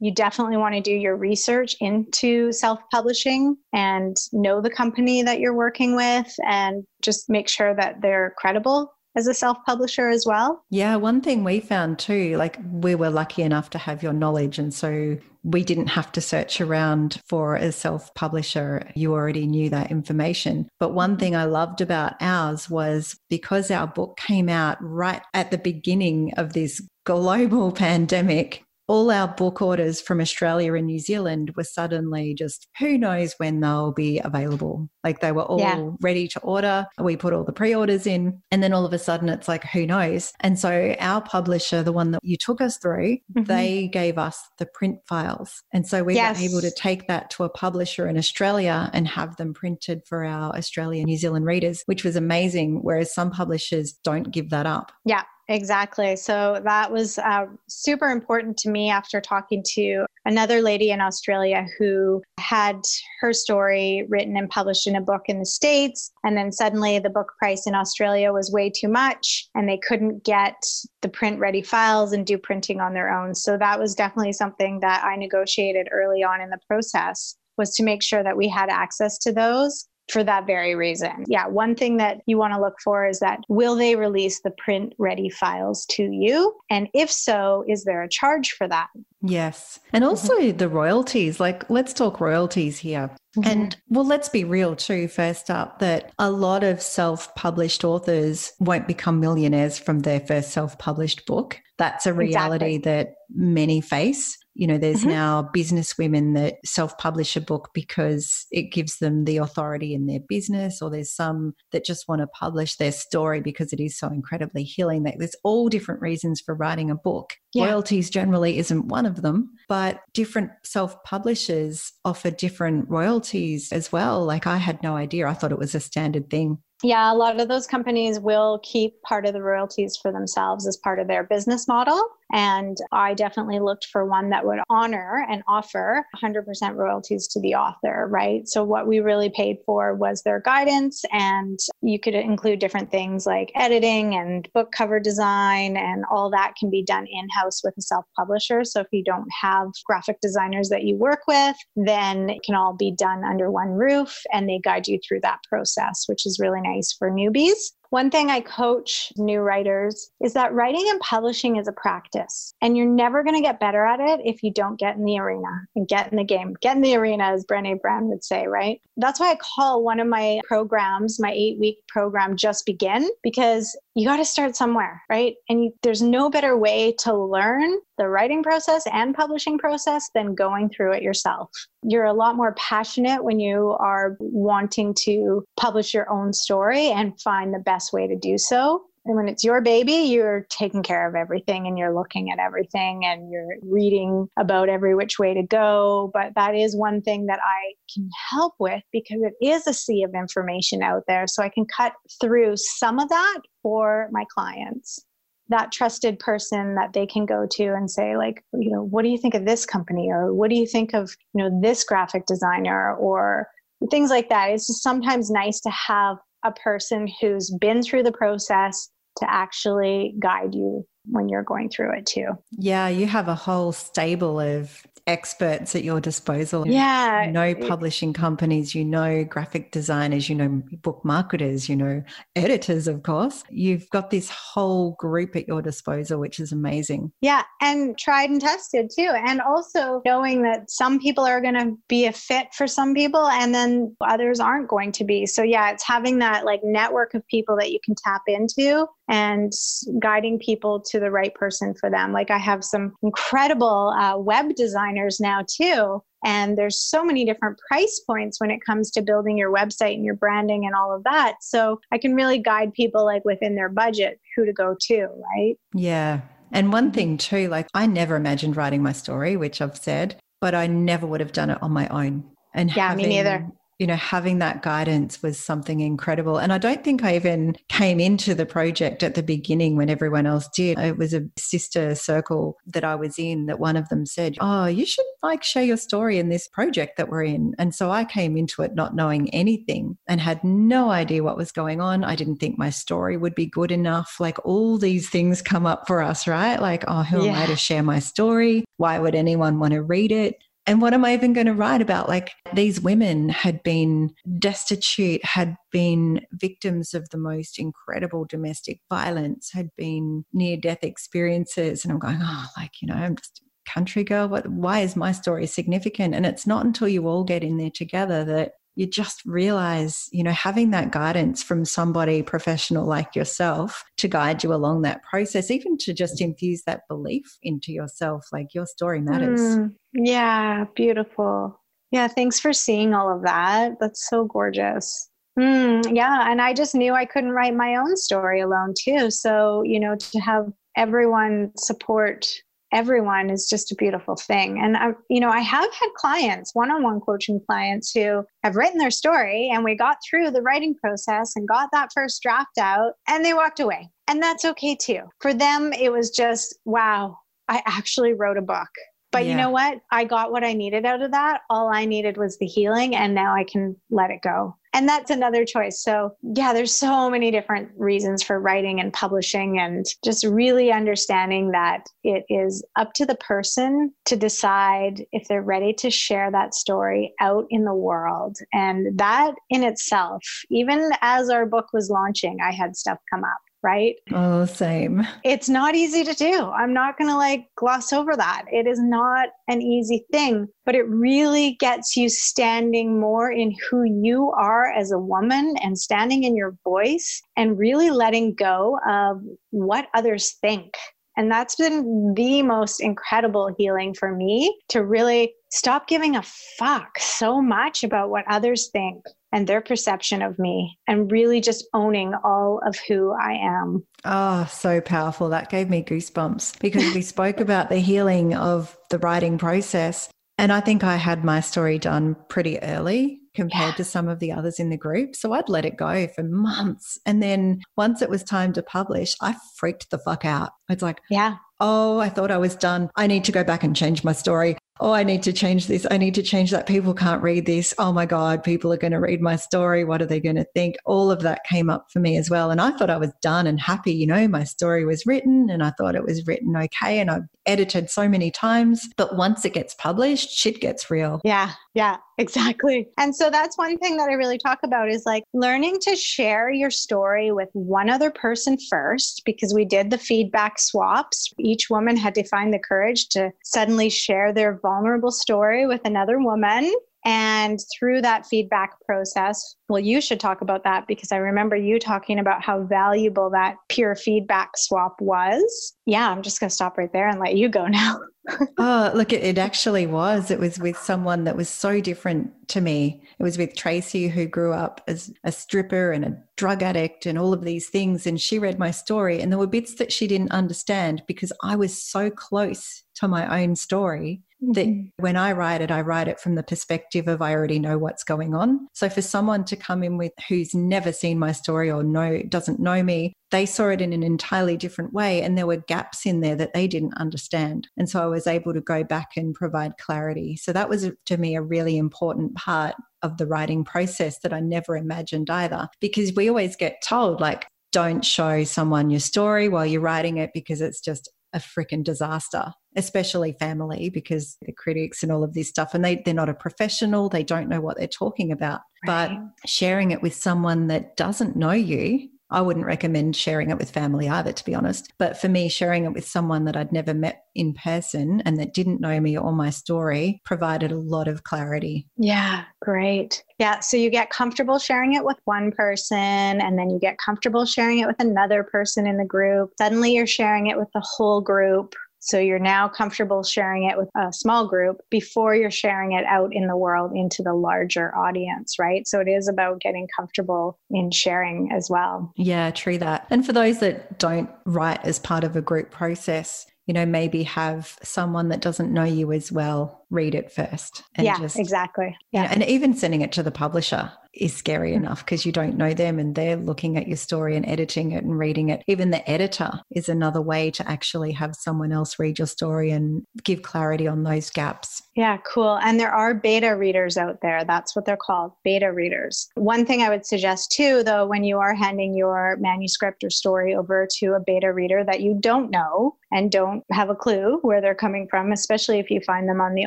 you 0.00 0.14
definitely 0.14 0.56
want 0.56 0.74
to 0.74 0.80
do 0.80 0.92
your 0.92 1.16
research 1.16 1.76
into 1.80 2.52
self 2.52 2.80
publishing 2.90 3.56
and 3.74 4.16
know 4.32 4.62
the 4.62 4.70
company 4.70 5.22
that 5.22 5.40
you're 5.40 5.54
working 5.54 5.94
with 5.94 6.34
and 6.46 6.84
just 7.02 7.28
make 7.28 7.48
sure 7.48 7.74
that 7.74 8.00
they're 8.00 8.34
credible 8.38 8.90
as 9.16 9.26
a 9.26 9.34
self 9.34 9.58
publisher 9.66 10.08
as 10.08 10.24
well? 10.26 10.64
Yeah, 10.70 10.96
one 10.96 11.20
thing 11.20 11.44
we 11.44 11.60
found 11.60 11.98
too, 11.98 12.36
like 12.36 12.58
we 12.70 12.94
were 12.94 13.10
lucky 13.10 13.42
enough 13.42 13.70
to 13.70 13.78
have 13.78 14.02
your 14.02 14.12
knowledge. 14.12 14.58
And 14.58 14.72
so 14.72 15.18
we 15.44 15.64
didn't 15.64 15.88
have 15.88 16.12
to 16.12 16.20
search 16.20 16.60
around 16.60 17.20
for 17.28 17.56
a 17.56 17.72
self 17.72 18.14
publisher. 18.14 18.88
You 18.94 19.12
already 19.12 19.46
knew 19.46 19.70
that 19.70 19.90
information. 19.90 20.68
But 20.78 20.94
one 20.94 21.16
thing 21.16 21.34
I 21.34 21.44
loved 21.44 21.80
about 21.80 22.14
ours 22.20 22.70
was 22.70 23.16
because 23.28 23.70
our 23.70 23.86
book 23.86 24.16
came 24.16 24.48
out 24.48 24.78
right 24.80 25.22
at 25.34 25.50
the 25.50 25.58
beginning 25.58 26.32
of 26.34 26.52
this 26.52 26.80
global 27.04 27.72
pandemic, 27.86 28.64
all 28.88 29.10
our 29.10 29.28
book 29.28 29.62
orders 29.62 30.00
from 30.00 30.20
Australia 30.20 30.74
and 30.74 30.86
New 30.86 30.98
Zealand 30.98 31.52
were 31.56 31.64
suddenly 31.64 32.34
just 32.34 32.68
who 32.78 32.98
knows 32.98 33.34
when 33.38 33.60
they'll 33.60 33.92
be 33.92 34.20
available. 34.22 34.88
Like 35.04 35.20
they 35.20 35.32
were 35.32 35.42
all 35.42 35.58
yeah. 35.58 35.90
ready 36.00 36.28
to 36.28 36.40
order. 36.40 36.86
We 36.98 37.16
put 37.16 37.32
all 37.32 37.44
the 37.44 37.52
pre 37.52 37.74
orders 37.74 38.06
in, 38.06 38.40
and 38.50 38.62
then 38.62 38.72
all 38.72 38.84
of 38.84 38.92
a 38.92 38.98
sudden 38.98 39.28
it's 39.28 39.48
like, 39.48 39.64
who 39.64 39.86
knows? 39.86 40.32
And 40.40 40.58
so 40.58 40.94
our 41.00 41.20
publisher, 41.20 41.82
the 41.82 41.92
one 41.92 42.12
that 42.12 42.20
you 42.22 42.36
took 42.36 42.60
us 42.60 42.78
through, 42.78 43.18
mm-hmm. 43.34 43.44
they 43.44 43.88
gave 43.88 44.18
us 44.18 44.40
the 44.58 44.66
print 44.66 44.98
files. 45.06 45.62
And 45.72 45.86
so 45.86 46.04
we 46.04 46.14
yes. 46.14 46.38
were 46.38 46.44
able 46.44 46.60
to 46.60 46.70
take 46.70 47.08
that 47.08 47.30
to 47.30 47.44
a 47.44 47.48
publisher 47.48 48.06
in 48.08 48.16
Australia 48.16 48.90
and 48.92 49.08
have 49.08 49.36
them 49.36 49.54
printed 49.54 50.02
for 50.06 50.24
our 50.24 50.54
Australian 50.56 51.04
New 51.04 51.16
Zealand 51.16 51.46
readers, 51.46 51.82
which 51.86 52.04
was 52.04 52.16
amazing. 52.16 52.80
Whereas 52.82 53.14
some 53.14 53.30
publishers 53.30 53.92
don't 54.04 54.30
give 54.30 54.50
that 54.50 54.66
up. 54.66 54.92
Yeah. 55.04 55.22
Exactly. 55.52 56.16
So 56.16 56.62
that 56.64 56.90
was 56.90 57.18
uh, 57.18 57.44
super 57.68 58.08
important 58.08 58.56
to 58.58 58.70
me 58.70 58.88
after 58.88 59.20
talking 59.20 59.62
to 59.74 60.06
another 60.24 60.62
lady 60.62 60.90
in 60.90 61.02
Australia 61.02 61.66
who 61.78 62.22
had 62.40 62.80
her 63.20 63.34
story 63.34 64.06
written 64.08 64.34
and 64.38 64.48
published 64.48 64.86
in 64.86 64.96
a 64.96 65.00
book 65.02 65.24
in 65.26 65.40
the 65.40 65.44
States. 65.44 66.10
And 66.24 66.38
then 66.38 66.52
suddenly 66.52 66.98
the 66.98 67.10
book 67.10 67.34
price 67.38 67.66
in 67.66 67.74
Australia 67.74 68.32
was 68.32 68.50
way 68.50 68.70
too 68.70 68.88
much 68.88 69.46
and 69.54 69.68
they 69.68 69.76
couldn't 69.76 70.24
get 70.24 70.56
the 71.02 71.10
print 71.10 71.38
ready 71.38 71.60
files 71.60 72.14
and 72.14 72.24
do 72.24 72.38
printing 72.38 72.80
on 72.80 72.94
their 72.94 73.12
own. 73.12 73.34
So 73.34 73.58
that 73.58 73.78
was 73.78 73.94
definitely 73.94 74.32
something 74.32 74.80
that 74.80 75.04
I 75.04 75.16
negotiated 75.16 75.88
early 75.92 76.24
on 76.24 76.40
in 76.40 76.48
the 76.48 76.60
process 76.66 77.36
was 77.58 77.74
to 77.76 77.82
make 77.82 78.02
sure 78.02 78.22
that 78.22 78.38
we 78.38 78.48
had 78.48 78.70
access 78.70 79.18
to 79.18 79.32
those 79.32 79.86
for 80.10 80.24
that 80.24 80.46
very 80.46 80.74
reason. 80.74 81.24
Yeah, 81.26 81.46
one 81.46 81.74
thing 81.74 81.96
that 81.98 82.20
you 82.26 82.36
want 82.36 82.54
to 82.54 82.60
look 82.60 82.78
for 82.82 83.06
is 83.06 83.20
that 83.20 83.40
will 83.48 83.76
they 83.76 83.96
release 83.96 84.40
the 84.40 84.50
print 84.50 84.94
ready 84.98 85.28
files 85.28 85.86
to 85.86 86.02
you? 86.02 86.54
And 86.70 86.88
if 86.94 87.10
so, 87.10 87.64
is 87.68 87.84
there 87.84 88.02
a 88.02 88.08
charge 88.08 88.52
for 88.52 88.68
that? 88.68 88.88
Yes. 89.22 89.78
And 89.92 90.04
also 90.04 90.36
mm-hmm. 90.36 90.56
the 90.56 90.68
royalties. 90.68 91.38
Like, 91.38 91.68
let's 91.70 91.92
talk 91.92 92.20
royalties 92.20 92.78
here. 92.78 93.10
Mm-hmm. 93.36 93.48
And 93.48 93.76
well, 93.88 94.04
let's 94.04 94.28
be 94.28 94.44
real 94.44 94.74
too, 94.74 95.08
first 95.08 95.48
up, 95.48 95.78
that 95.78 96.12
a 96.18 96.30
lot 96.30 96.64
of 96.64 96.82
self 96.82 97.34
published 97.34 97.84
authors 97.84 98.52
won't 98.58 98.86
become 98.86 99.20
millionaires 99.20 99.78
from 99.78 100.00
their 100.00 100.20
first 100.20 100.50
self 100.50 100.78
published 100.78 101.24
book. 101.26 101.58
That's 101.78 102.06
a 102.06 102.12
reality 102.12 102.74
exactly. 102.76 102.92
that 102.92 103.14
many 103.34 103.80
face. 103.80 104.36
You 104.54 104.66
know, 104.66 104.78
there's 104.78 105.00
mm-hmm. 105.00 105.10
now 105.10 105.42
business 105.52 105.96
women 105.96 106.34
that 106.34 106.56
self 106.64 106.96
publish 106.98 107.36
a 107.36 107.40
book 107.40 107.70
because 107.72 108.46
it 108.50 108.72
gives 108.72 108.98
them 108.98 109.24
the 109.24 109.38
authority 109.38 109.94
in 109.94 110.06
their 110.06 110.20
business, 110.20 110.82
or 110.82 110.90
there's 110.90 111.14
some 111.14 111.54
that 111.72 111.84
just 111.84 112.08
want 112.08 112.20
to 112.20 112.26
publish 112.26 112.76
their 112.76 112.92
story 112.92 113.40
because 113.40 113.72
it 113.72 113.80
is 113.80 113.98
so 113.98 114.08
incredibly 114.08 114.64
healing. 114.64 115.04
That 115.04 115.14
there's 115.18 115.36
all 115.42 115.68
different 115.68 116.00
reasons 116.00 116.40
for 116.40 116.54
writing 116.54 116.90
a 116.90 116.94
book. 116.94 117.34
Yeah. 117.54 117.66
Royalties 117.66 118.10
generally 118.10 118.58
isn't 118.58 118.88
one 118.88 119.06
of 119.06 119.22
them, 119.22 119.50
but 119.68 120.00
different 120.12 120.50
self 120.64 121.02
publishers 121.04 121.92
offer 122.04 122.30
different 122.30 122.88
royalties 122.88 123.70
as 123.72 123.92
well. 123.92 124.24
Like 124.24 124.46
I 124.46 124.56
had 124.56 124.82
no 124.82 124.96
idea. 124.96 125.28
I 125.28 125.34
thought 125.34 125.52
it 125.52 125.58
was 125.58 125.74
a 125.74 125.80
standard 125.80 126.30
thing. 126.30 126.58
Yeah, 126.82 127.12
a 127.12 127.14
lot 127.14 127.38
of 127.40 127.46
those 127.46 127.66
companies 127.66 128.18
will 128.18 128.58
keep 128.64 129.00
part 129.02 129.24
of 129.24 129.34
the 129.34 129.42
royalties 129.42 129.96
for 130.00 130.10
themselves 130.10 130.66
as 130.66 130.76
part 130.76 130.98
of 130.98 131.06
their 131.06 131.22
business 131.22 131.68
model. 131.68 132.02
And 132.32 132.78
I 132.92 133.12
definitely 133.14 133.60
looked 133.60 133.86
for 133.92 134.06
one 134.06 134.30
that 134.30 134.46
would 134.46 134.58
honor 134.70 135.26
and 135.30 135.42
offer 135.46 136.04
100% 136.16 136.74
royalties 136.74 137.28
to 137.28 137.40
the 137.40 137.54
author, 137.54 138.08
right? 138.10 138.48
So, 138.48 138.64
what 138.64 138.88
we 138.88 139.00
really 139.00 139.28
paid 139.28 139.58
for 139.66 139.94
was 139.94 140.22
their 140.22 140.40
guidance, 140.40 141.04
and 141.12 141.58
you 141.82 142.00
could 142.00 142.14
include 142.14 142.58
different 142.58 142.90
things 142.90 143.26
like 143.26 143.52
editing 143.54 144.14
and 144.14 144.48
book 144.54 144.72
cover 144.72 144.98
design, 144.98 145.76
and 145.76 146.04
all 146.10 146.30
that 146.30 146.54
can 146.58 146.70
be 146.70 146.82
done 146.82 147.06
in 147.06 147.28
house 147.28 147.62
with 147.62 147.74
a 147.78 147.82
self 147.82 148.06
publisher. 148.16 148.64
So 148.64 148.80
if 148.80 148.86
you 148.92 149.04
don't 149.04 149.28
have 149.42 149.68
graphic 149.84 150.18
designers 150.22 150.70
that 150.70 150.84
you 150.84 150.96
work 150.96 151.20
with, 151.28 151.56
then 151.76 152.30
it 152.30 152.42
can 152.44 152.54
all 152.54 152.74
be 152.74 152.94
done 152.96 153.24
under 153.24 153.50
one 153.50 153.68
roof 153.68 154.22
and 154.32 154.48
they 154.48 154.58
guide 154.58 154.88
you 154.88 154.98
through 155.06 155.20
that 155.20 155.40
process, 155.48 156.04
which 156.06 156.24
is 156.24 156.40
really 156.40 156.60
nice 156.62 156.71
for 156.98 157.10
newbies. 157.10 157.72
One 157.92 158.10
thing 158.10 158.30
I 158.30 158.40
coach 158.40 159.12
new 159.18 159.40
writers 159.40 160.12
is 160.24 160.32
that 160.32 160.54
writing 160.54 160.86
and 160.88 160.98
publishing 161.00 161.56
is 161.56 161.68
a 161.68 161.72
practice, 161.72 162.54
and 162.62 162.74
you're 162.74 162.86
never 162.86 163.22
going 163.22 163.34
to 163.34 163.42
get 163.42 163.60
better 163.60 163.84
at 163.84 164.00
it 164.00 164.20
if 164.24 164.42
you 164.42 164.50
don't 164.50 164.80
get 164.80 164.96
in 164.96 165.04
the 165.04 165.18
arena 165.18 165.66
and 165.76 165.86
get 165.86 166.10
in 166.10 166.16
the 166.16 166.24
game. 166.24 166.54
Get 166.62 166.76
in 166.76 166.80
the 166.82 166.96
arena, 166.96 167.24
as 167.24 167.44
Brene 167.44 167.82
Brown 167.82 168.08
would 168.08 168.24
say, 168.24 168.46
right? 168.46 168.80
That's 168.96 169.20
why 169.20 169.32
I 169.32 169.36
call 169.36 169.84
one 169.84 170.00
of 170.00 170.06
my 170.06 170.40
programs, 170.44 171.20
my 171.20 171.32
eight 171.32 171.58
week 171.60 171.80
program, 171.86 172.34
Just 172.34 172.64
Begin, 172.64 173.10
because 173.22 173.78
you 173.94 174.06
got 174.06 174.16
to 174.16 174.24
start 174.24 174.56
somewhere, 174.56 175.02
right? 175.10 175.34
And 175.50 175.64
you, 175.64 175.72
there's 175.82 176.00
no 176.00 176.30
better 176.30 176.56
way 176.56 176.94
to 177.00 177.14
learn 177.14 177.78
the 177.98 178.08
writing 178.08 178.42
process 178.42 178.84
and 178.90 179.14
publishing 179.14 179.58
process 179.58 180.08
than 180.14 180.34
going 180.34 180.70
through 180.70 180.92
it 180.92 181.02
yourself. 181.02 181.50
You're 181.82 182.06
a 182.06 182.14
lot 182.14 182.36
more 182.36 182.54
passionate 182.54 183.22
when 183.22 183.38
you 183.38 183.76
are 183.80 184.16
wanting 184.18 184.94
to 185.00 185.44
publish 185.58 185.92
your 185.92 186.10
own 186.10 186.32
story 186.32 186.88
and 186.88 187.20
find 187.20 187.52
the 187.52 187.58
best 187.58 187.81
way 187.90 188.06
to 188.06 188.16
do 188.16 188.36
so. 188.36 188.84
And 189.04 189.16
when 189.16 189.28
it's 189.28 189.42
your 189.42 189.60
baby, 189.60 189.94
you're 189.94 190.46
taking 190.48 190.82
care 190.82 191.08
of 191.08 191.16
everything 191.16 191.66
and 191.66 191.76
you're 191.76 191.94
looking 191.94 192.30
at 192.30 192.38
everything 192.38 193.04
and 193.04 193.32
you're 193.32 193.56
reading 193.62 194.28
about 194.38 194.68
every 194.68 194.94
which 194.94 195.18
way 195.18 195.34
to 195.34 195.42
go. 195.42 196.10
But 196.14 196.34
that 196.36 196.54
is 196.54 196.76
one 196.76 197.02
thing 197.02 197.26
that 197.26 197.40
I 197.42 197.74
can 197.92 198.08
help 198.30 198.54
with 198.60 198.82
because 198.92 199.20
it 199.22 199.34
is 199.44 199.66
a 199.66 199.74
sea 199.74 200.04
of 200.04 200.14
information 200.14 200.82
out 200.82 201.02
there. 201.08 201.26
So 201.26 201.42
I 201.42 201.48
can 201.48 201.66
cut 201.66 201.94
through 202.20 202.56
some 202.56 203.00
of 203.00 203.08
that 203.08 203.40
for 203.62 204.08
my 204.12 204.24
clients. 204.32 205.04
That 205.48 205.72
trusted 205.72 206.20
person 206.20 206.76
that 206.76 206.92
they 206.92 207.04
can 207.04 207.26
go 207.26 207.46
to 207.50 207.64
and 207.74 207.90
say, 207.90 208.16
like, 208.16 208.44
you 208.52 208.70
know, 208.70 208.84
what 208.84 209.02
do 209.02 209.08
you 209.08 209.18
think 209.18 209.34
of 209.34 209.44
this 209.44 209.66
company? 209.66 210.08
Or 210.10 210.32
what 210.32 210.48
do 210.48 210.56
you 210.56 210.66
think 210.66 210.94
of, 210.94 211.10
you 211.34 211.42
know, 211.42 211.60
this 211.60 211.82
graphic 211.82 212.26
designer? 212.26 212.94
Or 212.94 213.48
things 213.90 214.10
like 214.10 214.28
that. 214.28 214.50
It's 214.50 214.68
just 214.68 214.82
sometimes 214.82 215.28
nice 215.28 215.58
to 215.60 215.70
have 215.70 216.18
a 216.44 216.52
person 216.52 217.08
who's 217.20 217.50
been 217.60 217.82
through 217.82 218.02
the 218.02 218.12
process 218.12 218.88
to 219.18 219.30
actually 219.30 220.14
guide 220.18 220.54
you 220.54 220.86
when 221.06 221.28
you're 221.28 221.42
going 221.42 221.68
through 221.68 221.92
it 221.94 222.06
too. 222.06 222.28
Yeah, 222.52 222.88
you 222.88 223.06
have 223.06 223.28
a 223.28 223.34
whole 223.34 223.72
stable 223.72 224.40
of 224.40 224.86
experts 225.06 225.74
at 225.74 225.82
your 225.82 226.00
disposal. 226.00 226.66
Yeah. 226.66 227.24
You 227.24 227.32
know 227.32 227.54
publishing 227.54 228.12
companies, 228.12 228.74
you 228.74 228.84
know 228.84 229.24
graphic 229.24 229.72
designers, 229.72 230.28
you 230.28 230.36
know 230.36 230.62
book 230.82 231.04
marketers, 231.04 231.68
you 231.68 231.76
know 231.76 232.02
editors, 232.36 232.86
of 232.86 233.02
course. 233.02 233.42
You've 233.50 233.88
got 233.90 234.10
this 234.10 234.30
whole 234.30 234.92
group 234.92 235.34
at 235.36 235.48
your 235.48 235.62
disposal, 235.62 236.20
which 236.20 236.38
is 236.38 236.52
amazing. 236.52 237.12
Yeah. 237.20 237.42
And 237.60 237.98
tried 237.98 238.30
and 238.30 238.40
tested 238.40 238.90
too. 238.94 239.12
And 239.26 239.40
also 239.40 240.02
knowing 240.04 240.42
that 240.42 240.70
some 240.70 241.00
people 241.00 241.24
are 241.24 241.40
going 241.40 241.54
to 241.54 241.76
be 241.88 242.06
a 242.06 242.12
fit 242.12 242.48
for 242.54 242.66
some 242.66 242.94
people 242.94 243.26
and 243.26 243.54
then 243.54 243.96
others 244.00 244.40
aren't 244.40 244.68
going 244.68 244.92
to 244.92 245.04
be. 245.04 245.26
So, 245.26 245.42
yeah, 245.42 245.70
it's 245.70 245.86
having 245.86 246.18
that 246.20 246.44
like 246.44 246.60
network 246.62 247.14
of 247.14 247.26
people 247.26 247.56
that 247.56 247.72
you 247.72 247.80
can 247.84 247.94
tap 247.94 248.22
into 248.26 248.86
and 249.08 249.52
guiding 250.00 250.38
people 250.38 250.80
to 250.92 251.00
the 251.00 251.10
right 251.10 251.34
person 251.34 251.74
for 251.74 251.90
them. 251.90 252.12
Like 252.12 252.30
I 252.30 252.38
have 252.38 252.62
some 252.62 252.94
incredible 253.02 253.94
uh, 253.98 254.16
web 254.18 254.54
designers 254.54 255.20
now 255.20 255.44
too. 255.50 256.02
And 256.24 256.56
there's 256.56 256.80
so 256.80 257.04
many 257.04 257.24
different 257.24 257.58
price 257.68 258.00
points 258.06 258.38
when 258.38 258.50
it 258.50 258.64
comes 258.64 258.90
to 258.92 259.02
building 259.02 259.36
your 259.36 259.52
website 259.52 259.94
and 259.94 260.04
your 260.04 260.14
branding 260.14 260.64
and 260.66 260.74
all 260.74 260.94
of 260.94 261.02
that. 261.04 261.36
So 261.40 261.80
I 261.90 261.98
can 261.98 262.14
really 262.14 262.38
guide 262.38 262.72
people 262.74 263.04
like 263.04 263.24
within 263.24 263.56
their 263.56 263.68
budget 263.68 264.20
who 264.36 264.46
to 264.46 264.52
go 264.52 264.76
to, 264.82 265.08
right? 265.36 265.56
Yeah. 265.74 266.20
And 266.52 266.72
one 266.72 266.92
thing 266.92 267.16
too, 267.16 267.48
like 267.48 267.66
I 267.74 267.86
never 267.86 268.14
imagined 268.14 268.56
writing 268.56 268.82
my 268.82 268.92
story, 268.92 269.36
which 269.36 269.60
I've 269.60 269.76
said, 269.76 270.16
but 270.40 270.54
I 270.54 270.66
never 270.66 271.06
would 271.06 271.20
have 271.20 271.32
done 271.32 271.50
it 271.50 271.58
on 271.62 271.72
my 271.72 271.88
own. 271.88 272.24
And 272.54 272.74
yeah, 272.76 272.90
having, 272.90 273.08
me 273.08 273.16
neither 273.16 273.50
you 273.82 273.88
know, 273.88 273.96
having 273.96 274.38
that 274.38 274.62
guidance 274.62 275.20
was 275.24 275.36
something 275.36 275.80
incredible. 275.80 276.38
And 276.38 276.52
I 276.52 276.58
don't 276.58 276.84
think 276.84 277.02
I 277.02 277.16
even 277.16 277.56
came 277.68 277.98
into 277.98 278.32
the 278.32 278.46
project 278.46 279.02
at 279.02 279.16
the 279.16 279.24
beginning 279.24 279.76
when 279.76 279.90
everyone 279.90 280.24
else 280.24 280.48
did. 280.54 280.78
It 280.78 280.96
was 280.96 281.12
a 281.12 281.24
sister 281.36 281.96
circle 281.96 282.58
that 282.64 282.84
I 282.84 282.94
was 282.94 283.18
in 283.18 283.46
that 283.46 283.58
one 283.58 283.76
of 283.76 283.88
them 283.88 284.06
said, 284.06 284.36
Oh, 284.40 284.66
you 284.66 284.86
should 284.86 285.04
like 285.20 285.42
share 285.42 285.64
your 285.64 285.76
story 285.76 286.20
in 286.20 286.28
this 286.28 286.46
project 286.46 286.96
that 286.96 287.08
we're 287.08 287.24
in. 287.24 287.56
And 287.58 287.74
so 287.74 287.90
I 287.90 288.04
came 288.04 288.36
into 288.36 288.62
it 288.62 288.76
not 288.76 288.94
knowing 288.94 289.28
anything 289.30 289.98
and 290.06 290.20
had 290.20 290.44
no 290.44 290.90
idea 290.90 291.24
what 291.24 291.36
was 291.36 291.50
going 291.50 291.80
on. 291.80 292.04
I 292.04 292.14
didn't 292.14 292.36
think 292.36 292.56
my 292.56 292.70
story 292.70 293.16
would 293.16 293.34
be 293.34 293.46
good 293.46 293.72
enough. 293.72 294.20
Like 294.20 294.38
all 294.44 294.78
these 294.78 295.10
things 295.10 295.42
come 295.42 295.66
up 295.66 295.88
for 295.88 296.02
us, 296.02 296.28
right? 296.28 296.62
Like, 296.62 296.84
oh, 296.86 297.02
who 297.02 297.24
yeah. 297.24 297.32
am 297.32 297.42
I 297.42 297.46
to 297.46 297.56
share 297.56 297.82
my 297.82 297.98
story? 297.98 298.64
Why 298.76 299.00
would 299.00 299.16
anyone 299.16 299.58
want 299.58 299.72
to 299.72 299.82
read 299.82 300.12
it? 300.12 300.36
And 300.66 300.80
what 300.80 300.94
am 300.94 301.04
I 301.04 301.12
even 301.14 301.32
going 301.32 301.46
to 301.46 301.54
write 301.54 301.82
about? 301.82 302.08
Like 302.08 302.30
these 302.54 302.80
women 302.80 303.28
had 303.28 303.62
been 303.62 304.10
destitute, 304.38 305.24
had 305.24 305.56
been 305.72 306.24
victims 306.32 306.94
of 306.94 307.08
the 307.10 307.18
most 307.18 307.58
incredible 307.58 308.24
domestic 308.24 308.80
violence, 308.88 309.50
had 309.52 309.70
been 309.76 310.24
near 310.32 310.56
death 310.56 310.84
experiences. 310.84 311.84
And 311.84 311.92
I'm 311.92 311.98
going, 311.98 312.20
oh, 312.22 312.46
like, 312.56 312.80
you 312.80 312.86
know, 312.86 312.94
I'm 312.94 313.16
just 313.16 313.42
a 313.42 313.70
country 313.70 314.04
girl. 314.04 314.28
What, 314.28 314.48
why 314.48 314.80
is 314.80 314.94
my 314.94 315.10
story 315.10 315.46
significant? 315.46 316.14
And 316.14 316.24
it's 316.24 316.46
not 316.46 316.64
until 316.64 316.88
you 316.88 317.08
all 317.08 317.24
get 317.24 317.42
in 317.42 317.56
there 317.56 317.70
together 317.70 318.24
that 318.24 318.52
you 318.74 318.86
just 318.86 319.24
realize, 319.24 320.08
you 320.12 320.22
know, 320.22 320.30
having 320.30 320.70
that 320.70 320.90
guidance 320.90 321.42
from 321.42 321.64
somebody 321.64 322.22
professional 322.22 322.86
like 322.86 323.14
yourself 323.14 323.84
to 323.98 324.08
guide 324.08 324.42
you 324.42 324.54
along 324.54 324.82
that 324.82 325.02
process, 325.02 325.50
even 325.50 325.76
to 325.78 325.92
just 325.92 326.20
infuse 326.20 326.62
that 326.62 326.82
belief 326.88 327.38
into 327.42 327.72
yourself, 327.72 328.26
like 328.32 328.54
your 328.54 328.66
story 328.66 329.00
matters. 329.00 329.40
Mm, 329.40 329.74
yeah, 329.92 330.64
beautiful. 330.74 331.60
Yeah, 331.90 332.08
thanks 332.08 332.40
for 332.40 332.52
seeing 332.52 332.94
all 332.94 333.14
of 333.14 333.22
that. 333.22 333.74
That's 333.78 334.08
so 334.08 334.24
gorgeous. 334.24 335.10
Mm, 335.38 335.94
yeah, 335.94 336.30
and 336.30 336.40
I 336.40 336.54
just 336.54 336.74
knew 336.74 336.94
I 336.94 337.04
couldn't 337.04 337.32
write 337.32 337.54
my 337.54 337.76
own 337.76 337.96
story 337.96 338.40
alone 338.40 338.74
too. 338.78 339.10
So, 339.10 339.62
you 339.62 339.80
know, 339.80 339.96
to 339.96 340.18
have 340.20 340.50
everyone 340.76 341.52
support 341.56 342.26
everyone 342.72 343.30
is 343.30 343.48
just 343.48 343.70
a 343.70 343.76
beautiful 343.76 344.16
thing. 344.16 344.60
And 344.60 344.76
I, 344.76 344.92
you 345.08 345.20
know, 345.20 345.30
I 345.30 345.40
have 345.40 345.72
had 345.72 345.88
clients, 345.96 346.54
one-on-one 346.54 347.00
coaching 347.00 347.40
clients 347.46 347.92
who 347.92 348.24
have 348.42 348.56
written 348.56 348.78
their 348.78 348.90
story 348.90 349.50
and 349.52 349.62
we 349.62 349.76
got 349.76 349.98
through 350.08 350.30
the 350.30 350.42
writing 350.42 350.74
process 350.74 351.32
and 351.36 351.46
got 351.46 351.68
that 351.72 351.90
first 351.94 352.22
draft 352.22 352.58
out 352.58 352.94
and 353.08 353.24
they 353.24 353.34
walked 353.34 353.60
away. 353.60 353.90
And 354.08 354.22
that's 354.22 354.44
okay 354.44 354.74
too. 354.74 355.02
For 355.20 355.34
them 355.34 355.72
it 355.72 355.92
was 355.92 356.10
just, 356.10 356.58
wow, 356.64 357.16
I 357.48 357.62
actually 357.66 358.14
wrote 358.14 358.38
a 358.38 358.42
book. 358.42 358.68
But 359.10 359.24
yeah. 359.24 359.32
you 359.32 359.36
know 359.36 359.50
what? 359.50 359.78
I 359.90 360.04
got 360.04 360.32
what 360.32 360.42
I 360.42 360.54
needed 360.54 360.86
out 360.86 361.02
of 361.02 361.12
that. 361.12 361.42
All 361.50 361.68
I 361.72 361.84
needed 361.84 362.16
was 362.16 362.38
the 362.38 362.46
healing 362.46 362.96
and 362.96 363.14
now 363.14 363.34
I 363.34 363.44
can 363.44 363.76
let 363.90 364.10
it 364.10 364.22
go 364.22 364.56
and 364.72 364.88
that's 364.88 365.10
another 365.10 365.44
choice. 365.44 365.82
So 365.82 366.16
yeah 366.22 366.52
there's 366.52 366.74
so 366.74 367.10
many 367.10 367.30
different 367.30 367.70
reasons 367.76 368.22
for 368.22 368.40
writing 368.40 368.80
and 368.80 368.92
publishing 368.92 369.58
and 369.58 369.84
just 370.04 370.24
really 370.24 370.72
understanding 370.72 371.50
that 371.50 371.86
it 372.04 372.24
is 372.28 372.64
up 372.76 372.92
to 372.94 373.06
the 373.06 373.16
person 373.16 373.92
to 374.06 374.16
decide 374.16 375.04
if 375.12 375.28
they're 375.28 375.42
ready 375.42 375.72
to 375.74 375.90
share 375.90 376.30
that 376.30 376.54
story 376.54 377.14
out 377.20 377.46
in 377.50 377.64
the 377.64 377.74
world. 377.74 378.36
And 378.52 378.98
that 378.98 379.34
in 379.50 379.62
itself 379.62 380.22
even 380.50 380.90
as 381.00 381.28
our 381.30 381.46
book 381.46 381.66
was 381.72 381.90
launching 381.90 382.38
i 382.42 382.52
had 382.52 382.76
stuff 382.76 382.98
come 383.12 383.24
up 383.24 383.40
right? 383.62 383.94
Oh, 384.12 384.44
same. 384.44 385.06
It's 385.24 385.48
not 385.48 385.74
easy 385.74 386.04
to 386.04 386.14
do. 386.14 386.50
I'm 386.50 386.72
not 386.72 386.98
going 386.98 387.08
to 387.10 387.16
like 387.16 387.46
gloss 387.56 387.92
over 387.92 388.16
that. 388.16 388.44
It 388.50 388.66
is 388.66 388.80
not 388.80 389.28
an 389.48 389.62
easy 389.62 390.04
thing, 390.10 390.48
but 390.66 390.74
it 390.74 390.88
really 390.88 391.56
gets 391.60 391.96
you 391.96 392.08
standing 392.08 393.00
more 393.00 393.30
in 393.30 393.54
who 393.70 393.84
you 393.84 394.30
are 394.32 394.72
as 394.72 394.90
a 394.90 394.98
woman 394.98 395.54
and 395.62 395.78
standing 395.78 396.24
in 396.24 396.36
your 396.36 396.56
voice 396.64 397.22
and 397.36 397.58
really 397.58 397.90
letting 397.90 398.34
go 398.34 398.78
of 398.88 399.22
what 399.50 399.88
others 399.94 400.36
think. 400.40 400.74
And 401.16 401.30
that's 401.30 401.56
been 401.56 402.14
the 402.14 402.42
most 402.42 402.80
incredible 402.80 403.54
healing 403.58 403.94
for 403.94 404.16
me 404.16 404.58
to 404.70 404.84
really 404.84 405.34
stop 405.50 405.86
giving 405.86 406.16
a 406.16 406.22
fuck 406.58 406.98
so 406.98 407.40
much 407.42 407.84
about 407.84 408.08
what 408.08 408.24
others 408.28 408.70
think 408.72 409.04
and 409.32 409.46
their 409.46 409.60
perception 409.60 410.22
of 410.22 410.38
me 410.38 410.78
and 410.86 411.10
really 411.10 411.40
just 411.40 411.66
owning 411.74 412.12
all 412.22 412.60
of 412.66 412.76
who 412.86 413.12
I 413.12 413.32
am. 413.32 413.84
Oh, 414.04 414.48
so 414.50 414.80
powerful. 414.80 415.30
That 415.30 415.50
gave 415.50 415.70
me 415.70 415.82
goosebumps 415.82 416.60
because 416.60 416.94
we 416.94 417.02
spoke 417.02 417.40
about 417.40 417.68
the 417.68 417.78
healing 417.78 418.34
of 418.34 418.76
the 418.90 418.98
writing 418.98 419.38
process. 419.38 420.08
And 420.38 420.52
I 420.52 420.60
think 420.60 420.84
I 420.84 420.96
had 420.96 421.24
my 421.24 421.40
story 421.40 421.78
done 421.78 422.16
pretty 422.28 422.60
early 422.62 423.20
compared 423.34 423.70
yeah. 423.70 423.76
to 423.76 423.84
some 423.84 424.08
of 424.08 424.18
the 424.18 424.32
others 424.32 424.58
in 424.58 424.70
the 424.70 424.76
group. 424.76 425.16
So 425.16 425.32
I'd 425.32 425.48
let 425.48 425.64
it 425.64 425.76
go 425.76 426.06
for 426.08 426.22
months. 426.22 426.98
And 427.06 427.22
then 427.22 427.60
once 427.76 428.02
it 428.02 428.10
was 428.10 428.22
time 428.22 428.52
to 428.54 428.62
publish, 428.62 429.14
I 429.20 429.36
freaked 429.56 429.90
the 429.90 429.98
fuck 429.98 430.24
out. 430.24 430.50
It's 430.68 430.82
like, 430.82 431.00
yeah. 431.10 431.36
Oh, 431.60 431.98
I 431.98 432.08
thought 432.08 432.30
I 432.30 432.38
was 432.38 432.56
done. 432.56 432.90
I 432.96 433.06
need 433.06 433.24
to 433.24 433.32
go 433.32 433.44
back 433.44 433.62
and 433.62 433.76
change 433.76 434.04
my 434.04 434.12
story 434.12 434.56
oh, 434.82 434.92
I 434.92 435.04
need 435.04 435.22
to 435.22 435.32
change 435.32 435.68
this. 435.68 435.86
I 435.92 435.96
need 435.96 436.14
to 436.16 436.24
change 436.24 436.50
that. 436.50 436.66
People 436.66 436.92
can't 436.92 437.22
read 437.22 437.46
this. 437.46 437.72
Oh 437.78 437.92
my 437.92 438.04
God, 438.04 438.42
people 438.42 438.72
are 438.72 438.76
going 438.76 438.92
to 438.92 438.98
read 438.98 439.22
my 439.22 439.36
story. 439.36 439.84
What 439.84 440.02
are 440.02 440.06
they 440.06 440.18
going 440.18 440.36
to 440.36 440.46
think? 440.54 440.74
All 440.84 441.08
of 441.08 441.22
that 441.22 441.44
came 441.44 441.70
up 441.70 441.86
for 441.92 442.00
me 442.00 442.16
as 442.16 442.28
well. 442.28 442.50
And 442.50 442.60
I 442.60 442.72
thought 442.72 442.90
I 442.90 442.96
was 442.96 443.12
done 443.22 443.46
and 443.46 443.60
happy. 443.60 443.92
You 443.92 444.08
know, 444.08 444.26
my 444.26 444.42
story 444.42 444.84
was 444.84 445.06
written 445.06 445.48
and 445.50 445.62
I 445.62 445.70
thought 445.78 445.94
it 445.94 446.04
was 446.04 446.26
written 446.26 446.56
okay. 446.56 446.98
And 446.98 447.12
I've 447.12 447.28
edited 447.46 447.90
so 447.90 448.08
many 448.08 448.32
times. 448.32 448.88
But 448.96 449.16
once 449.16 449.44
it 449.44 449.54
gets 449.54 449.74
published, 449.74 450.30
shit 450.30 450.60
gets 450.60 450.90
real. 450.90 451.20
Yeah. 451.24 451.52
Yeah, 451.74 451.96
exactly. 452.18 452.88
And 452.98 453.14
so 453.14 453.30
that's 453.30 453.56
one 453.56 453.78
thing 453.78 453.96
that 453.96 454.08
I 454.08 454.14
really 454.14 454.38
talk 454.38 454.58
about 454.62 454.90
is 454.90 455.04
like 455.06 455.24
learning 455.32 455.78
to 455.82 455.96
share 455.96 456.50
your 456.50 456.70
story 456.70 457.32
with 457.32 457.48
one 457.52 457.88
other 457.88 458.10
person 458.10 458.58
first, 458.70 459.22
because 459.24 459.54
we 459.54 459.64
did 459.64 459.90
the 459.90 459.98
feedback 459.98 460.58
swaps. 460.58 461.32
Each 461.38 461.70
woman 461.70 461.96
had 461.96 462.14
to 462.16 462.28
find 462.28 462.52
the 462.52 462.58
courage 462.58 463.08
to 463.10 463.32
suddenly 463.42 463.88
share 463.88 464.32
their 464.32 464.54
vulnerable 464.72 465.10
story 465.10 465.66
with 465.66 465.82
another 465.84 466.18
woman. 466.18 466.72
And 467.04 467.58
through 467.76 468.02
that 468.02 468.26
feedback 468.26 468.80
process, 468.86 469.56
well, 469.68 469.80
you 469.80 470.00
should 470.00 470.20
talk 470.20 470.40
about 470.40 470.62
that 470.64 470.86
because 470.86 471.10
I 471.10 471.16
remember 471.16 471.56
you 471.56 471.80
talking 471.80 472.18
about 472.18 472.42
how 472.42 472.62
valuable 472.62 473.28
that 473.30 473.56
peer 473.68 473.96
feedback 473.96 474.50
swap 474.56 475.00
was. 475.00 475.74
Yeah, 475.84 476.08
I'm 476.08 476.22
just 476.22 476.38
going 476.38 476.48
to 476.48 476.54
stop 476.54 476.78
right 476.78 476.92
there 476.92 477.08
and 477.08 477.18
let 477.18 477.34
you 477.34 477.48
go 477.48 477.66
now. 477.66 477.98
oh, 478.58 478.92
look, 478.94 479.12
it, 479.12 479.24
it 479.24 479.36
actually 479.36 479.84
was. 479.84 480.30
It 480.30 480.38
was 480.38 480.60
with 480.60 480.78
someone 480.78 481.24
that 481.24 481.36
was 481.36 481.48
so 481.48 481.80
different 481.80 482.30
to 482.50 482.60
me. 482.60 483.02
It 483.18 483.22
was 483.24 483.36
with 483.36 483.56
Tracy, 483.56 484.06
who 484.06 484.26
grew 484.26 484.52
up 484.52 484.80
as 484.86 485.12
a 485.24 485.32
stripper 485.32 485.90
and 485.90 486.04
a 486.04 486.16
drug 486.36 486.62
addict 486.62 487.04
and 487.04 487.18
all 487.18 487.32
of 487.32 487.42
these 487.42 487.68
things. 487.68 488.06
And 488.06 488.20
she 488.20 488.38
read 488.38 488.60
my 488.60 488.70
story, 488.70 489.20
and 489.20 489.32
there 489.32 489.40
were 489.40 489.48
bits 489.48 489.74
that 489.74 489.92
she 489.92 490.06
didn't 490.06 490.30
understand 490.30 491.02
because 491.08 491.32
I 491.42 491.56
was 491.56 491.82
so 491.82 492.10
close 492.10 492.84
to 492.96 493.08
my 493.08 493.42
own 493.42 493.56
story 493.56 494.22
that 494.50 494.66
mm-hmm. 494.66 494.88
when 494.96 495.16
I 495.16 495.32
write 495.32 495.60
it, 495.60 495.70
I 495.70 495.80
write 495.80 496.08
it 496.08 496.20
from 496.20 496.34
the 496.34 496.42
perspective 496.42 497.08
of 497.08 497.22
I 497.22 497.32
already 497.32 497.58
know 497.58 497.78
what's 497.78 498.04
going 498.04 498.34
on. 498.34 498.66
So 498.72 498.88
for 498.88 499.02
someone 499.02 499.44
to 499.46 499.56
come 499.56 499.82
in 499.82 499.96
with 499.96 500.12
who's 500.28 500.54
never 500.54 500.92
seen 500.92 501.18
my 501.18 501.32
story 501.32 501.70
or 501.70 501.82
know 501.82 502.22
doesn't 502.28 502.60
know 502.60 502.82
me, 502.82 503.12
they 503.30 503.46
saw 503.46 503.68
it 503.68 503.80
in 503.80 503.92
an 503.92 504.02
entirely 504.02 504.56
different 504.56 504.92
way 504.92 505.22
and 505.22 505.38
there 505.38 505.46
were 505.46 505.56
gaps 505.56 506.04
in 506.04 506.20
there 506.20 506.36
that 506.36 506.52
they 506.52 506.66
didn't 506.66 506.94
understand. 506.94 507.68
And 507.78 507.88
so 507.88 508.02
I 508.02 508.06
was 508.06 508.26
able 508.26 508.52
to 508.52 508.60
go 508.60 508.84
back 508.84 509.10
and 509.16 509.34
provide 509.34 509.78
clarity. 509.78 510.36
So 510.36 510.52
that 510.52 510.68
was 510.68 510.90
to 511.06 511.16
me 511.16 511.36
a 511.36 511.42
really 511.42 511.78
important 511.78 512.34
part 512.34 512.74
of 513.02 513.16
the 513.16 513.26
writing 513.26 513.64
process 513.64 514.18
that 514.20 514.32
I 514.32 514.40
never 514.40 514.76
imagined 514.76 515.30
either 515.30 515.68
because 515.80 516.12
we 516.14 516.28
always 516.28 516.56
get 516.56 516.82
told 516.82 517.20
like 517.20 517.46
don't 517.72 518.04
show 518.04 518.44
someone 518.44 518.90
your 518.90 519.00
story 519.00 519.48
while 519.48 519.64
you're 519.64 519.80
writing 519.80 520.18
it 520.18 520.30
because 520.34 520.60
it's 520.60 520.80
just 520.80 521.10
a 521.32 521.38
freaking 521.38 521.82
disaster, 521.82 522.52
especially 522.76 523.32
family, 523.32 523.90
because 523.90 524.36
the 524.42 524.52
critics 524.52 525.02
and 525.02 525.10
all 525.10 525.24
of 525.24 525.34
this 525.34 525.48
stuff, 525.48 525.74
and 525.74 525.84
they, 525.84 526.02
they're 526.04 526.14
not 526.14 526.28
a 526.28 526.34
professional, 526.34 527.08
they 527.08 527.24
don't 527.24 527.48
know 527.48 527.60
what 527.60 527.78
they're 527.78 527.86
talking 527.86 528.30
about. 528.30 528.60
Right. 528.86 529.08
But 529.08 529.48
sharing 529.48 529.90
it 529.90 530.02
with 530.02 530.14
someone 530.14 530.66
that 530.68 530.96
doesn't 530.96 531.36
know 531.36 531.52
you 531.52 532.08
I 532.32 532.40
wouldn't 532.40 532.66
recommend 532.66 533.14
sharing 533.14 533.50
it 533.50 533.58
with 533.58 533.70
family 533.70 534.08
either, 534.08 534.32
to 534.32 534.44
be 534.44 534.54
honest. 534.54 534.92
But 534.98 535.20
for 535.20 535.28
me, 535.28 535.48
sharing 535.48 535.84
it 535.84 535.92
with 535.92 536.06
someone 536.06 536.44
that 536.46 536.56
I'd 536.56 536.72
never 536.72 536.94
met 536.94 537.24
in 537.34 537.54
person 537.54 538.22
and 538.24 538.38
that 538.38 538.54
didn't 538.54 538.80
know 538.80 538.98
me 539.00 539.16
or 539.16 539.32
my 539.32 539.50
story 539.50 540.20
provided 540.24 540.72
a 540.72 540.78
lot 540.78 541.08
of 541.08 541.24
clarity. 541.24 541.86
Yeah, 541.96 542.44
great. 542.60 543.22
Yeah. 543.38 543.60
So 543.60 543.76
you 543.76 543.90
get 543.90 544.10
comfortable 544.10 544.58
sharing 544.58 544.94
it 544.94 545.04
with 545.04 545.18
one 545.24 545.52
person 545.52 545.96
and 545.96 546.58
then 546.58 546.70
you 546.70 546.78
get 546.78 546.98
comfortable 546.98 547.44
sharing 547.44 547.78
it 547.78 547.86
with 547.86 548.00
another 548.00 548.42
person 548.44 548.86
in 548.86 548.96
the 548.96 549.04
group. 549.04 549.52
Suddenly 549.58 549.94
you're 549.94 550.06
sharing 550.06 550.46
it 550.48 550.58
with 550.58 550.68
the 550.74 550.84
whole 550.84 551.20
group. 551.20 551.74
So 552.04 552.18
you're 552.18 552.40
now 552.40 552.68
comfortable 552.68 553.22
sharing 553.22 553.70
it 553.70 553.78
with 553.78 553.88
a 553.96 554.12
small 554.12 554.48
group 554.48 554.80
before 554.90 555.36
you're 555.36 555.52
sharing 555.52 555.92
it 555.92 556.04
out 556.04 556.34
in 556.34 556.48
the 556.48 556.56
world 556.56 556.90
into 556.96 557.22
the 557.22 557.32
larger 557.32 557.94
audience, 557.96 558.58
right? 558.58 558.88
So 558.88 558.98
it 558.98 559.08
is 559.08 559.28
about 559.28 559.60
getting 559.60 559.86
comfortable 559.96 560.58
in 560.68 560.90
sharing 560.90 561.52
as 561.52 561.68
well. 561.70 562.12
Yeah, 562.16 562.50
true 562.50 562.76
that. 562.78 563.06
And 563.08 563.24
for 563.24 563.32
those 563.32 563.60
that 563.60 564.00
don't 564.00 564.28
write 564.44 564.84
as 564.84 564.98
part 564.98 565.22
of 565.22 565.36
a 565.36 565.40
group 565.40 565.70
process, 565.70 566.44
you 566.66 566.74
know, 566.74 566.84
maybe 566.86 567.22
have 567.22 567.78
someone 567.82 568.30
that 568.30 568.40
doesn't 568.40 568.72
know 568.72 568.84
you 568.84 569.12
as 569.12 569.30
well 569.30 569.84
read 569.90 570.16
it 570.16 570.32
first. 570.32 570.82
And 570.96 571.04
yeah, 571.04 571.18
just, 571.18 571.38
exactly. 571.38 571.96
Yeah. 572.10 572.22
You 572.22 572.28
know, 572.28 572.32
and 572.34 572.42
even 572.44 572.74
sending 572.74 573.02
it 573.02 573.12
to 573.12 573.22
the 573.22 573.30
publisher 573.30 573.92
is 574.14 574.34
scary 574.34 574.74
enough 574.74 575.04
because 575.04 575.24
you 575.24 575.32
don't 575.32 575.56
know 575.56 575.72
them 575.72 575.98
and 575.98 576.14
they're 576.14 576.36
looking 576.36 576.76
at 576.76 576.86
your 576.86 576.96
story 576.96 577.36
and 577.36 577.48
editing 577.48 577.92
it 577.92 578.04
and 578.04 578.18
reading 578.18 578.50
it. 578.50 578.62
Even 578.66 578.90
the 578.90 579.08
editor 579.10 579.50
is 579.70 579.88
another 579.88 580.20
way 580.20 580.50
to 580.50 580.68
actually 580.68 581.12
have 581.12 581.34
someone 581.34 581.72
else 581.72 581.98
read 581.98 582.18
your 582.18 582.26
story 582.26 582.70
and 582.70 583.06
give 583.22 583.42
clarity 583.42 583.86
on 583.86 584.02
those 584.02 584.30
gaps. 584.30 584.82
Yeah, 584.94 585.16
cool. 585.18 585.58
And 585.62 585.80
there 585.80 585.92
are 585.92 586.14
beta 586.14 586.54
readers 586.54 586.98
out 586.98 587.20
there. 587.22 587.44
That's 587.44 587.74
what 587.74 587.86
they're 587.86 587.96
called 587.96 588.32
beta 588.44 588.72
readers. 588.72 589.28
One 589.34 589.64
thing 589.64 589.82
I 589.82 589.88
would 589.88 590.04
suggest 590.04 590.52
too, 590.52 590.82
though, 590.82 591.06
when 591.06 591.24
you 591.24 591.38
are 591.38 591.54
handing 591.54 591.96
your 591.96 592.36
manuscript 592.38 593.02
or 593.02 593.10
story 593.10 593.54
over 593.54 593.88
to 593.98 594.14
a 594.14 594.20
beta 594.20 594.52
reader 594.52 594.84
that 594.84 595.00
you 595.00 595.16
don't 595.18 595.50
know 595.50 595.96
and 596.10 596.30
don't 596.30 596.62
have 596.70 596.90
a 596.90 596.94
clue 596.94 597.38
where 597.42 597.60
they're 597.60 597.74
coming 597.74 598.06
from, 598.10 598.32
especially 598.32 598.78
if 598.78 598.90
you 598.90 599.00
find 599.00 599.28
them 599.28 599.40
on 599.40 599.54
the 599.54 599.66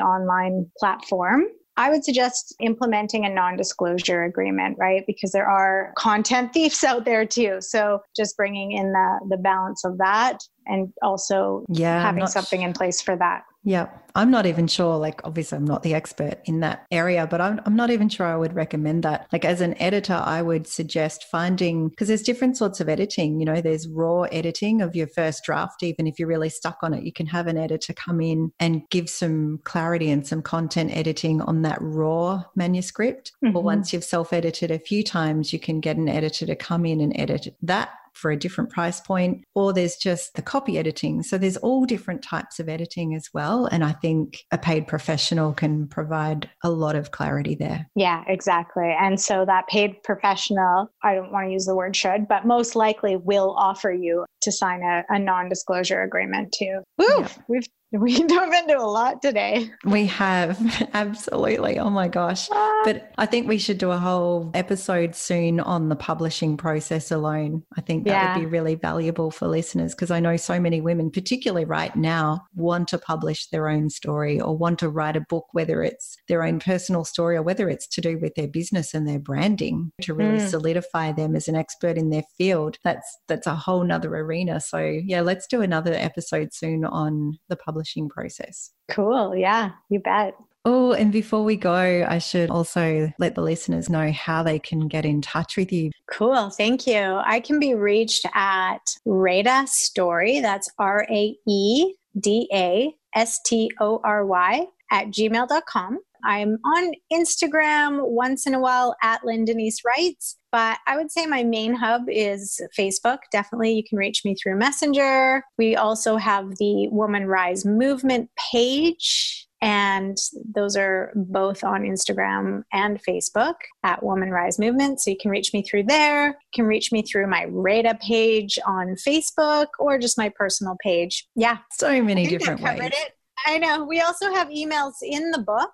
online 0.00 0.70
platform, 0.78 1.44
I 1.76 1.90
would 1.90 2.04
suggest 2.04 2.54
implementing 2.60 3.24
a 3.24 3.28
non 3.28 3.56
disclosure 3.56 4.24
agreement, 4.24 4.78
right? 4.78 5.04
Because 5.06 5.32
there 5.32 5.48
are 5.48 5.92
content 5.96 6.52
thieves 6.52 6.82
out 6.82 7.04
there 7.04 7.26
too. 7.26 7.58
So 7.60 8.02
just 8.16 8.36
bringing 8.36 8.72
in 8.72 8.92
the, 8.92 9.20
the 9.30 9.36
balance 9.36 9.84
of 9.84 9.98
that 9.98 10.38
and 10.66 10.92
also 11.02 11.64
yeah, 11.68 12.00
having 12.00 12.26
something 12.26 12.62
in 12.62 12.72
place 12.72 13.00
for 13.00 13.16
that. 13.16 13.44
Yeah. 13.66 13.88
I'm 14.14 14.30
not 14.30 14.46
even 14.46 14.68
sure, 14.68 14.96
like, 14.96 15.20
obviously, 15.24 15.58
I'm 15.58 15.64
not 15.64 15.82
the 15.82 15.92
expert 15.92 16.36
in 16.44 16.60
that 16.60 16.86
area, 16.92 17.26
but 17.26 17.40
I'm, 17.40 17.60
I'm 17.66 17.74
not 17.74 17.90
even 17.90 18.08
sure 18.08 18.24
I 18.24 18.36
would 18.36 18.54
recommend 18.54 19.02
that. 19.02 19.26
Like, 19.32 19.44
as 19.44 19.60
an 19.60 19.74
editor, 19.82 20.14
I 20.14 20.40
would 20.40 20.68
suggest 20.68 21.24
finding, 21.24 21.88
because 21.88 22.08
there's 22.08 22.22
different 22.22 22.56
sorts 22.56 22.80
of 22.80 22.88
editing. 22.88 23.40
You 23.40 23.44
know, 23.44 23.60
there's 23.60 23.88
raw 23.88 24.22
editing 24.22 24.80
of 24.80 24.94
your 24.94 25.08
first 25.08 25.42
draft. 25.44 25.82
Even 25.82 26.06
if 26.06 26.18
you're 26.18 26.28
really 26.28 26.48
stuck 26.48 26.78
on 26.82 26.94
it, 26.94 27.02
you 27.02 27.12
can 27.12 27.26
have 27.26 27.48
an 27.48 27.58
editor 27.58 27.92
come 27.92 28.20
in 28.20 28.52
and 28.60 28.82
give 28.88 29.10
some 29.10 29.58
clarity 29.64 30.10
and 30.10 30.24
some 30.26 30.42
content 30.42 30.96
editing 30.96 31.42
on 31.42 31.62
that 31.62 31.78
raw 31.80 32.44
manuscript. 32.54 33.32
Mm-hmm. 33.44 33.56
Or 33.56 33.64
once 33.64 33.92
you've 33.92 34.04
self 34.04 34.32
edited 34.32 34.70
a 34.70 34.78
few 34.78 35.02
times, 35.02 35.52
you 35.52 35.58
can 35.58 35.80
get 35.80 35.96
an 35.96 36.08
editor 36.08 36.46
to 36.46 36.54
come 36.54 36.86
in 36.86 37.00
and 37.00 37.12
edit 37.18 37.54
that 37.62 37.90
for 38.16 38.30
a 38.30 38.38
different 38.38 38.70
price 38.70 39.00
point, 39.00 39.44
or 39.54 39.72
there's 39.72 39.96
just 39.96 40.34
the 40.34 40.42
copy 40.42 40.78
editing. 40.78 41.22
So 41.22 41.38
there's 41.38 41.56
all 41.58 41.84
different 41.84 42.22
types 42.22 42.58
of 42.58 42.68
editing 42.68 43.14
as 43.14 43.28
well. 43.32 43.66
And 43.66 43.84
I 43.84 43.92
think 43.92 44.38
a 44.50 44.58
paid 44.58 44.86
professional 44.86 45.52
can 45.52 45.86
provide 45.88 46.50
a 46.64 46.70
lot 46.70 46.96
of 46.96 47.10
clarity 47.10 47.54
there. 47.54 47.86
Yeah, 47.94 48.24
exactly. 48.26 48.94
And 48.98 49.20
so 49.20 49.44
that 49.44 49.66
paid 49.68 50.02
professional, 50.02 50.90
I 51.02 51.14
don't 51.14 51.32
want 51.32 51.48
to 51.48 51.52
use 51.52 51.66
the 51.66 51.76
word 51.76 51.94
should, 51.94 52.26
but 52.28 52.46
most 52.46 52.74
likely 52.76 53.16
will 53.16 53.54
offer 53.56 53.92
you 53.92 54.24
to 54.42 54.52
sign 54.52 54.82
a, 54.82 55.04
a 55.08 55.18
non 55.18 55.48
disclosure 55.48 56.02
agreement 56.02 56.54
too. 56.56 56.80
Woo! 56.98 57.06
Yeah. 57.08 57.28
We've 57.48 57.66
We 57.92 58.22
dove 58.24 58.52
into 58.52 58.78
a 58.78 58.82
lot 58.82 59.22
today. 59.22 59.70
We 59.84 60.06
have, 60.06 60.58
absolutely. 60.94 61.78
Oh 61.78 61.88
my 61.88 62.08
gosh. 62.08 62.48
Ah. 62.50 62.82
But 62.84 63.12
I 63.16 63.26
think 63.26 63.46
we 63.46 63.58
should 63.58 63.78
do 63.78 63.92
a 63.92 63.96
whole 63.96 64.50
episode 64.54 65.14
soon 65.14 65.60
on 65.60 65.88
the 65.88 65.96
publishing 65.96 66.56
process 66.56 67.12
alone. 67.12 67.62
I 67.76 67.80
think 67.80 68.04
that 68.04 68.10
yeah. 68.10 68.34
would 68.34 68.40
be 68.40 68.46
really 68.46 68.74
valuable 68.74 69.30
for 69.30 69.46
listeners 69.46 69.94
because 69.94 70.10
I 70.10 70.20
know 70.20 70.36
so 70.36 70.58
many 70.58 70.80
women, 70.80 71.10
particularly 71.10 71.64
right 71.64 71.94
now, 71.94 72.44
want 72.54 72.88
to 72.88 72.98
publish 72.98 73.48
their 73.50 73.68
own 73.68 73.88
story 73.88 74.40
or 74.40 74.56
want 74.56 74.80
to 74.80 74.88
write 74.88 75.16
a 75.16 75.24
book, 75.28 75.46
whether 75.52 75.82
it's 75.82 76.16
their 76.28 76.42
own 76.42 76.58
personal 76.58 77.04
story 77.04 77.36
or 77.36 77.42
whether 77.42 77.68
it's 77.68 77.86
to 77.88 78.00
do 78.00 78.18
with 78.18 78.34
their 78.34 78.48
business 78.48 78.94
and 78.94 79.08
their 79.08 79.20
branding 79.20 79.92
to 80.02 80.12
really 80.12 80.38
mm. 80.38 80.48
solidify 80.48 81.12
them 81.12 81.36
as 81.36 81.46
an 81.46 81.54
expert 81.54 81.96
in 81.96 82.10
their 82.10 82.24
field. 82.36 82.78
That's 82.82 83.18
that's 83.28 83.46
a 83.46 83.54
whole 83.54 83.84
nother 83.84 84.14
arena. 84.14 84.60
So 84.60 84.78
yeah, 84.78 85.20
let's 85.20 85.46
do 85.46 85.62
another 85.62 85.94
episode 85.94 86.52
soon 86.52 86.84
on 86.84 87.38
the 87.48 87.56
publishing 87.56 87.75
publishing 87.76 88.08
process. 88.08 88.72
Cool. 88.90 89.36
Yeah, 89.36 89.72
you 89.90 90.00
bet. 90.00 90.34
Oh, 90.64 90.92
and 90.92 91.12
before 91.12 91.44
we 91.44 91.56
go, 91.56 92.06
I 92.08 92.18
should 92.18 92.50
also 92.50 93.12
let 93.18 93.34
the 93.34 93.42
listeners 93.42 93.88
know 93.88 94.10
how 94.10 94.42
they 94.42 94.58
can 94.58 94.88
get 94.88 95.04
in 95.04 95.20
touch 95.20 95.56
with 95.56 95.70
you. 95.70 95.90
Cool. 96.10 96.50
Thank 96.50 96.86
you. 96.86 97.20
I 97.24 97.38
can 97.40 97.60
be 97.60 97.74
reached 97.74 98.26
at 98.34 98.80
Raeda 99.04 99.66
Story. 99.68 100.40
That's 100.40 100.68
R 100.78 101.06
A 101.08 101.36
E 101.46 101.94
D 102.18 102.48
A 102.52 102.92
S 103.14 103.38
T 103.44 103.70
O 103.80 104.00
R 104.02 104.26
Y 104.26 104.66
at 104.90 105.08
gmail.com. 105.08 106.00
I'm 106.26 106.58
on 106.64 106.92
Instagram 107.12 108.00
once 108.02 108.46
in 108.46 108.54
a 108.54 108.60
while 108.60 108.96
at 109.02 109.24
Lynn 109.24 109.44
Denise 109.44 109.82
Writes, 109.84 110.36
but 110.50 110.78
I 110.86 110.96
would 110.96 111.12
say 111.12 111.24
my 111.24 111.44
main 111.44 111.72
hub 111.72 112.02
is 112.08 112.60
Facebook. 112.76 113.18
Definitely, 113.30 113.72
you 113.72 113.84
can 113.88 113.96
reach 113.96 114.24
me 114.24 114.34
through 114.34 114.56
Messenger. 114.56 115.44
We 115.56 115.76
also 115.76 116.16
have 116.16 116.56
the 116.58 116.88
Woman 116.88 117.26
Rise 117.26 117.64
Movement 117.64 118.28
page. 118.52 119.46
And 119.62 120.18
those 120.54 120.76
are 120.76 121.12
both 121.14 121.64
on 121.64 121.82
Instagram 121.82 122.64
and 122.72 123.00
Facebook 123.02 123.54
at 123.84 124.02
Woman 124.02 124.30
Rise 124.30 124.58
Movement. 124.58 125.00
So 125.00 125.10
you 125.10 125.16
can 125.18 125.30
reach 125.30 125.54
me 125.54 125.62
through 125.62 125.84
there. 125.84 126.26
You 126.26 126.34
can 126.54 126.66
reach 126.66 126.92
me 126.92 127.02
through 127.02 127.28
my 127.28 127.46
Raeda 127.48 127.98
page 128.02 128.58
on 128.66 128.96
Facebook 128.96 129.68
or 129.78 129.98
just 129.98 130.18
my 130.18 130.30
personal 130.36 130.76
page. 130.82 131.26
Yeah. 131.36 131.58
So 131.72 132.02
many 132.02 132.26
different 132.26 132.60
ways. 132.60 132.80
It. 132.82 133.12
I 133.46 133.58
know. 133.58 133.84
We 133.84 134.00
also 134.00 134.32
have 134.34 134.48
emails 134.48 134.94
in 135.02 135.30
the 135.30 135.38
book 135.38 135.70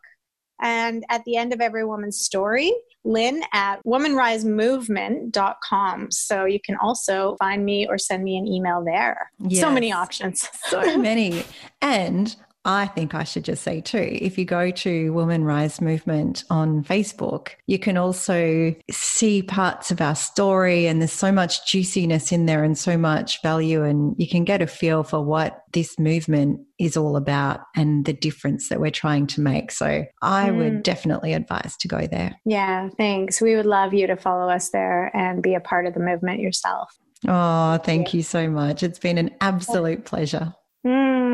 and 0.60 1.04
at 1.08 1.22
the 1.24 1.36
end 1.36 1.52
of 1.52 1.60
every 1.60 1.84
woman's 1.84 2.18
story, 2.18 2.72
lynn 3.04 3.42
at 3.52 3.82
womanrisemovement.com. 3.84 6.10
So 6.10 6.44
you 6.44 6.58
can 6.64 6.76
also 6.76 7.36
find 7.38 7.64
me 7.64 7.86
or 7.88 7.98
send 7.98 8.22
me 8.24 8.36
an 8.36 8.46
email 8.46 8.84
there. 8.84 9.30
Yes. 9.40 9.60
So 9.60 9.72
many 9.72 9.92
options. 9.92 10.48
so 10.64 10.98
many. 10.98 11.44
And 11.84 12.36
I 12.64 12.86
think 12.86 13.14
I 13.14 13.24
should 13.24 13.44
just 13.44 13.62
say 13.62 13.80
too, 13.80 14.08
if 14.20 14.38
you 14.38 14.44
go 14.44 14.70
to 14.70 15.12
Woman 15.12 15.44
Rise 15.44 15.80
Movement 15.80 16.44
on 16.48 16.84
Facebook, 16.84 17.48
you 17.66 17.78
can 17.78 17.96
also 17.96 18.74
see 18.90 19.42
parts 19.42 19.90
of 19.90 20.00
our 20.00 20.14
story 20.14 20.86
and 20.86 21.00
there's 21.00 21.12
so 21.12 21.32
much 21.32 21.66
juiciness 21.66 22.30
in 22.30 22.46
there 22.46 22.62
and 22.62 22.78
so 22.78 22.96
much 22.96 23.42
value 23.42 23.82
and 23.82 24.14
you 24.16 24.28
can 24.28 24.44
get 24.44 24.62
a 24.62 24.66
feel 24.66 25.02
for 25.02 25.24
what 25.24 25.64
this 25.72 25.98
movement 25.98 26.60
is 26.78 26.96
all 26.96 27.16
about 27.16 27.60
and 27.74 28.04
the 28.04 28.12
difference 28.12 28.68
that 28.68 28.80
we're 28.80 28.90
trying 28.90 29.26
to 29.28 29.40
make. 29.40 29.72
So 29.72 30.04
I 30.20 30.50
mm. 30.50 30.56
would 30.58 30.82
definitely 30.82 31.32
advise 31.32 31.76
to 31.78 31.88
go 31.88 32.06
there. 32.06 32.36
Yeah, 32.44 32.90
thanks. 32.96 33.40
We 33.40 33.56
would 33.56 33.66
love 33.66 33.92
you 33.92 34.06
to 34.06 34.16
follow 34.16 34.48
us 34.48 34.70
there 34.70 35.14
and 35.16 35.42
be 35.42 35.54
a 35.54 35.60
part 35.60 35.86
of 35.86 35.94
the 35.94 36.00
movement 36.00 36.40
yourself. 36.40 36.92
Oh, 37.26 37.78
thank 37.78 38.14
you 38.14 38.22
so 38.22 38.48
much. 38.48 38.82
It's 38.82 38.98
been 38.98 39.18
an 39.18 39.30
absolute 39.40 40.04
pleasure. 40.04 40.54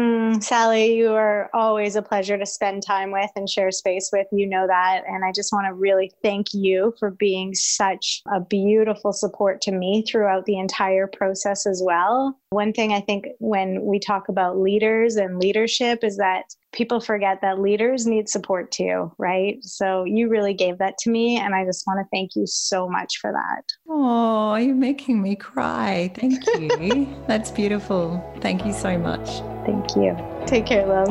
Mm, 0.08 0.42
Sally, 0.42 0.94
you 0.94 1.12
are 1.12 1.50
always 1.52 1.94
a 1.94 2.02
pleasure 2.02 2.38
to 2.38 2.46
spend 2.46 2.82
time 2.82 3.10
with 3.10 3.30
and 3.36 3.48
share 3.48 3.70
space 3.70 4.08
with. 4.10 4.26
You 4.32 4.46
know 4.46 4.66
that. 4.66 5.02
And 5.06 5.22
I 5.24 5.32
just 5.32 5.52
want 5.52 5.66
to 5.66 5.74
really 5.74 6.10
thank 6.22 6.46
you 6.54 6.94
for 6.98 7.10
being 7.10 7.54
such 7.54 8.22
a 8.32 8.40
beautiful 8.40 9.12
support 9.12 9.60
to 9.62 9.72
me 9.72 10.04
throughout 10.08 10.46
the 10.46 10.58
entire 10.58 11.06
process 11.06 11.66
as 11.66 11.82
well. 11.84 12.38
One 12.50 12.72
thing 12.72 12.94
I 12.94 13.00
think 13.00 13.26
when 13.38 13.84
we 13.84 13.98
talk 13.98 14.28
about 14.30 14.58
leaders 14.58 15.16
and 15.16 15.38
leadership 15.38 16.02
is 16.02 16.16
that 16.16 16.44
people 16.72 17.00
forget 17.00 17.40
that 17.42 17.60
leaders 17.60 18.06
need 18.06 18.28
support 18.28 18.70
too, 18.70 19.12
right? 19.18 19.58
So 19.62 20.04
you 20.04 20.28
really 20.28 20.54
gave 20.54 20.78
that 20.78 20.96
to 20.98 21.10
me. 21.10 21.38
And 21.38 21.54
I 21.54 21.64
just 21.64 21.86
want 21.86 22.00
to 22.00 22.08
thank 22.10 22.34
you 22.34 22.46
so 22.46 22.88
much 22.88 23.18
for 23.20 23.32
that. 23.32 23.64
Oh, 23.88 24.54
you're 24.56 24.74
making 24.74 25.20
me 25.20 25.36
cry. 25.36 26.10
Thank 26.14 26.46
you. 26.46 27.14
That's 27.26 27.50
beautiful. 27.50 28.24
Thank 28.40 28.64
you 28.64 28.72
so 28.72 28.96
much. 28.98 29.57
Thank 29.68 29.96
you. 29.96 30.16
Take 30.46 30.64
care, 30.64 30.86
love. 30.86 31.08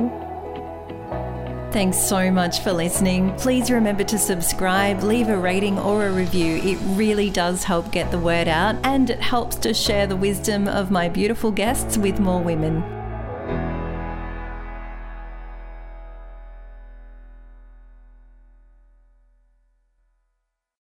Thanks 1.71 1.97
so 1.97 2.31
much 2.31 2.61
for 2.61 2.73
listening. 2.73 3.35
Please 3.35 3.69
remember 3.69 4.03
to 4.05 4.17
subscribe, 4.17 5.03
leave 5.03 5.29
a 5.29 5.37
rating 5.37 5.77
or 5.77 6.07
a 6.07 6.11
review. 6.11 6.55
It 6.63 6.79
really 6.97 7.29
does 7.29 7.63
help 7.63 7.91
get 7.91 8.09
the 8.09 8.17
word 8.17 8.47
out 8.47 8.75
and 8.83 9.11
it 9.11 9.19
helps 9.19 9.57
to 9.57 9.75
share 9.75 10.07
the 10.07 10.15
wisdom 10.15 10.67
of 10.67 10.89
my 10.89 11.07
beautiful 11.07 11.51
guests 11.51 11.99
with 11.99 12.19
more 12.19 12.41
women. 12.41 12.96